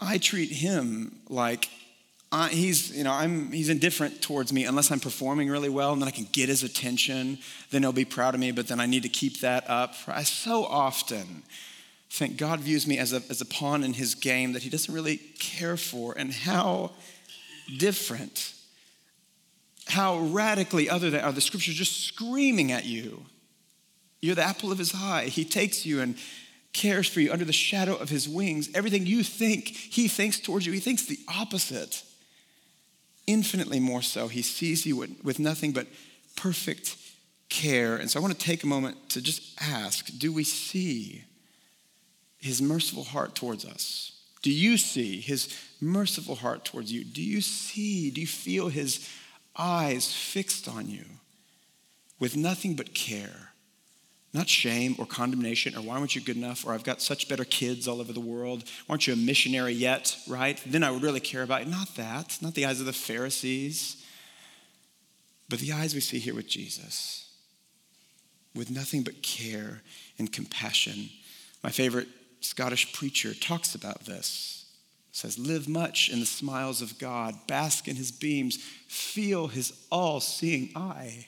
I 0.01 0.19
treat 0.19 0.51
him 0.51 1.21
like 1.29 1.69
uh, 2.33 2.49
he's, 2.49 2.95
you 2.97 3.05
know, 3.05 3.13
I'm, 3.13 3.53
he's 3.53 3.69
indifferent 3.69 4.21
towards 4.21 4.53
me 4.53 4.65
unless 4.65 4.91
I'm 4.91 5.01
performing 5.01 5.49
really 5.49 5.69
well 5.69 5.93
and 5.93 6.03
then 6.03 6.09
I 6.09 6.13
can 6.13 6.29
get 6.33 6.49
his 6.49 6.63
attention. 6.63 7.39
Then 7.71 7.83
he'll 7.83 7.93
be 7.93 8.05
proud 8.05 8.35
of 8.35 8.41
me, 8.41 8.51
but 8.53 8.69
then 8.69 8.81
I 8.81 8.87
need 8.87 9.05
to 9.05 9.09
keep 9.09 9.41
that 9.41 9.69
up. 9.69 9.95
I 10.09 10.23
so 10.25 10.65
often 10.65 11.45
think 12.11 12.37
God 12.37 12.61
views 12.61 12.87
me 12.87 12.99
as 12.99 13.13
a, 13.13 13.23
as 13.29 13.41
a 13.41 13.47
pawn 13.47 13.85
in 13.85 13.93
his 13.93 14.15
game 14.15 14.53
that 14.53 14.63
he 14.63 14.71
doesn't 14.71 14.93
really 14.93 15.19
care 15.39 15.77
for. 15.77 16.17
And 16.17 16.33
how 16.33 16.93
different, 17.79 18.55
how 19.89 20.19
radically 20.19 20.89
other 20.89 21.11
than 21.11 21.21
are 21.21 21.33
the 21.33 21.41
scriptures 21.41 21.75
just 21.75 22.05
screaming 22.05 22.73
at 22.73 22.85
you. 22.85 23.25
You're 24.21 24.35
the 24.35 24.45
apple 24.45 24.73
of 24.73 24.79
his 24.79 24.95
eye. 24.95 25.27
He 25.27 25.45
takes 25.45 25.85
you 25.85 26.01
and 26.01 26.17
cares 26.73 27.09
for 27.09 27.21
you 27.21 27.33
under 27.33 27.45
the 27.45 27.53
shadow 27.53 27.95
of 27.95 28.09
his 28.09 28.29
wings. 28.29 28.69
Everything 28.75 29.07
you 29.07 29.23
think, 29.23 29.69
he 29.69 30.09
thinks 30.09 30.41
towards 30.41 30.67
you. 30.67 30.73
He 30.73 30.81
thinks 30.81 31.07
the 31.07 31.19
opposite 31.29 32.03
infinitely 33.27 33.81
more 33.81 34.03
so. 34.03 34.29
He 34.29 34.43
sees 34.43 34.87
you 34.87 34.97
with 35.23 35.39
nothing 35.39 35.73
but 35.73 35.87
perfect 36.37 36.97
care. 37.49 37.97
And 37.97 38.11
so 38.11 38.19
I 38.19 38.23
want 38.23 38.39
to 38.39 38.45
take 38.45 38.63
a 38.63 38.67
moment 38.67 39.11
to 39.11 39.23
just 39.23 39.61
ask 39.61 40.07
do 40.19 40.33
we 40.33 40.45
see 40.45 41.25
his 42.47 42.63
merciful 42.63 43.05
heart 43.05 43.35
towards 43.35 43.65
us? 43.65 44.13
Do 44.43 44.51
you 44.51 44.77
see 44.77 45.21
his 45.21 45.55
merciful 45.81 46.37
heart 46.37 46.65
towards 46.65 46.93
you? 46.93 47.05
Do 47.05 47.23
you 47.23 47.41
see, 47.41 48.11
do 48.11 48.21
you 48.21 48.27
feel 48.27 48.69
his 48.69 49.09
eyes 49.57 50.13
fixed 50.13 50.69
on 50.69 50.89
you 50.89 51.05
with 52.19 52.37
nothing 52.37 52.75
but 52.75 52.95
care? 52.95 53.53
Not 54.33 54.49
shame 54.49 54.95
or 54.99 55.07
condemnation 55.07 55.77
or 55.77 55.81
why 55.81 55.97
aren't 55.97 56.15
you 56.15 56.21
good 56.21 56.37
enough 56.37 56.67
or 56.67 56.73
I've 56.73 56.85
got 56.85 57.01
such 57.01 57.29
better 57.29 57.45
kids 57.45 57.89
all 57.89 58.01
over 58.01 58.13
the 58.13 58.21
world. 58.21 58.65
Aren't 58.89 59.07
you 59.07 59.15
a 59.15 59.17
missionary 59.17 59.73
yet, 59.73 60.17
right? 60.29 60.63
Then 60.67 60.85
I 60.85 60.91
would 60.91 61.03
really 61.03 61.21
care 61.21 61.43
about 61.43 61.63
it. 61.63 61.69
Not 61.69 61.97
that, 61.97 62.39
not 62.41 62.55
the 62.55 62.67
eyes 62.67 62.81
of 62.81 62.87
the 62.87 62.93
Pharisees, 62.93 64.05
but 65.49 65.59
the 65.59 65.73
eyes 65.73 65.95
we 65.95 66.01
see 66.01 66.19
here 66.19 66.35
with 66.35 66.49
Jesus 66.49 67.27
with 68.57 68.71
nothing 68.71 69.03
but 69.03 69.23
care 69.23 69.83
and 70.19 70.33
compassion. 70.33 71.11
My 71.63 71.71
favorite 71.71 72.09
Scottish 72.47 72.93
preacher 72.93 73.35
talks 73.35 73.75
about 73.75 74.05
this. 74.05 74.65
Says, 75.13 75.39
live 75.39 75.67
much 75.67 76.11
in 76.11 76.21
the 76.21 76.27
smiles 76.27 76.83
of 76.83 76.99
God, 76.99 77.35
bask 77.47 77.89
in 77.89 77.97
his 77.97 78.13
beams, 78.13 78.59
feel 78.87 79.49
his 79.49 79.73
all 79.91 80.21
seeing 80.21 80.71
eye 80.77 81.27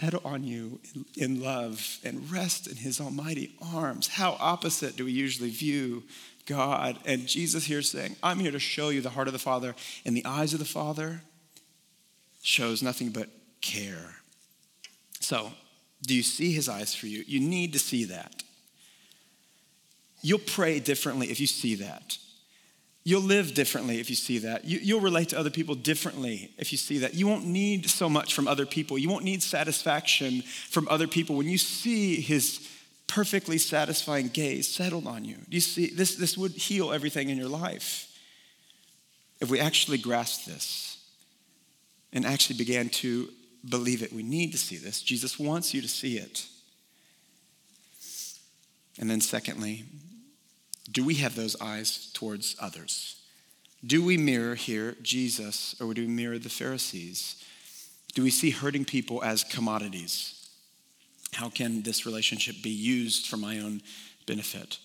settle 0.00 0.20
on 0.24 0.44
you 0.44 0.80
in 1.16 1.42
love 1.42 1.98
and 2.04 2.30
rest 2.30 2.66
in 2.66 2.76
his 2.76 3.00
almighty 3.00 3.54
arms. 3.74 4.08
How 4.08 4.36
opposite 4.40 4.96
do 4.96 5.04
we 5.04 5.12
usually 5.12 5.50
view 5.50 6.04
God? 6.46 6.98
And 7.04 7.26
Jesus 7.26 7.64
here 7.64 7.82
saying, 7.82 8.16
I'm 8.22 8.38
here 8.38 8.52
to 8.52 8.58
show 8.58 8.88
you 8.90 9.00
the 9.00 9.10
heart 9.10 9.26
of 9.26 9.32
the 9.32 9.38
Father, 9.38 9.74
and 10.04 10.16
the 10.16 10.24
eyes 10.24 10.52
of 10.52 10.58
the 10.58 10.64
Father 10.64 11.22
shows 12.42 12.82
nothing 12.82 13.10
but 13.10 13.28
care. 13.60 14.16
So, 15.20 15.52
do 16.02 16.14
you 16.14 16.22
see 16.22 16.52
his 16.52 16.68
eyes 16.68 16.94
for 16.94 17.06
you? 17.06 17.22
You 17.26 17.40
need 17.40 17.72
to 17.74 17.78
see 17.78 18.04
that. 18.04 18.42
You'll 20.22 20.38
pray 20.38 20.80
differently 20.80 21.30
if 21.30 21.40
you 21.40 21.46
see 21.46 21.76
that. 21.76 22.18
You'll 23.02 23.22
live 23.22 23.54
differently 23.54 23.98
if 23.98 24.10
you 24.10 24.16
see 24.16 24.38
that. 24.38 24.64
You, 24.66 24.96
will 24.96 25.02
relate 25.02 25.30
to 25.30 25.38
other 25.38 25.50
people 25.50 25.74
differently 25.74 26.52
if 26.58 26.70
you 26.70 26.78
see 26.78 26.98
that. 26.98 27.14
You 27.14 27.26
won't 27.26 27.46
need 27.46 27.88
so 27.88 28.10
much 28.10 28.34
from 28.34 28.46
other 28.46 28.66
people. 28.66 28.98
You 28.98 29.08
won't 29.08 29.24
need 29.24 29.42
satisfaction 29.42 30.42
from 30.42 30.86
other 30.88 31.08
people 31.08 31.36
when 31.36 31.48
you 31.48 31.56
see 31.56 32.20
his 32.20 32.68
perfectly 33.06 33.58
satisfying 33.58 34.28
gaze 34.28 34.68
settled 34.68 35.06
on 35.06 35.24
you. 35.24 35.34
do 35.34 35.56
You 35.56 35.60
see, 35.60 35.88
this, 35.88 36.14
this 36.16 36.36
would 36.36 36.52
heal 36.52 36.92
everything 36.92 37.30
in 37.30 37.38
your 37.38 37.48
life 37.48 38.06
if 39.40 39.50
we 39.50 39.58
actually 39.58 39.98
grasp 39.98 40.44
this 40.44 40.98
and 42.12 42.26
actually 42.26 42.58
began 42.58 42.90
to 42.90 43.30
believe 43.68 44.02
it. 44.02 44.12
We 44.12 44.22
need 44.22 44.52
to 44.52 44.58
see 44.58 44.76
this. 44.76 45.00
Jesus 45.02 45.38
wants 45.38 45.72
you 45.72 45.80
to 45.80 45.88
see 45.88 46.18
it. 46.18 46.46
And 48.98 49.10
then, 49.10 49.20
secondly, 49.20 49.84
do 50.90 51.04
we 51.04 51.14
have 51.14 51.36
those 51.36 51.56
eyes 51.60 52.10
towards 52.12 52.56
others? 52.60 53.20
Do 53.84 54.04
we 54.04 54.16
mirror 54.16 54.54
here 54.54 54.96
Jesus 55.02 55.74
or 55.80 55.94
do 55.94 56.02
we 56.02 56.08
mirror 56.08 56.38
the 56.38 56.48
Pharisees? 56.48 57.42
Do 58.14 58.22
we 58.22 58.30
see 58.30 58.50
hurting 58.50 58.84
people 58.84 59.22
as 59.22 59.44
commodities? 59.44 60.48
How 61.32 61.48
can 61.48 61.82
this 61.82 62.04
relationship 62.04 62.56
be 62.62 62.70
used 62.70 63.26
for 63.26 63.36
my 63.36 63.60
own 63.60 63.82
benefit? 64.26 64.78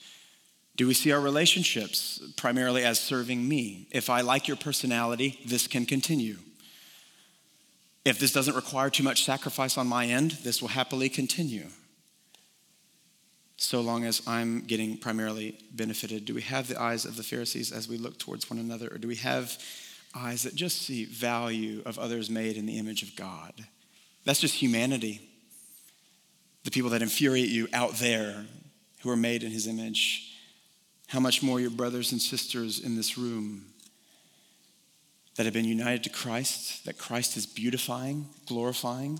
Do 0.75 0.87
we 0.87 0.93
see 0.93 1.11
our 1.11 1.21
relationships 1.21 2.21
primarily 2.35 2.83
as 2.83 2.99
serving 2.99 3.47
me? 3.47 3.87
If 3.91 4.09
I 4.09 4.21
like 4.21 4.47
your 4.47 4.57
personality, 4.57 5.39
this 5.45 5.67
can 5.67 5.85
continue. 5.85 6.37
If 8.03 8.19
this 8.19 8.33
doesn't 8.33 8.55
require 8.55 8.89
too 8.89 9.03
much 9.03 9.23
sacrifice 9.23 9.77
on 9.77 9.87
my 9.87 10.05
end, 10.05 10.31
this 10.43 10.61
will 10.61 10.69
happily 10.69 11.09
continue 11.09 11.67
so 13.57 13.81
long 13.81 14.03
as 14.03 14.21
I'm 14.27 14.61
getting 14.61 14.97
primarily 14.97 15.57
benefited? 15.71 16.25
Do 16.25 16.33
we 16.33 16.41
have 16.41 16.67
the 16.67 16.81
eyes 16.81 17.05
of 17.05 17.15
the 17.15 17.23
Pharisees 17.23 17.71
as 17.71 17.87
we 17.87 17.97
look 17.97 18.17
towards 18.19 18.49
one 18.49 18.59
another, 18.59 18.87
or 18.91 18.97
do 18.97 19.07
we 19.07 19.15
have 19.15 19.57
eyes 20.13 20.43
that 20.43 20.55
just 20.55 20.81
see 20.81 21.05
value 21.05 21.81
of 21.85 21.99
others 21.99 22.29
made 22.29 22.57
in 22.57 22.65
the 22.65 22.77
image 22.77 23.03
of 23.03 23.15
God? 23.15 23.53
That's 24.25 24.41
just 24.41 24.55
humanity. 24.55 25.21
The 26.63 26.71
people 26.71 26.89
that 26.91 27.01
infuriate 27.01 27.49
you 27.49 27.67
out 27.73 27.93
there 27.93 28.45
who 29.03 29.09
are 29.09 29.17
made 29.17 29.43
in 29.43 29.51
his 29.51 29.67
image. 29.67 30.33
How 31.07 31.19
much 31.19 31.43
more 31.43 31.59
your 31.59 31.69
brothers 31.69 32.11
and 32.11 32.19
sisters 32.19 32.79
in 32.79 32.95
this 32.95 33.17
room 33.17 33.65
that 35.35 35.45
have 35.45 35.53
been 35.53 35.65
united 35.65 36.03
to 36.05 36.09
Christ, 36.09 36.85
that 36.85 36.97
Christ 36.97 37.37
is 37.37 37.45
beautifying, 37.45 38.27
glorifying, 38.47 39.19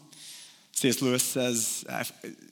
C.S. 0.76 1.02
Lewis 1.02 1.24
says 1.24 1.86
uh, 1.88 2.04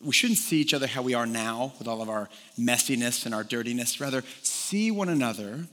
we 0.02 0.14
shouldn't 0.14 0.40
see 0.40 0.62
each 0.62 0.74
other 0.74 0.88
how 0.88 1.02
we 1.02 1.14
are 1.14 1.26
now 1.26 1.74
with 1.78 1.88
all 1.88 2.02
of 2.02 2.10
our 2.10 2.30
messiness 2.58 3.26
and 3.26 3.36
our 3.36 3.44
dirtiness. 3.44 4.00
Rather, 4.00 4.24
see 4.42 4.92
one 4.92 5.10
another 5.10 5.66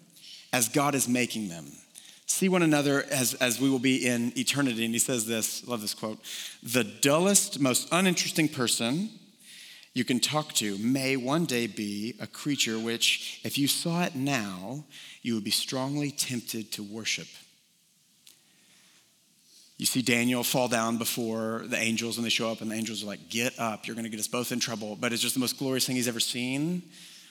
as 0.52 0.68
God 0.68 0.96
is 0.96 1.08
making 1.08 1.48
them. 1.48 1.66
See 2.26 2.48
one 2.48 2.62
another 2.62 3.04
as, 3.10 3.34
as 3.34 3.60
we 3.60 3.70
will 3.70 3.78
be 3.78 4.04
in 4.04 4.32
eternity. 4.36 4.84
And 4.84 4.92
he 4.92 4.98
says 4.98 5.26
this, 5.26 5.66
love 5.66 5.80
this 5.80 5.94
quote 5.94 6.18
the 6.62 6.84
dullest, 6.84 7.60
most 7.60 7.88
uninteresting 7.92 8.48
person 8.48 9.10
you 9.92 10.04
can 10.04 10.20
talk 10.20 10.52
to 10.54 10.78
may 10.78 11.16
one 11.16 11.44
day 11.44 11.66
be 11.66 12.14
a 12.20 12.26
creature 12.26 12.78
which, 12.78 13.40
if 13.42 13.58
you 13.58 13.66
saw 13.66 14.04
it 14.04 14.14
now, 14.14 14.84
you 15.22 15.34
would 15.34 15.44
be 15.44 15.50
strongly 15.50 16.12
tempted 16.12 16.70
to 16.72 16.82
worship. 16.82 17.26
You 19.80 19.86
see 19.86 20.02
Daniel 20.02 20.44
fall 20.44 20.68
down 20.68 20.98
before 20.98 21.64
the 21.64 21.78
angels 21.78 22.18
when 22.18 22.24
they 22.24 22.28
show 22.28 22.52
up, 22.52 22.60
and 22.60 22.70
the 22.70 22.74
angels 22.74 23.02
are 23.02 23.06
like, 23.06 23.30
Get 23.30 23.58
up, 23.58 23.86
you're 23.86 23.96
gonna 23.96 24.10
get 24.10 24.20
us 24.20 24.28
both 24.28 24.52
in 24.52 24.60
trouble. 24.60 24.94
But 24.94 25.14
it's 25.14 25.22
just 25.22 25.32
the 25.32 25.40
most 25.40 25.58
glorious 25.58 25.86
thing 25.86 25.96
he's 25.96 26.06
ever 26.06 26.20
seen. 26.20 26.82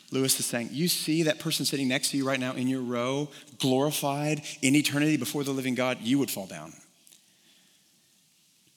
Lewis 0.10 0.39
is 0.39 0.47
saying, 0.47 0.70
You 0.72 0.88
see 0.88 1.22
that 1.24 1.38
person 1.38 1.64
sitting 1.64 1.88
next 1.88 2.10
to 2.10 2.18
you 2.18 2.28
right 2.28 2.39
now 2.39 2.54
in 2.54 2.68
your 2.68 2.82
row, 2.82 3.30
glorified 3.60 4.41
in 4.64 4.76
eternity 4.76 5.16
before 5.16 5.43
the 5.43 5.52
living 5.52 5.76
God, 5.76 6.00
you 6.02 6.18
would 6.18 6.32
fall 6.32 6.47
down. 6.47 6.74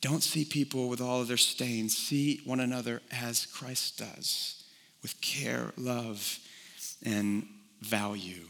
Don't 0.03 0.23
see 0.23 0.45
people 0.45 0.91
with 0.91 1.01
all 1.01 1.23
of 1.23 1.29
their 1.29 1.39
stains. 1.39 1.97
See 1.97 2.43
one 2.45 2.61
another 2.61 3.01
as 3.11 3.47
Christ 3.47 3.97
does, 3.97 4.65
with 5.01 5.19
care, 5.23 5.73
love, 5.79 6.41
and 7.07 7.47
value. 7.81 8.45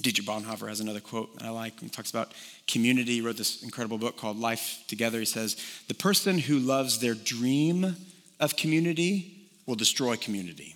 Dietrich 0.00 0.26
Bonhoeffer 0.26 0.68
has 0.68 0.80
another 0.80 1.00
quote 1.00 1.38
that 1.38 1.44
I 1.44 1.50
like. 1.50 1.78
He 1.80 1.88
talks 1.88 2.10
about 2.10 2.32
community. 2.66 3.14
He 3.14 3.20
wrote 3.20 3.36
this 3.36 3.62
incredible 3.62 3.98
book 3.98 4.16
called 4.16 4.38
Life 4.38 4.84
Together. 4.88 5.18
He 5.18 5.24
says, 5.24 5.56
The 5.88 5.94
person 5.94 6.38
who 6.38 6.58
loves 6.58 6.98
their 6.98 7.14
dream 7.14 7.96
of 8.40 8.56
community 8.56 9.48
will 9.66 9.74
destroy 9.76 10.16
community. 10.16 10.74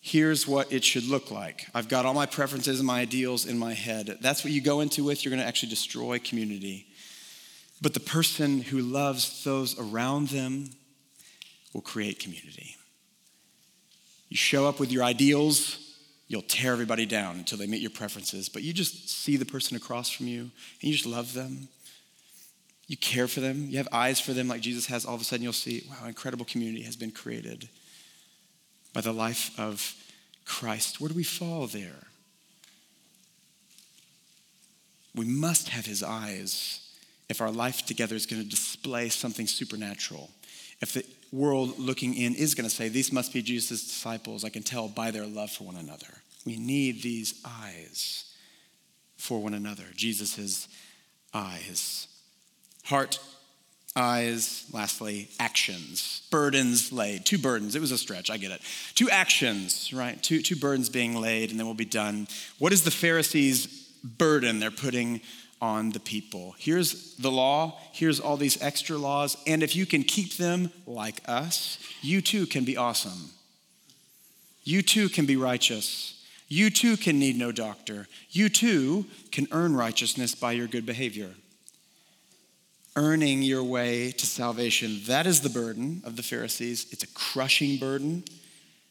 Here's 0.00 0.48
what 0.48 0.72
it 0.72 0.82
should 0.82 1.06
look 1.06 1.30
like. 1.30 1.66
I've 1.74 1.88
got 1.88 2.04
all 2.04 2.12
my 2.12 2.26
preferences 2.26 2.80
and 2.80 2.86
my 2.86 3.00
ideals 3.00 3.46
in 3.46 3.56
my 3.56 3.72
head. 3.72 4.18
That's 4.20 4.42
what 4.42 4.52
you 4.52 4.60
go 4.60 4.80
into 4.80 5.04
with, 5.04 5.24
you're 5.24 5.30
going 5.30 5.40
to 5.40 5.46
actually 5.46 5.68
destroy 5.68 6.18
community. 6.18 6.86
But 7.80 7.94
the 7.94 8.00
person 8.00 8.62
who 8.62 8.80
loves 8.80 9.44
those 9.44 9.78
around 9.78 10.28
them 10.28 10.70
will 11.72 11.82
create 11.82 12.18
community. 12.18 12.76
You 14.28 14.36
show 14.36 14.66
up 14.68 14.80
with 14.80 14.90
your 14.90 15.04
ideals, 15.04 15.78
you'll 16.32 16.40
tear 16.40 16.72
everybody 16.72 17.04
down 17.04 17.36
until 17.36 17.58
they 17.58 17.66
meet 17.66 17.82
your 17.82 17.90
preferences. 17.90 18.48
But 18.48 18.62
you 18.62 18.72
just 18.72 19.10
see 19.10 19.36
the 19.36 19.44
person 19.44 19.76
across 19.76 20.08
from 20.08 20.26
you 20.26 20.40
and 20.40 20.50
you 20.80 20.92
just 20.94 21.04
love 21.04 21.34
them. 21.34 21.68
You 22.86 22.96
care 22.96 23.28
for 23.28 23.40
them. 23.40 23.66
You 23.68 23.76
have 23.76 23.88
eyes 23.92 24.18
for 24.18 24.32
them 24.32 24.48
like 24.48 24.62
Jesus 24.62 24.86
has. 24.86 25.04
All 25.04 25.14
of 25.14 25.20
a 25.20 25.24
sudden, 25.24 25.44
you'll 25.44 25.52
see, 25.52 25.84
wow, 25.90 26.08
incredible 26.08 26.46
community 26.46 26.84
has 26.84 26.96
been 26.96 27.10
created 27.10 27.68
by 28.94 29.02
the 29.02 29.12
life 29.12 29.50
of 29.60 29.94
Christ. 30.46 31.02
Where 31.02 31.08
do 31.08 31.14
we 31.14 31.22
fall 31.22 31.66
there? 31.66 32.06
We 35.14 35.26
must 35.26 35.68
have 35.68 35.84
his 35.84 36.02
eyes 36.02 36.80
if 37.28 37.42
our 37.42 37.50
life 37.50 37.84
together 37.84 38.16
is 38.16 38.24
going 38.24 38.42
to 38.42 38.48
display 38.48 39.10
something 39.10 39.46
supernatural. 39.46 40.30
If 40.80 40.94
the 40.94 41.04
world 41.30 41.78
looking 41.78 42.14
in 42.14 42.34
is 42.34 42.54
going 42.54 42.68
to 42.68 42.74
say, 42.74 42.88
These 42.88 43.12
must 43.12 43.34
be 43.34 43.42
Jesus' 43.42 43.84
disciples, 43.84 44.44
I 44.44 44.48
can 44.48 44.62
tell 44.62 44.88
by 44.88 45.10
their 45.10 45.26
love 45.26 45.50
for 45.50 45.64
one 45.64 45.76
another. 45.76 46.21
We 46.44 46.58
need 46.58 47.02
these 47.02 47.40
eyes 47.44 48.34
for 49.16 49.42
one 49.42 49.54
another. 49.54 49.84
Jesus' 49.94 50.68
eyes. 51.32 52.08
Heart, 52.84 53.20
eyes, 53.94 54.64
lastly, 54.72 55.28
actions. 55.38 56.22
Burdens 56.30 56.92
laid. 56.92 57.24
Two 57.24 57.38
burdens. 57.38 57.76
It 57.76 57.80
was 57.80 57.92
a 57.92 57.98
stretch, 57.98 58.30
I 58.30 58.36
get 58.36 58.50
it. 58.50 58.60
Two 58.94 59.08
actions, 59.10 59.92
right? 59.92 60.20
Two, 60.22 60.42
two 60.42 60.56
burdens 60.56 60.88
being 60.88 61.14
laid, 61.14 61.50
and 61.50 61.58
then 61.58 61.66
we'll 61.66 61.74
be 61.74 61.84
done. 61.84 62.26
What 62.58 62.72
is 62.72 62.82
the 62.82 62.90
Pharisees' 62.90 63.66
burden 64.02 64.58
they're 64.58 64.70
putting 64.70 65.20
on 65.62 65.90
the 65.90 66.00
people. 66.00 66.56
Here's 66.58 67.14
the 67.14 67.30
law, 67.30 67.78
here's 67.92 68.18
all 68.18 68.36
these 68.36 68.60
extra 68.60 68.98
laws, 68.98 69.36
and 69.46 69.62
if 69.62 69.76
you 69.76 69.86
can 69.86 70.02
keep 70.02 70.36
them 70.36 70.72
like 70.88 71.22
us, 71.28 71.78
you 72.02 72.20
too 72.20 72.46
can 72.46 72.64
be 72.64 72.76
awesome. 72.76 73.30
You 74.64 74.82
too 74.82 75.08
can 75.08 75.24
be 75.24 75.36
righteous. 75.36 76.21
You 76.48 76.70
too 76.70 76.96
can 76.96 77.18
need 77.18 77.36
no 77.36 77.52
doctor. 77.52 78.08
You 78.30 78.48
too 78.48 79.06
can 79.30 79.48
earn 79.52 79.74
righteousness 79.74 80.34
by 80.34 80.52
your 80.52 80.66
good 80.66 80.84
behavior. 80.84 81.30
Earning 82.94 83.42
your 83.42 83.64
way 83.64 84.12
to 84.12 84.26
salvation, 84.26 85.00
that 85.06 85.26
is 85.26 85.40
the 85.40 85.48
burden 85.48 86.02
of 86.04 86.16
the 86.16 86.22
Pharisees. 86.22 86.86
It's 86.90 87.04
a 87.04 87.14
crushing 87.14 87.78
burden, 87.78 88.24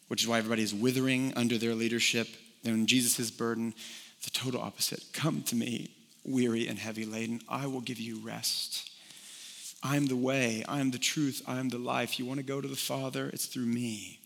which 0.08 0.24
is 0.24 0.28
why 0.28 0.39
everybody 0.39 0.64
is 0.64 0.74
withering 0.74 1.34
under 1.36 1.60
their 1.60 1.76
leadership. 1.76 2.28
Then 2.64 2.88
Jesus' 2.88 3.30
burden, 3.30 3.76
the 4.24 4.32
total 4.32 4.62
opposite. 4.62 5.04
Come 5.14 5.43
to 5.43 5.56
me, 5.56 5.91
weary 6.24 6.68
and 6.68 6.80
heavy 6.80 7.06
laden, 7.06 7.41
I 7.47 7.68
will 7.68 7.82
give 7.82 7.99
you 7.99 8.18
rest. 8.20 8.89
I 9.84 9.97
am 9.97 10.08
the 10.08 10.16
way, 10.16 10.64
I 10.68 10.80
am 10.80 10.91
the 10.91 10.99
truth, 10.99 11.41
I 11.47 11.60
am 11.60 11.70
the 11.70 11.80
life. 11.80 12.20
You 12.20 12.26
want 12.26 12.39
to 12.39 12.45
go 12.45 12.62
to 12.62 12.68
the 12.68 12.76
Father? 12.76 13.30
It's 13.34 13.47
through 13.47 13.66
me. 13.66 14.20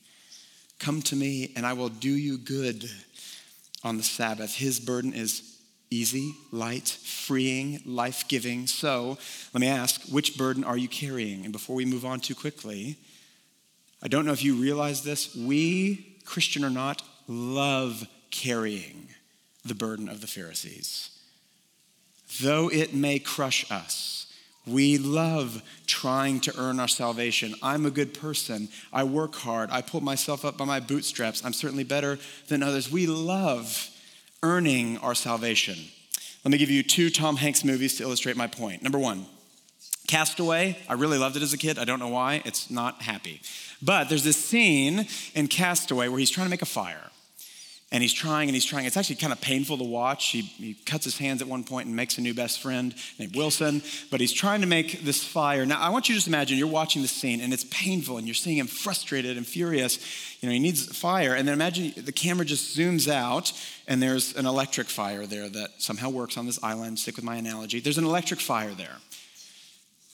Come 0.80 1.02
to 1.04 1.16
me, 1.16 1.52
and 1.56 1.66
I 1.66 1.74
will 1.74 1.90
do 1.90 2.10
you 2.10 2.38
good 2.38 2.90
on 3.84 3.98
the 3.98 4.04
Sabbath. 4.04 4.56
His 4.56 4.80
burden 4.80 5.14
is 5.14 5.58
easy, 5.90 6.34
light, 6.52 6.88
freeing, 6.88 7.82
life 7.86 8.28
giving. 8.28 8.68
So 8.68 9.18
let 9.54 9.62
me 9.62 9.68
ask, 9.68 10.02
which 10.12 10.38
burden 10.38 10.64
are 10.64 10.78
you 10.78 10.88
carrying? 10.88 11.44
And 11.44 11.54
before 11.54 11.76
we 11.76 11.86
move 11.86 12.06
on 12.06 12.20
too 12.20 12.36
quickly, 12.36 12.98
I 14.04 14.08
don't 14.08 14.26
know 14.26 14.34
if 14.34 14.44
you 14.44 14.56
realize 14.56 15.04
this. 15.04 15.36
We, 15.36 16.18
Christian 16.26 16.66
or 16.66 16.70
not, 16.70 17.02
love 17.28 18.08
carrying 18.32 19.10
the 19.64 19.76
burden 19.76 20.10
of 20.10 20.22
the 20.22 20.28
Pharisees 20.28 21.16
though 22.42 22.70
it 22.70 22.94
may 22.94 23.20
crush 23.20 23.70
us. 23.72 24.25
We 24.68 24.98
love 24.98 25.62
trying 25.86 26.40
to 26.42 26.54
earn 26.58 26.80
our 26.80 26.88
salvation. 26.88 27.54
I'm 27.62 27.86
a 27.86 27.92
good 27.92 28.14
person. 28.14 28.70
I 28.92 29.04
work 29.04 29.36
hard. 29.36 29.70
I 29.72 29.82
pull 29.82 30.02
myself 30.02 30.44
up 30.44 30.58
by 30.58 30.66
my 30.66 30.80
bootstraps. 30.80 31.46
I'm 31.46 31.54
certainly 31.54 31.84
better 31.84 32.18
than 32.48 32.64
others. 32.64 32.92
We 32.92 33.06
love 33.06 33.90
earning 34.42 34.98
our 35.00 35.16
salvation. 35.16 35.78
Let 36.44 36.52
me 36.52 36.58
give 36.58 36.72
you 36.72 36.84
two 36.84 37.10
Tom 37.10 37.38
Hanks 37.38 37.64
movies 37.64 37.98
to 37.98 38.04
illustrate 38.04 38.38
my 38.38 38.48
point. 38.48 38.84
Number 38.84 39.00
one, 39.00 39.26
Castaway. 40.08 40.78
I 40.88 40.94
really 40.94 41.18
loved 41.18 41.36
it 41.36 41.44
as 41.44 41.54
a 41.54 41.58
kid. 41.58 41.80
I 41.80 41.86
don't 41.86 42.00
know 42.00 42.10
why. 42.10 42.42
It's 42.46 42.70
not 42.70 43.02
happy. 43.02 43.42
But 43.82 44.10
there's 44.10 44.24
this 44.24 44.38
scene 44.38 45.08
in 45.34 45.48
Castaway 45.48 46.08
where 46.08 46.20
he's 46.20 46.30
trying 46.30 46.46
to 46.46 46.52
make 46.52 46.62
a 46.62 46.68
fire 46.68 47.12
and 47.92 48.02
he's 48.02 48.14
trying 48.14 48.50
and 48.50 48.56
he's 48.56 48.66
trying. 48.66 48.86
It's 48.86 48.98
actually 48.98 49.18
kind 49.18 49.32
of 49.32 49.40
painful 49.42 49.78
to 49.78 49.84
watch. 49.84 50.30
He, 50.30 50.42
he, 50.42 50.74
cuts 50.74 51.06
his 51.06 51.18
hands 51.18 51.42
at 51.42 51.48
one 51.48 51.64
point 51.64 51.88
and 51.88 51.96
makes 51.96 52.18
a 52.18 52.22
new 52.22 52.34
best 52.34 52.60
friend 52.60 52.94
named 53.20 53.36
Wilson, 53.36 53.84
but 54.10 54.20
he's 54.20 54.34
trying 54.34 54.62
to 54.62 54.68
make 54.68 55.02
this 55.04 55.24
fire. 55.24 55.66
Now, 55.66 55.80
I 55.80 55.90
want 55.90 56.10
you 56.10 56.14
to 56.14 56.18
just 56.18 56.28
imagine 56.28 56.58
you're 56.58 56.68
watching 56.68 57.04
the 57.04 57.08
scene 57.08 57.40
and 57.42 57.54
it's 57.54 57.64
painful 57.66 58.18
and 58.18 58.28
you're 58.28 58.34
seeing 58.34 58.58
him 58.58 58.68
frustrated 58.68 59.38
and 59.38 59.46
furious. 59.46 60.00
You 60.42 60.50
know, 60.50 60.54
he 60.54 60.60
needs 60.60 60.98
fire. 60.98 61.36
And 61.36 61.48
then 61.48 61.54
imagine 61.54 61.94
the 61.96 62.12
camera 62.12 62.44
just 62.44 62.76
zooms 62.76 63.08
out 63.08 63.54
and 63.88 64.02
there's 64.02 64.36
an 64.36 64.48
electric 64.48 64.88
fire 64.88 65.28
there 65.28 65.48
that 65.48 65.70
somehow 65.78 66.10
works 66.10 66.38
on 66.38 66.48
this 66.48 66.62
island. 66.64 66.98
Stick 66.98 67.16
with 67.16 67.26
my 67.26 67.36
analogy. 67.36 67.80
There's 67.80 68.00
an 68.00 68.06
electric 68.06 68.40
fire 68.40 68.72
there 68.72 68.98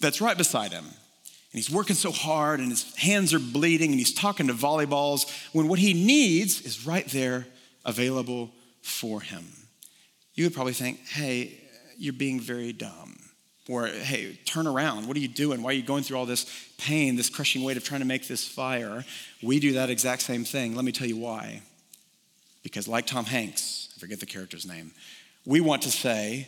that's 0.01 0.19
right 0.19 0.37
beside 0.37 0.73
him. 0.73 0.85
And 0.85 1.59
he's 1.59 1.71
working 1.71 1.95
so 1.95 2.11
hard 2.11 2.59
and 2.59 2.69
his 2.69 2.95
hands 2.95 3.33
are 3.33 3.39
bleeding 3.39 3.91
and 3.91 3.99
he's 3.99 4.13
talking 4.13 4.47
to 4.47 4.53
volleyballs 4.53 5.29
when 5.53 5.67
what 5.67 5.79
he 5.79 5.93
needs 5.93 6.61
is 6.61 6.85
right 6.85 7.05
there 7.07 7.45
available 7.85 8.51
for 8.81 9.21
him. 9.21 9.45
You 10.33 10.45
would 10.45 10.53
probably 10.53 10.73
think, 10.73 11.05
hey, 11.07 11.59
you're 11.97 12.13
being 12.13 12.39
very 12.39 12.73
dumb. 12.73 13.17
Or, 13.69 13.87
hey, 13.87 14.39
turn 14.45 14.65
around. 14.67 15.07
What 15.07 15.15
are 15.15 15.19
you 15.19 15.27
doing? 15.27 15.61
Why 15.61 15.69
are 15.69 15.73
you 15.73 15.83
going 15.83 16.03
through 16.03 16.17
all 16.17 16.25
this 16.25 16.45
pain, 16.77 17.15
this 17.15 17.29
crushing 17.29 17.63
weight 17.63 17.77
of 17.77 17.83
trying 17.83 18.01
to 18.01 18.07
make 18.07 18.27
this 18.27 18.47
fire? 18.47 19.05
We 19.43 19.59
do 19.59 19.73
that 19.73 19.89
exact 19.89 20.23
same 20.23 20.43
thing. 20.43 20.75
Let 20.75 20.83
me 20.83 20.91
tell 20.91 21.07
you 21.07 21.17
why. 21.17 21.61
Because, 22.63 22.87
like 22.87 23.05
Tom 23.05 23.25
Hanks, 23.25 23.89
I 23.95 23.99
forget 23.99 24.19
the 24.19 24.25
character's 24.25 24.65
name, 24.65 24.91
we 25.45 25.61
want 25.61 25.83
to 25.83 25.91
say, 25.91 26.47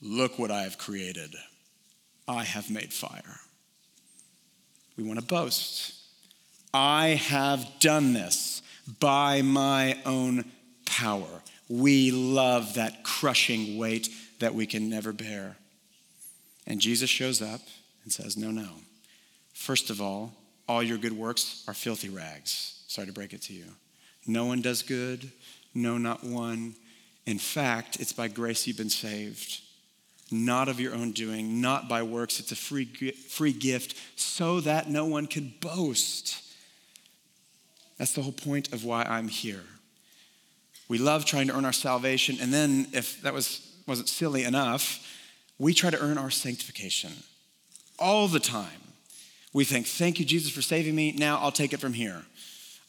Look 0.00 0.38
what 0.38 0.50
I 0.50 0.62
have 0.62 0.78
created. 0.78 1.34
I 2.28 2.44
have 2.44 2.70
made 2.70 2.92
fire. 2.92 3.40
We 4.96 5.04
want 5.04 5.18
to 5.18 5.24
boast. 5.26 5.94
I 6.72 7.08
have 7.08 7.66
done 7.80 8.12
this 8.12 8.62
by 9.00 9.42
my 9.42 9.98
own 10.06 10.44
power. 10.86 11.42
We 11.68 12.10
love 12.10 12.74
that 12.74 13.04
crushing 13.04 13.78
weight 13.78 14.08
that 14.40 14.54
we 14.54 14.66
can 14.66 14.88
never 14.88 15.12
bear. 15.12 15.56
And 16.66 16.80
Jesus 16.80 17.10
shows 17.10 17.42
up 17.42 17.60
and 18.04 18.12
says, 18.12 18.36
No, 18.36 18.50
no. 18.50 18.68
First 19.52 19.90
of 19.90 20.00
all, 20.00 20.32
all 20.68 20.82
your 20.82 20.98
good 20.98 21.12
works 21.12 21.64
are 21.66 21.74
filthy 21.74 22.08
rags. 22.08 22.82
Sorry 22.86 23.06
to 23.06 23.12
break 23.12 23.32
it 23.32 23.42
to 23.42 23.52
you. 23.52 23.64
No 24.26 24.44
one 24.44 24.60
does 24.60 24.82
good, 24.82 25.30
no, 25.74 25.98
not 25.98 26.22
one. 26.22 26.74
In 27.26 27.38
fact, 27.38 28.00
it's 28.00 28.12
by 28.12 28.28
grace 28.28 28.66
you've 28.66 28.76
been 28.76 28.90
saved, 28.90 29.60
not 30.30 30.68
of 30.68 30.80
your 30.80 30.94
own 30.94 31.12
doing, 31.12 31.60
not 31.60 31.88
by 31.88 32.02
works. 32.02 32.40
It's 32.40 32.52
a 32.52 32.56
free, 32.56 32.84
free 32.84 33.52
gift 33.52 33.96
so 34.16 34.60
that 34.60 34.88
no 34.88 35.06
one 35.06 35.26
can 35.26 35.54
boast. 35.60 36.42
That's 37.98 38.12
the 38.12 38.22
whole 38.22 38.32
point 38.32 38.72
of 38.72 38.84
why 38.84 39.02
I'm 39.02 39.28
here. 39.28 39.64
We 40.88 40.98
love 40.98 41.24
trying 41.24 41.48
to 41.48 41.56
earn 41.56 41.64
our 41.64 41.72
salvation, 41.72 42.38
and 42.40 42.52
then 42.52 42.86
if 42.92 43.20
that 43.22 43.34
was, 43.34 43.76
wasn't 43.86 44.08
silly 44.08 44.44
enough, 44.44 45.04
we 45.58 45.74
try 45.74 45.90
to 45.90 46.00
earn 46.00 46.16
our 46.16 46.30
sanctification 46.30 47.12
all 47.98 48.28
the 48.28 48.40
time. 48.40 48.80
We 49.52 49.64
think, 49.64 49.86
Thank 49.86 50.18
you, 50.18 50.24
Jesus, 50.24 50.50
for 50.50 50.62
saving 50.62 50.94
me. 50.94 51.12
Now 51.12 51.38
I'll 51.40 51.52
take 51.52 51.72
it 51.72 51.80
from 51.80 51.92
here. 51.92 52.22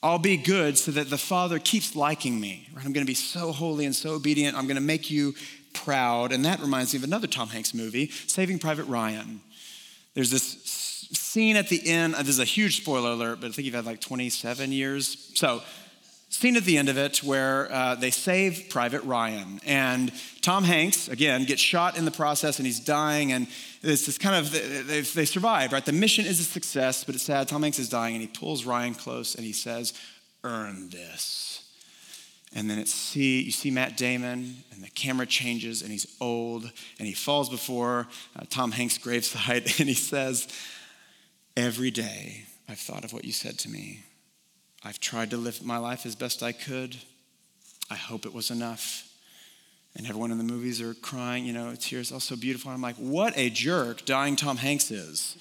I'll 0.02 0.20
be 0.20 0.38
good 0.38 0.78
so 0.78 0.92
that 0.92 1.10
the 1.10 1.18
Father 1.18 1.60
keeps 1.60 1.96
liking 1.96 2.40
me. 2.40 2.70
Right? 2.74 2.86
I'm 2.86 2.94
going 2.94 3.06
to 3.06 3.10
be 3.10 3.16
so 3.16 3.52
holy 3.52 3.86
and 3.86 3.94
so 3.94 4.12
obedient. 4.12 4.56
I'm 4.56 4.66
going 4.66 4.76
to 4.76 4.82
make 4.82 5.12
you 5.12 5.34
proud. 5.74 6.32
And 6.32 6.46
that 6.46 6.62
reminds 6.62 6.94
me 6.94 7.00
of 7.00 7.04
another 7.04 7.28
Tom 7.28 7.50
Hanks 7.50 7.74
movie, 7.74 8.10
Saving 8.28 8.60
Private 8.60 8.86
Ryan. 8.86 9.42
There's 10.14 10.32
this 10.32 10.69
scene 11.30 11.56
at 11.56 11.70
the 11.70 11.88
end, 11.88 12.16
uh, 12.16 12.20
this 12.20 12.30
is 12.30 12.40
a 12.40 12.44
huge 12.44 12.78
spoiler 12.78 13.12
alert, 13.12 13.40
but 13.40 13.48
I 13.48 13.52
think 13.52 13.68
you've 13.68 13.76
had 13.76 13.86
like 13.86 14.02
27 14.02 14.72
years. 14.72 15.32
So 15.36 15.62
scene 16.30 16.58
at 16.58 16.64
the 16.64 16.76
end 16.76 16.90
of 16.90 16.98
it 16.98 17.22
where 17.24 17.72
uh, 17.72 17.94
they 17.94 18.10
save 18.10 18.66
Private 18.70 19.04
Ryan. 19.04 19.60
And 19.64 20.12
Tom 20.42 20.64
Hanks, 20.64 21.08
again, 21.08 21.46
gets 21.46 21.62
shot 21.62 21.98
in 21.98 22.06
the 22.06 22.12
process 22.12 22.58
and 22.58 22.66
he's 22.66 22.80
dying. 22.80 23.32
And 23.32 23.48
it's 23.84 24.08
this 24.08 24.18
kind 24.18 24.36
of, 24.38 24.52
they, 24.52 25.02
they 25.02 25.26
survive, 25.26 25.72
right? 25.72 25.86
The 25.86 25.92
mission 25.92 26.26
is 26.26 26.40
a 26.40 26.44
success, 26.44 27.04
but 27.04 27.14
it's 27.14 27.26
sad. 27.26 27.48
Tom 27.48 27.62
Hanks 27.62 27.78
is 27.78 27.90
dying 27.90 28.16
and 28.16 28.22
he 28.22 28.28
pulls 28.28 28.66
Ryan 28.66 28.96
close 28.96 29.36
and 29.36 29.46
he 29.46 29.54
says, 29.54 29.94
Earn 30.44 30.90
this. 30.90 31.64
And 32.56 32.68
then 32.68 32.80
it's 32.80 32.94
see, 32.94 33.44
you 33.44 33.52
see 33.52 33.70
Matt 33.70 33.98
Damon, 33.98 34.64
and 34.72 34.84
the 34.84 34.90
camera 34.90 35.28
changes, 35.28 35.84
and 35.84 35.92
he's 35.92 36.08
old, 36.20 36.64
and 36.98 37.08
he 37.08 37.14
falls 37.14 37.48
before 37.48 38.08
uh, 38.36 38.46
Tom 38.50 38.72
Hanks' 38.72 38.98
gravesite, 38.98 39.80
and 39.80 39.88
he 39.88 39.94
says, 39.94 40.48
Every 41.58 41.92
day 41.92 42.46
I've 42.68 42.80
thought 42.80 43.04
of 43.04 43.14
what 43.14 43.26
you 43.26 43.32
said 43.32 43.58
to 43.60 43.70
me. 43.70 44.04
I've 44.84 45.00
tried 45.00 45.32
to 45.32 45.38
live 45.38 45.64
my 45.64 45.78
life 45.78 46.06
as 46.06 46.16
best 46.16 46.42
I 46.42 46.52
could. 46.52 46.96
I 47.90 47.96
hope 47.96 48.26
it 48.26 48.34
was 48.34 48.52
enough. 48.52 49.06
And 49.96 50.08
everyone 50.08 50.32
in 50.32 50.38
the 50.38 50.44
movies 50.44 50.82
are 50.82 50.94
crying, 50.94 51.46
you 51.46 51.54
know, 51.54 51.74
tears 51.76 52.12
all 52.12 52.20
so 52.20 52.36
beautiful. 52.36 52.72
I'm 52.72 52.82
like, 52.82 52.96
what 52.96 53.34
a 53.36 53.50
jerk 53.50 54.06
dying 54.06 54.36
Tom 54.36 54.58
Hanks 54.58 54.92
is. 54.92 55.36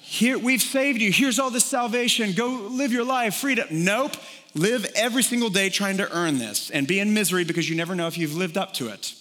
Here, 0.00 0.38
we've 0.38 0.62
saved 0.62 1.00
you. 1.00 1.12
Here's 1.12 1.38
all 1.38 1.50
this 1.50 1.64
salvation. 1.64 2.32
Go 2.32 2.68
live 2.70 2.92
your 2.92 3.04
life, 3.04 3.34
freedom. 3.34 3.66
Nope. 3.70 4.12
Live 4.54 4.86
every 4.96 5.22
single 5.22 5.50
day 5.50 5.68
trying 5.68 5.98
to 5.98 6.10
earn 6.16 6.38
this 6.38 6.70
and 6.70 6.86
be 6.86 6.98
in 6.98 7.14
misery 7.14 7.44
because 7.44 7.68
you 7.68 7.76
never 7.76 7.94
know 7.94 8.06
if 8.06 8.18
you've 8.18 8.34
lived 8.34 8.56
up 8.56 8.72
to 8.74 8.88
it. 8.88 9.14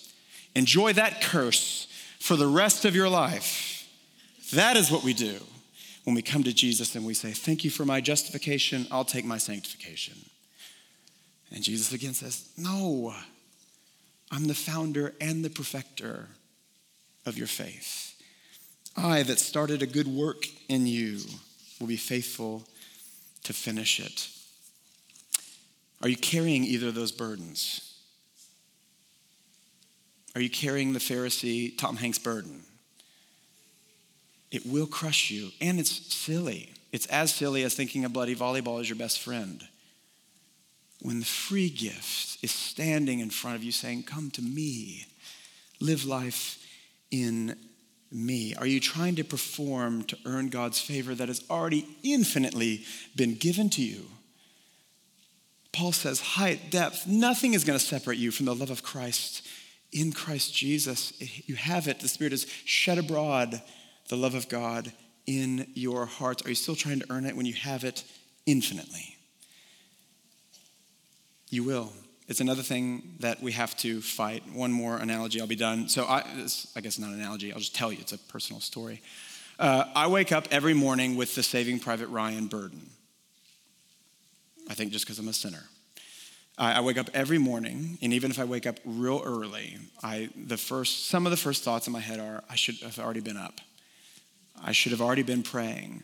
Enjoy 0.55 0.93
that 0.93 1.21
curse 1.21 1.87
for 2.19 2.35
the 2.35 2.47
rest 2.47 2.85
of 2.85 2.95
your 2.95 3.09
life. 3.09 3.87
That 4.53 4.77
is 4.77 4.89
what 4.89 5.03
we 5.03 5.13
do 5.13 5.39
when 6.09 6.15
we 6.15 6.23
come 6.23 6.41
to 6.41 6.51
Jesus 6.51 6.95
and 6.95 7.05
we 7.05 7.13
say, 7.13 7.29
Thank 7.29 7.63
you 7.63 7.69
for 7.69 7.85
my 7.85 8.01
justification, 8.01 8.87
I'll 8.89 9.05
take 9.05 9.25
my 9.25 9.37
sanctification. 9.37 10.15
And 11.51 11.63
Jesus 11.63 11.93
again 11.93 12.15
says, 12.15 12.49
No, 12.57 13.13
I'm 14.31 14.47
the 14.47 14.55
founder 14.55 15.13
and 15.21 15.45
the 15.45 15.51
perfecter 15.51 16.29
of 17.27 17.37
your 17.37 17.45
faith. 17.45 18.19
I 18.97 19.21
that 19.21 19.37
started 19.37 19.83
a 19.83 19.85
good 19.85 20.07
work 20.07 20.47
in 20.67 20.87
you 20.87 21.19
will 21.79 21.85
be 21.85 21.95
faithful 21.95 22.63
to 23.43 23.53
finish 23.53 23.99
it. 23.99 24.29
Are 26.01 26.09
you 26.09 26.17
carrying 26.17 26.63
either 26.63 26.87
of 26.87 26.95
those 26.95 27.11
burdens? 27.11 27.99
Are 30.33 30.41
you 30.41 30.49
carrying 30.49 30.93
the 30.93 30.99
Pharisee 30.99 31.77
Tom 31.77 31.97
Hanks 31.97 32.17
burden? 32.17 32.63
It 34.51 34.65
will 34.65 34.87
crush 34.87 35.29
you, 35.29 35.49
and 35.61 35.79
it's 35.79 36.13
silly. 36.13 36.73
It's 36.91 37.05
as 37.07 37.33
silly 37.33 37.63
as 37.63 37.75
thinking 37.75 38.03
a 38.03 38.09
bloody 38.09 38.35
volleyball 38.35 38.81
is 38.81 38.89
your 38.89 38.97
best 38.97 39.19
friend. 39.19 39.63
When 41.01 41.19
the 41.19 41.25
free 41.25 41.69
gift 41.69 42.43
is 42.43 42.51
standing 42.51 43.19
in 43.19 43.29
front 43.29 43.55
of 43.55 43.63
you 43.63 43.71
saying, 43.71 44.03
Come 44.03 44.31
to 44.31 44.41
me, 44.41 45.05
live 45.79 46.05
life 46.05 46.65
in 47.11 47.55
me? 48.11 48.55
Are 48.55 48.65
you 48.65 48.79
trying 48.79 49.15
to 49.15 49.23
perform 49.23 50.03
to 50.05 50.17
earn 50.25 50.49
God's 50.49 50.81
favor 50.81 51.13
that 51.15 51.27
has 51.27 51.43
already 51.49 51.87
infinitely 52.03 52.85
been 53.15 53.35
given 53.35 53.69
to 53.71 53.81
you? 53.81 54.05
Paul 55.71 55.91
says, 55.91 56.19
height, 56.19 56.71
depth, 56.71 57.07
nothing 57.07 57.53
is 57.53 57.63
going 57.63 57.77
to 57.77 57.85
separate 57.85 58.17
you 58.17 58.31
from 58.31 58.47
the 58.47 58.55
love 58.55 58.71
of 58.71 58.83
Christ 58.83 59.47
in 59.91 60.11
Christ 60.11 60.53
Jesus. 60.53 61.13
You 61.47 61.55
have 61.55 61.87
it. 61.87 61.99
The 61.99 62.07
Spirit 62.07 62.33
is 62.33 62.47
shed 62.65 62.97
abroad 62.97 63.61
the 64.09 64.17
love 64.17 64.35
of 64.35 64.49
God 64.49 64.91
in 65.25 65.67
your 65.73 66.05
hearts? 66.05 66.45
Are 66.45 66.49
you 66.49 66.55
still 66.55 66.75
trying 66.75 66.99
to 66.99 67.05
earn 67.09 67.25
it 67.25 67.35
when 67.35 67.45
you 67.45 67.53
have 67.53 67.83
it 67.83 68.03
infinitely? 68.45 69.15
You 71.49 71.63
will. 71.63 71.93
It's 72.27 72.41
another 72.41 72.61
thing 72.61 73.15
that 73.21 73.41
we 73.41 73.53
have 73.53 73.75
to 73.77 74.01
fight. 74.01 74.43
One 74.53 74.71
more 74.71 74.97
analogy, 74.97 75.41
I'll 75.41 75.47
be 75.47 75.55
done. 75.55 75.89
So, 75.89 76.05
I, 76.05 76.23
this, 76.35 76.71
I 76.75 76.81
guess 76.81 76.99
not 76.99 77.09
an 77.09 77.19
analogy, 77.19 77.51
I'll 77.51 77.59
just 77.59 77.75
tell 77.75 77.91
you, 77.91 77.97
it's 78.01 78.11
a 78.11 78.19
personal 78.19 78.59
story. 78.59 79.01
Uh, 79.57 79.85
I 79.95 80.07
wake 80.07 80.31
up 80.31 80.47
every 80.51 80.73
morning 80.73 81.15
with 81.15 81.33
the 81.35 81.41
Saving 81.41 81.79
Private 81.79 82.07
Ryan 82.07 82.47
burden. 82.47 82.89
I 84.69 84.75
think 84.75 84.91
just 84.91 85.05
because 85.05 85.17
I'm 85.17 85.27
a 85.27 85.33
sinner. 85.33 85.63
I, 86.57 86.73
I 86.73 86.81
wake 86.81 86.99
up 86.99 87.09
every 87.13 87.39
morning, 87.39 87.97
and 88.01 88.13
even 88.13 88.29
if 88.29 88.39
I 88.39 88.43
wake 88.43 88.67
up 88.67 88.79
real 88.85 89.21
early, 89.25 89.77
I, 90.03 90.29
the 90.35 90.57
first, 90.57 91.07
some 91.07 91.25
of 91.25 91.31
the 91.31 91.37
first 91.37 91.63
thoughts 91.63 91.87
in 91.87 91.93
my 91.93 91.99
head 91.99 92.19
are, 92.19 92.43
I 92.49 92.55
should 92.55 92.75
have 92.81 92.99
already 92.99 93.21
been 93.21 93.37
up. 93.37 93.59
I 94.63 94.71
should 94.71 94.91
have 94.91 95.01
already 95.01 95.23
been 95.23 95.43
praying. 95.43 96.03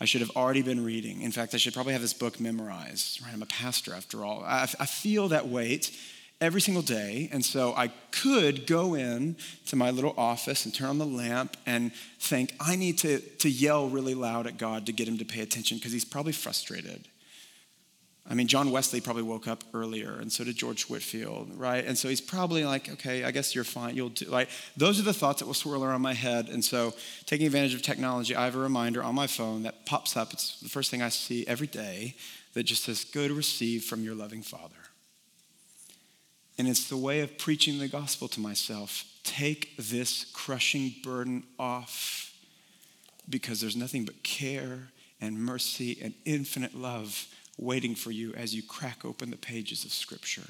I 0.00 0.04
should 0.04 0.20
have 0.20 0.30
already 0.36 0.62
been 0.62 0.84
reading. 0.84 1.22
In 1.22 1.32
fact, 1.32 1.54
I 1.54 1.56
should 1.56 1.72
probably 1.72 1.92
have 1.92 2.02
this 2.02 2.12
book 2.12 2.40
memorized. 2.40 3.22
Right? 3.22 3.32
I'm 3.32 3.42
a 3.42 3.46
pastor 3.46 3.94
after 3.94 4.24
all. 4.24 4.42
I, 4.44 4.62
I 4.78 4.86
feel 4.86 5.28
that 5.28 5.48
weight 5.48 5.96
every 6.40 6.60
single 6.60 6.82
day. 6.82 7.28
And 7.32 7.44
so 7.44 7.74
I 7.76 7.88
could 8.10 8.66
go 8.66 8.94
in 8.94 9.36
to 9.66 9.76
my 9.76 9.90
little 9.90 10.14
office 10.18 10.64
and 10.64 10.74
turn 10.74 10.88
on 10.88 10.98
the 10.98 11.06
lamp 11.06 11.56
and 11.64 11.92
think, 12.18 12.54
I 12.60 12.76
need 12.76 12.98
to, 12.98 13.20
to 13.20 13.48
yell 13.48 13.88
really 13.88 14.14
loud 14.14 14.46
at 14.46 14.58
God 14.58 14.86
to 14.86 14.92
get 14.92 15.08
him 15.08 15.18
to 15.18 15.24
pay 15.24 15.40
attention 15.40 15.78
because 15.78 15.92
he's 15.92 16.04
probably 16.04 16.32
frustrated. 16.32 17.08
I 18.26 18.32
mean, 18.32 18.46
John 18.46 18.70
Wesley 18.70 19.02
probably 19.02 19.22
woke 19.22 19.46
up 19.46 19.64
earlier, 19.74 20.14
and 20.14 20.32
so 20.32 20.44
did 20.44 20.56
George 20.56 20.84
Whitefield, 20.84 21.50
right? 21.58 21.84
And 21.84 21.96
so 21.96 22.08
he's 22.08 22.22
probably 22.22 22.64
like, 22.64 22.90
okay, 22.92 23.22
I 23.22 23.30
guess 23.30 23.54
you're 23.54 23.64
fine. 23.64 23.96
You'll 23.96 24.08
do, 24.08 24.24
like, 24.26 24.48
those 24.78 24.98
are 24.98 25.02
the 25.02 25.12
thoughts 25.12 25.40
that 25.40 25.46
will 25.46 25.52
swirl 25.52 25.84
around 25.84 26.00
my 26.00 26.14
head. 26.14 26.48
And 26.48 26.64
so, 26.64 26.94
taking 27.26 27.46
advantage 27.46 27.74
of 27.74 27.82
technology, 27.82 28.34
I 28.34 28.46
have 28.46 28.56
a 28.56 28.60
reminder 28.60 29.02
on 29.02 29.14
my 29.14 29.26
phone 29.26 29.62
that 29.64 29.84
pops 29.84 30.16
up. 30.16 30.32
It's 30.32 30.58
the 30.60 30.70
first 30.70 30.90
thing 30.90 31.02
I 31.02 31.10
see 31.10 31.46
every 31.46 31.66
day 31.66 32.16
that 32.54 32.62
just 32.62 32.84
says, 32.84 33.04
go 33.04 33.28
to 33.28 33.34
receive 33.34 33.84
from 33.84 34.02
your 34.02 34.14
loving 34.14 34.40
Father. 34.40 34.74
And 36.56 36.66
it's 36.66 36.88
the 36.88 36.96
way 36.96 37.20
of 37.20 37.36
preaching 37.36 37.78
the 37.78 37.88
gospel 37.88 38.28
to 38.28 38.40
myself. 38.40 39.04
Take 39.22 39.76
this 39.76 40.24
crushing 40.32 40.94
burden 41.02 41.42
off 41.58 42.32
because 43.28 43.60
there's 43.60 43.76
nothing 43.76 44.04
but 44.06 44.22
care 44.22 44.88
and 45.20 45.38
mercy 45.38 45.98
and 46.00 46.14
infinite 46.24 46.74
love 46.74 47.26
waiting 47.58 47.94
for 47.94 48.10
you 48.10 48.32
as 48.34 48.54
you 48.54 48.62
crack 48.62 49.04
open 49.04 49.30
the 49.30 49.36
pages 49.36 49.84
of 49.84 49.92
Scripture. 49.92 50.48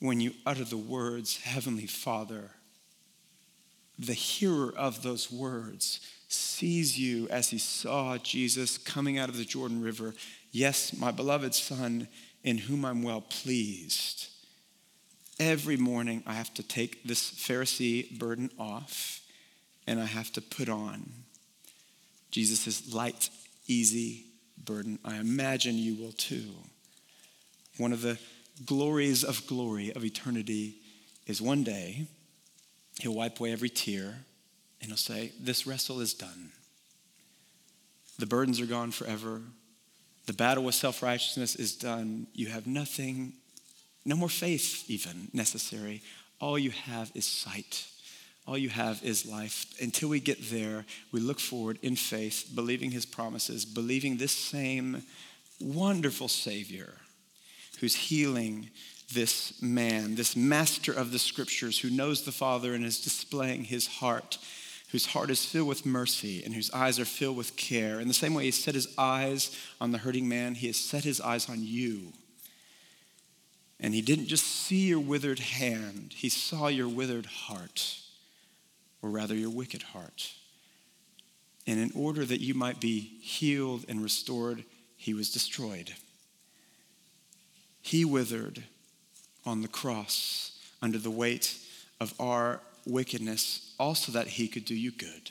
When 0.00 0.20
you 0.20 0.32
utter 0.46 0.64
the 0.64 0.76
words, 0.76 1.38
Heavenly 1.38 1.86
Father, 1.86 2.50
the 3.98 4.14
hearer 4.14 4.72
of 4.76 5.02
those 5.02 5.30
words 5.30 6.00
sees 6.28 6.98
you 6.98 7.28
as 7.28 7.50
he 7.50 7.58
saw 7.58 8.16
Jesus 8.18 8.78
coming 8.78 9.18
out 9.18 9.28
of 9.28 9.36
the 9.36 9.44
Jordan 9.44 9.82
River. 9.82 10.14
Yes, 10.52 10.96
my 10.96 11.10
beloved 11.10 11.54
Son, 11.54 12.06
in 12.44 12.58
whom 12.58 12.84
I'm 12.84 13.02
well 13.02 13.22
pleased. 13.22 14.28
Every 15.40 15.76
morning, 15.76 16.22
I 16.26 16.34
have 16.34 16.52
to 16.54 16.62
take 16.62 17.04
this 17.04 17.30
Pharisee 17.30 18.18
burden 18.18 18.50
off 18.58 19.20
and 19.86 20.00
I 20.00 20.04
have 20.04 20.32
to 20.32 20.40
put 20.40 20.68
on 20.68 21.10
Jesus' 22.30 22.92
light, 22.92 23.30
easy, 23.66 24.26
burden. 24.64 24.98
I 25.04 25.16
imagine 25.16 25.76
you 25.76 25.94
will 25.94 26.12
too. 26.12 26.50
One 27.76 27.92
of 27.92 28.02
the 28.02 28.18
glories 28.66 29.24
of 29.24 29.46
glory 29.46 29.92
of 29.94 30.04
eternity 30.04 30.76
is 31.26 31.40
one 31.40 31.62
day 31.62 32.06
he'll 33.00 33.14
wipe 33.14 33.38
away 33.38 33.52
every 33.52 33.68
tear 33.68 34.24
and 34.80 34.90
he'll 34.90 34.96
say, 34.96 35.32
This 35.40 35.66
wrestle 35.66 36.00
is 36.00 36.14
done. 36.14 36.50
The 38.18 38.26
burdens 38.26 38.60
are 38.60 38.66
gone 38.66 38.90
forever. 38.90 39.42
The 40.26 40.32
battle 40.32 40.64
with 40.64 40.74
self 40.74 41.02
righteousness 41.02 41.56
is 41.56 41.74
done. 41.74 42.26
You 42.34 42.48
have 42.48 42.66
nothing, 42.66 43.34
no 44.04 44.16
more 44.16 44.28
faith 44.28 44.84
even 44.90 45.28
necessary. 45.32 46.02
All 46.40 46.58
you 46.58 46.70
have 46.70 47.10
is 47.14 47.26
sight 47.26 47.86
all 48.48 48.56
you 48.56 48.70
have 48.70 49.02
is 49.04 49.26
life. 49.26 49.66
Until 49.78 50.08
we 50.08 50.20
get 50.20 50.50
there, 50.50 50.86
we 51.12 51.20
look 51.20 51.38
forward 51.38 51.78
in 51.82 51.96
faith, 51.96 52.50
believing 52.54 52.90
his 52.90 53.04
promises, 53.04 53.66
believing 53.66 54.16
this 54.16 54.32
same 54.32 55.02
wonderful 55.60 56.28
Savior 56.28 56.94
who's 57.80 57.94
healing 57.94 58.70
this 59.12 59.60
man, 59.60 60.14
this 60.14 60.34
master 60.34 60.92
of 60.92 61.12
the 61.12 61.18
scriptures 61.18 61.78
who 61.78 61.90
knows 61.90 62.22
the 62.22 62.32
Father 62.32 62.72
and 62.72 62.86
is 62.86 63.02
displaying 63.02 63.64
his 63.64 63.86
heart, 63.86 64.38
whose 64.92 65.06
heart 65.06 65.30
is 65.30 65.44
filled 65.44 65.68
with 65.68 65.84
mercy 65.84 66.42
and 66.42 66.54
whose 66.54 66.70
eyes 66.70 66.98
are 66.98 67.04
filled 67.04 67.36
with 67.36 67.56
care. 67.56 68.00
In 68.00 68.08
the 68.08 68.14
same 68.14 68.32
way 68.32 68.44
he 68.44 68.50
set 68.50 68.74
his 68.74 68.94
eyes 68.96 69.54
on 69.78 69.92
the 69.92 69.98
hurting 69.98 70.26
man, 70.26 70.54
he 70.54 70.68
has 70.68 70.76
set 70.76 71.04
his 71.04 71.20
eyes 71.20 71.50
on 71.50 71.58
you. 71.60 72.14
And 73.78 73.94
he 73.94 74.00
didn't 74.00 74.26
just 74.26 74.46
see 74.46 74.88
your 74.88 75.00
withered 75.00 75.38
hand, 75.38 76.14
he 76.16 76.30
saw 76.30 76.68
your 76.68 76.88
withered 76.88 77.26
heart 77.26 78.07
or 79.02 79.10
rather 79.10 79.34
your 79.34 79.50
wicked 79.50 79.82
heart. 79.82 80.32
And 81.66 81.78
in 81.78 81.92
order 81.94 82.24
that 82.24 82.40
you 82.40 82.54
might 82.54 82.80
be 82.80 83.00
healed 83.20 83.84
and 83.88 84.02
restored, 84.02 84.64
he 84.96 85.14
was 85.14 85.30
destroyed. 85.30 85.94
He 87.82 88.04
withered 88.04 88.64
on 89.44 89.62
the 89.62 89.68
cross 89.68 90.58
under 90.82 90.98
the 90.98 91.10
weight 91.10 91.56
of 92.00 92.14
our 92.18 92.60
wickedness, 92.86 93.74
also 93.78 94.12
that 94.12 94.26
he 94.28 94.48
could 94.48 94.64
do 94.64 94.74
you 94.74 94.90
good, 94.90 95.30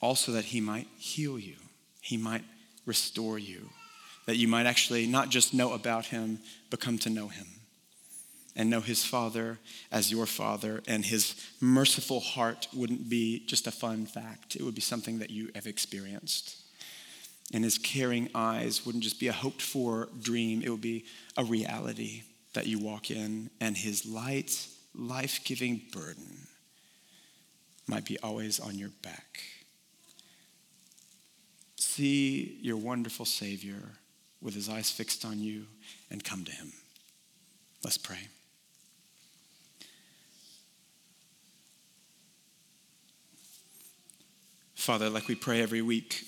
also 0.00 0.32
that 0.32 0.44
he 0.46 0.60
might 0.60 0.86
heal 0.96 1.38
you, 1.38 1.56
he 2.00 2.16
might 2.16 2.44
restore 2.86 3.38
you. 3.38 3.70
that 4.26 4.36
you 4.36 4.48
might 4.48 4.66
actually 4.66 5.06
not 5.06 5.28
just 5.28 5.52
know 5.52 5.72
about 5.72 6.06
him, 6.06 6.38
but 6.70 6.80
come 6.80 6.98
to 6.98 7.10
know 7.10 7.28
him 7.28 7.46
and 8.54 8.68
know 8.68 8.80
his 8.80 9.04
father 9.04 9.58
as 9.90 10.10
your 10.10 10.26
father, 10.26 10.82
and 10.86 11.04
his 11.04 11.34
merciful 11.60 12.20
heart 12.20 12.68
wouldn't 12.74 13.08
be 13.08 13.44
just 13.46 13.66
a 13.66 13.70
fun 13.70 14.06
fact, 14.06 14.56
it 14.56 14.62
would 14.62 14.74
be 14.74 14.80
something 14.80 15.18
that 15.18 15.30
you 15.30 15.50
have 15.54 15.66
experienced. 15.66 16.56
And 17.52 17.64
his 17.64 17.78
caring 17.78 18.28
eyes 18.34 18.84
wouldn't 18.84 19.04
just 19.04 19.20
be 19.20 19.28
a 19.28 19.32
hoped 19.32 19.62
for 19.62 20.08
dream, 20.20 20.62
it 20.62 20.70
would 20.70 20.80
be 20.80 21.04
a 21.36 21.44
reality 21.44 22.22
that 22.54 22.66
you 22.66 22.78
walk 22.78 23.10
in, 23.10 23.50
and 23.60 23.76
his 23.76 24.06
light, 24.06 24.66
life 24.94 25.40
giving 25.44 25.80
burden 25.92 26.46
might 27.86 28.04
be 28.04 28.18
always 28.22 28.60
on 28.60 28.78
your 28.78 28.90
back. 29.02 29.40
See 31.76 32.58
your 32.62 32.76
wonderful 32.76 33.26
Savior 33.26 33.82
with 34.40 34.54
his 34.54 34.68
eyes 34.68 34.90
fixed 34.90 35.24
on 35.24 35.40
you 35.40 35.64
and 36.10 36.22
come 36.22 36.44
to 36.44 36.52
him. 36.52 36.72
Let's 37.84 37.98
pray. 37.98 38.28
Father, 44.82 45.08
like 45.08 45.28
we 45.28 45.36
pray 45.36 45.62
every 45.62 45.80
week, 45.80 46.24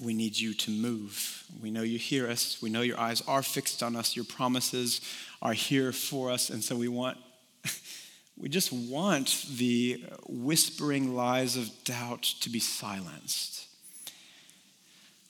we 0.00 0.12
need 0.12 0.36
you 0.36 0.52
to 0.52 0.70
move. 0.72 1.44
We 1.62 1.70
know 1.70 1.82
you 1.82 1.96
hear 1.96 2.28
us. 2.28 2.60
We 2.60 2.70
know 2.70 2.80
your 2.80 2.98
eyes 2.98 3.22
are 3.28 3.40
fixed 3.40 3.84
on 3.84 3.94
us. 3.94 4.16
Your 4.16 4.24
promises 4.24 5.00
are 5.40 5.52
here 5.52 5.92
for 5.92 6.32
us. 6.32 6.50
And 6.50 6.60
so 6.60 6.74
we 6.74 6.88
want, 6.88 7.16
we 8.36 8.48
just 8.48 8.72
want 8.72 9.46
the 9.48 10.04
whispering 10.28 11.14
lies 11.14 11.56
of 11.56 11.70
doubt 11.84 12.24
to 12.40 12.50
be 12.50 12.58
silenced. 12.58 13.68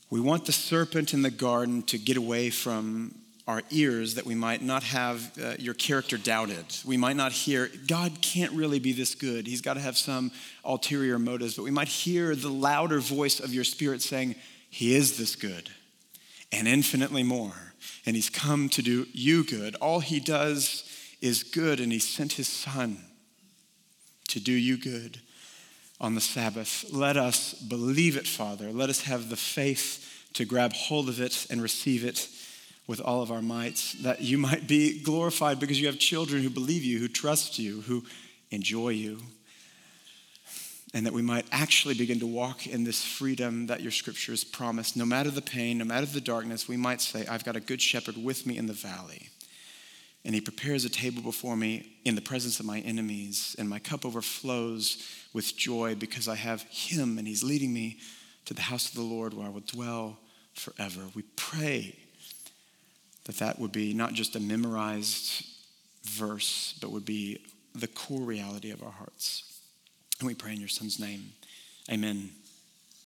We 0.09 0.20
want 0.20 0.47
the 0.47 0.53
serpent 0.53 1.12
in 1.12 1.20
the 1.20 1.30
garden 1.30 1.82
to 1.82 1.99
get 1.99 2.16
away 2.16 2.49
from 2.49 3.14
our 3.47 3.62
ears 3.70 4.14
that 4.14 4.24
we 4.24 4.34
might 4.34 4.62
not 4.62 4.82
have 4.82 5.38
uh, 5.38 5.55
your 5.59 5.74
character 5.74 6.16
doubted. 6.16 6.64
We 6.84 6.97
might 6.97 7.16
not 7.16 7.32
hear, 7.32 7.70
God 7.86 8.22
can't 8.22 8.53
really 8.53 8.78
be 8.78 8.92
this 8.92 9.14
good. 9.14 9.47
He's 9.47 9.61
got 9.61 9.74
to 9.74 9.80
have 9.80 9.99
some 9.99 10.32
ulterior 10.64 11.18
motives. 11.18 11.57
But 11.57 11.64
we 11.64 11.70
might 11.70 11.88
hear 11.88 12.34
the 12.34 12.49
louder 12.49 13.01
voice 13.01 13.40
of 13.40 13.53
your 13.53 13.64
spirit 13.64 14.01
saying, 14.01 14.36
He 14.70 14.95
is 14.95 15.18
this 15.18 15.36
good 15.36 15.68
and 16.53 16.66
infinitely 16.66 17.22
more. 17.22 17.74
And 18.07 18.16
He's 18.16 18.30
come 18.30 18.70
to 18.70 18.82
do 18.82 19.07
you 19.12 19.45
good. 19.45 19.74
All 19.76 20.01
He 20.01 20.20
does 20.20 20.84
is 21.20 21.42
good, 21.42 21.80
and 21.80 21.92
He 21.92 21.99
sent 21.99 22.34
His 22.34 22.49
Son 22.49 22.99
to 24.28 24.40
do 24.40 24.53
you 24.53 24.78
good 24.78 25.20
on 26.01 26.14
the 26.14 26.20
Sabbath. 26.20 26.86
Let 26.92 27.18
us 27.18 27.53
believe 27.53 28.16
it, 28.16 28.26
Father. 28.26 28.72
Let 28.72 28.88
us 28.88 29.03
have 29.03 29.28
the 29.28 29.36
faith 29.36 30.28
to 30.32 30.47
grab 30.47 30.72
hold 30.72 31.11
of 31.11 31.20
it 31.20 31.47
and 31.51 31.62
receive 31.62 32.05
it 32.05 32.28
with 32.87 33.01
all 33.01 33.22
of 33.22 33.30
our 33.30 33.43
mights, 33.43 33.95
that 34.03 34.20
you 34.20 34.37
might 34.37 34.66
be 34.66 35.03
glorified 35.03 35.59
because 35.59 35.80
you 35.80 35.87
have 35.87 35.99
children 35.99 36.43
who 36.43 36.51
believe 36.51 36.82
you, 36.82 36.99
who 36.99 37.09
trust 37.09 37.59
you, 37.59 37.80
who 37.82 38.05
enjoy 38.51 38.91
you, 38.91 39.18
and 40.93 41.07
that 41.07 41.12
we 41.12 41.22
might 41.22 41.47
actually 41.51 41.95
begin 41.95 42.20
to 42.20 42.26
walk 42.26 42.66
in 42.66 42.85
this 42.85 43.03
freedom 43.03 43.66
that 43.66 43.80
your 43.80 43.91
scriptures 43.91 44.45
promise. 44.45 44.95
No 44.95 45.05
matter 45.05 45.30
the 45.30 45.43
pain, 45.43 45.78
no 45.78 45.85
matter 45.85 46.07
the 46.07 46.20
darkness, 46.20 46.68
we 46.68 46.76
might 46.76 47.01
say, 47.01 47.26
I've 47.26 47.45
got 47.45 47.57
a 47.57 47.61
good 47.61 47.82
shepherd 47.82 48.16
with 48.16 48.47
me 48.47 48.57
in 48.59 48.66
the 48.66 48.74
valley. 48.74 49.30
And 50.24 50.35
he 50.35 50.41
prepares 50.41 50.85
a 50.85 50.91
table 50.91 51.20
before 51.20 51.57
me 51.57 51.97
in 52.05 52.14
the 52.14 52.20
presence 52.20 52.61
of 52.61 52.66
my 52.66 52.80
enemies, 52.80 53.57
and 53.59 53.68
my 53.68 53.78
cup 53.78 54.07
overflows 54.07 55.05
with 55.32 55.57
joy 55.57 55.97
because 55.97 56.28
I 56.28 56.37
have 56.37 56.62
him, 56.62 57.18
and 57.18 57.26
he's 57.26 57.43
leading 57.43 57.74
me 57.74 57.99
to 58.45 58.55
the 58.55 58.62
house 58.62 58.89
of 58.89 58.95
the 58.95 59.03
Lord 59.03 59.35
where 59.35 59.47
I 59.47 59.51
will 59.51 59.61
dwell 59.61 60.18
forever. 60.55 61.01
We 61.14 61.22
pray 61.35 61.99
that 63.25 63.37
that 63.39 63.59
would 63.59 63.72
be 63.72 63.95
not 63.95 64.12
just 64.12 64.37
a 64.37 64.41
memorized 64.41 65.47
verse, 66.05 66.79
but 66.81 66.91
would 66.91 67.05
be 67.05 67.45
the 67.75 67.89
core 67.89 68.20
reality 68.20 68.70
of 68.70 68.83
our 68.83 68.91
hearts. 68.91 69.61
And 70.20 70.27
we 70.27 70.35
pray 70.35 70.53
in 70.53 70.61
your 70.61 70.68
son's 70.68 71.01
name. 71.01 71.33
Amen. 71.91 72.31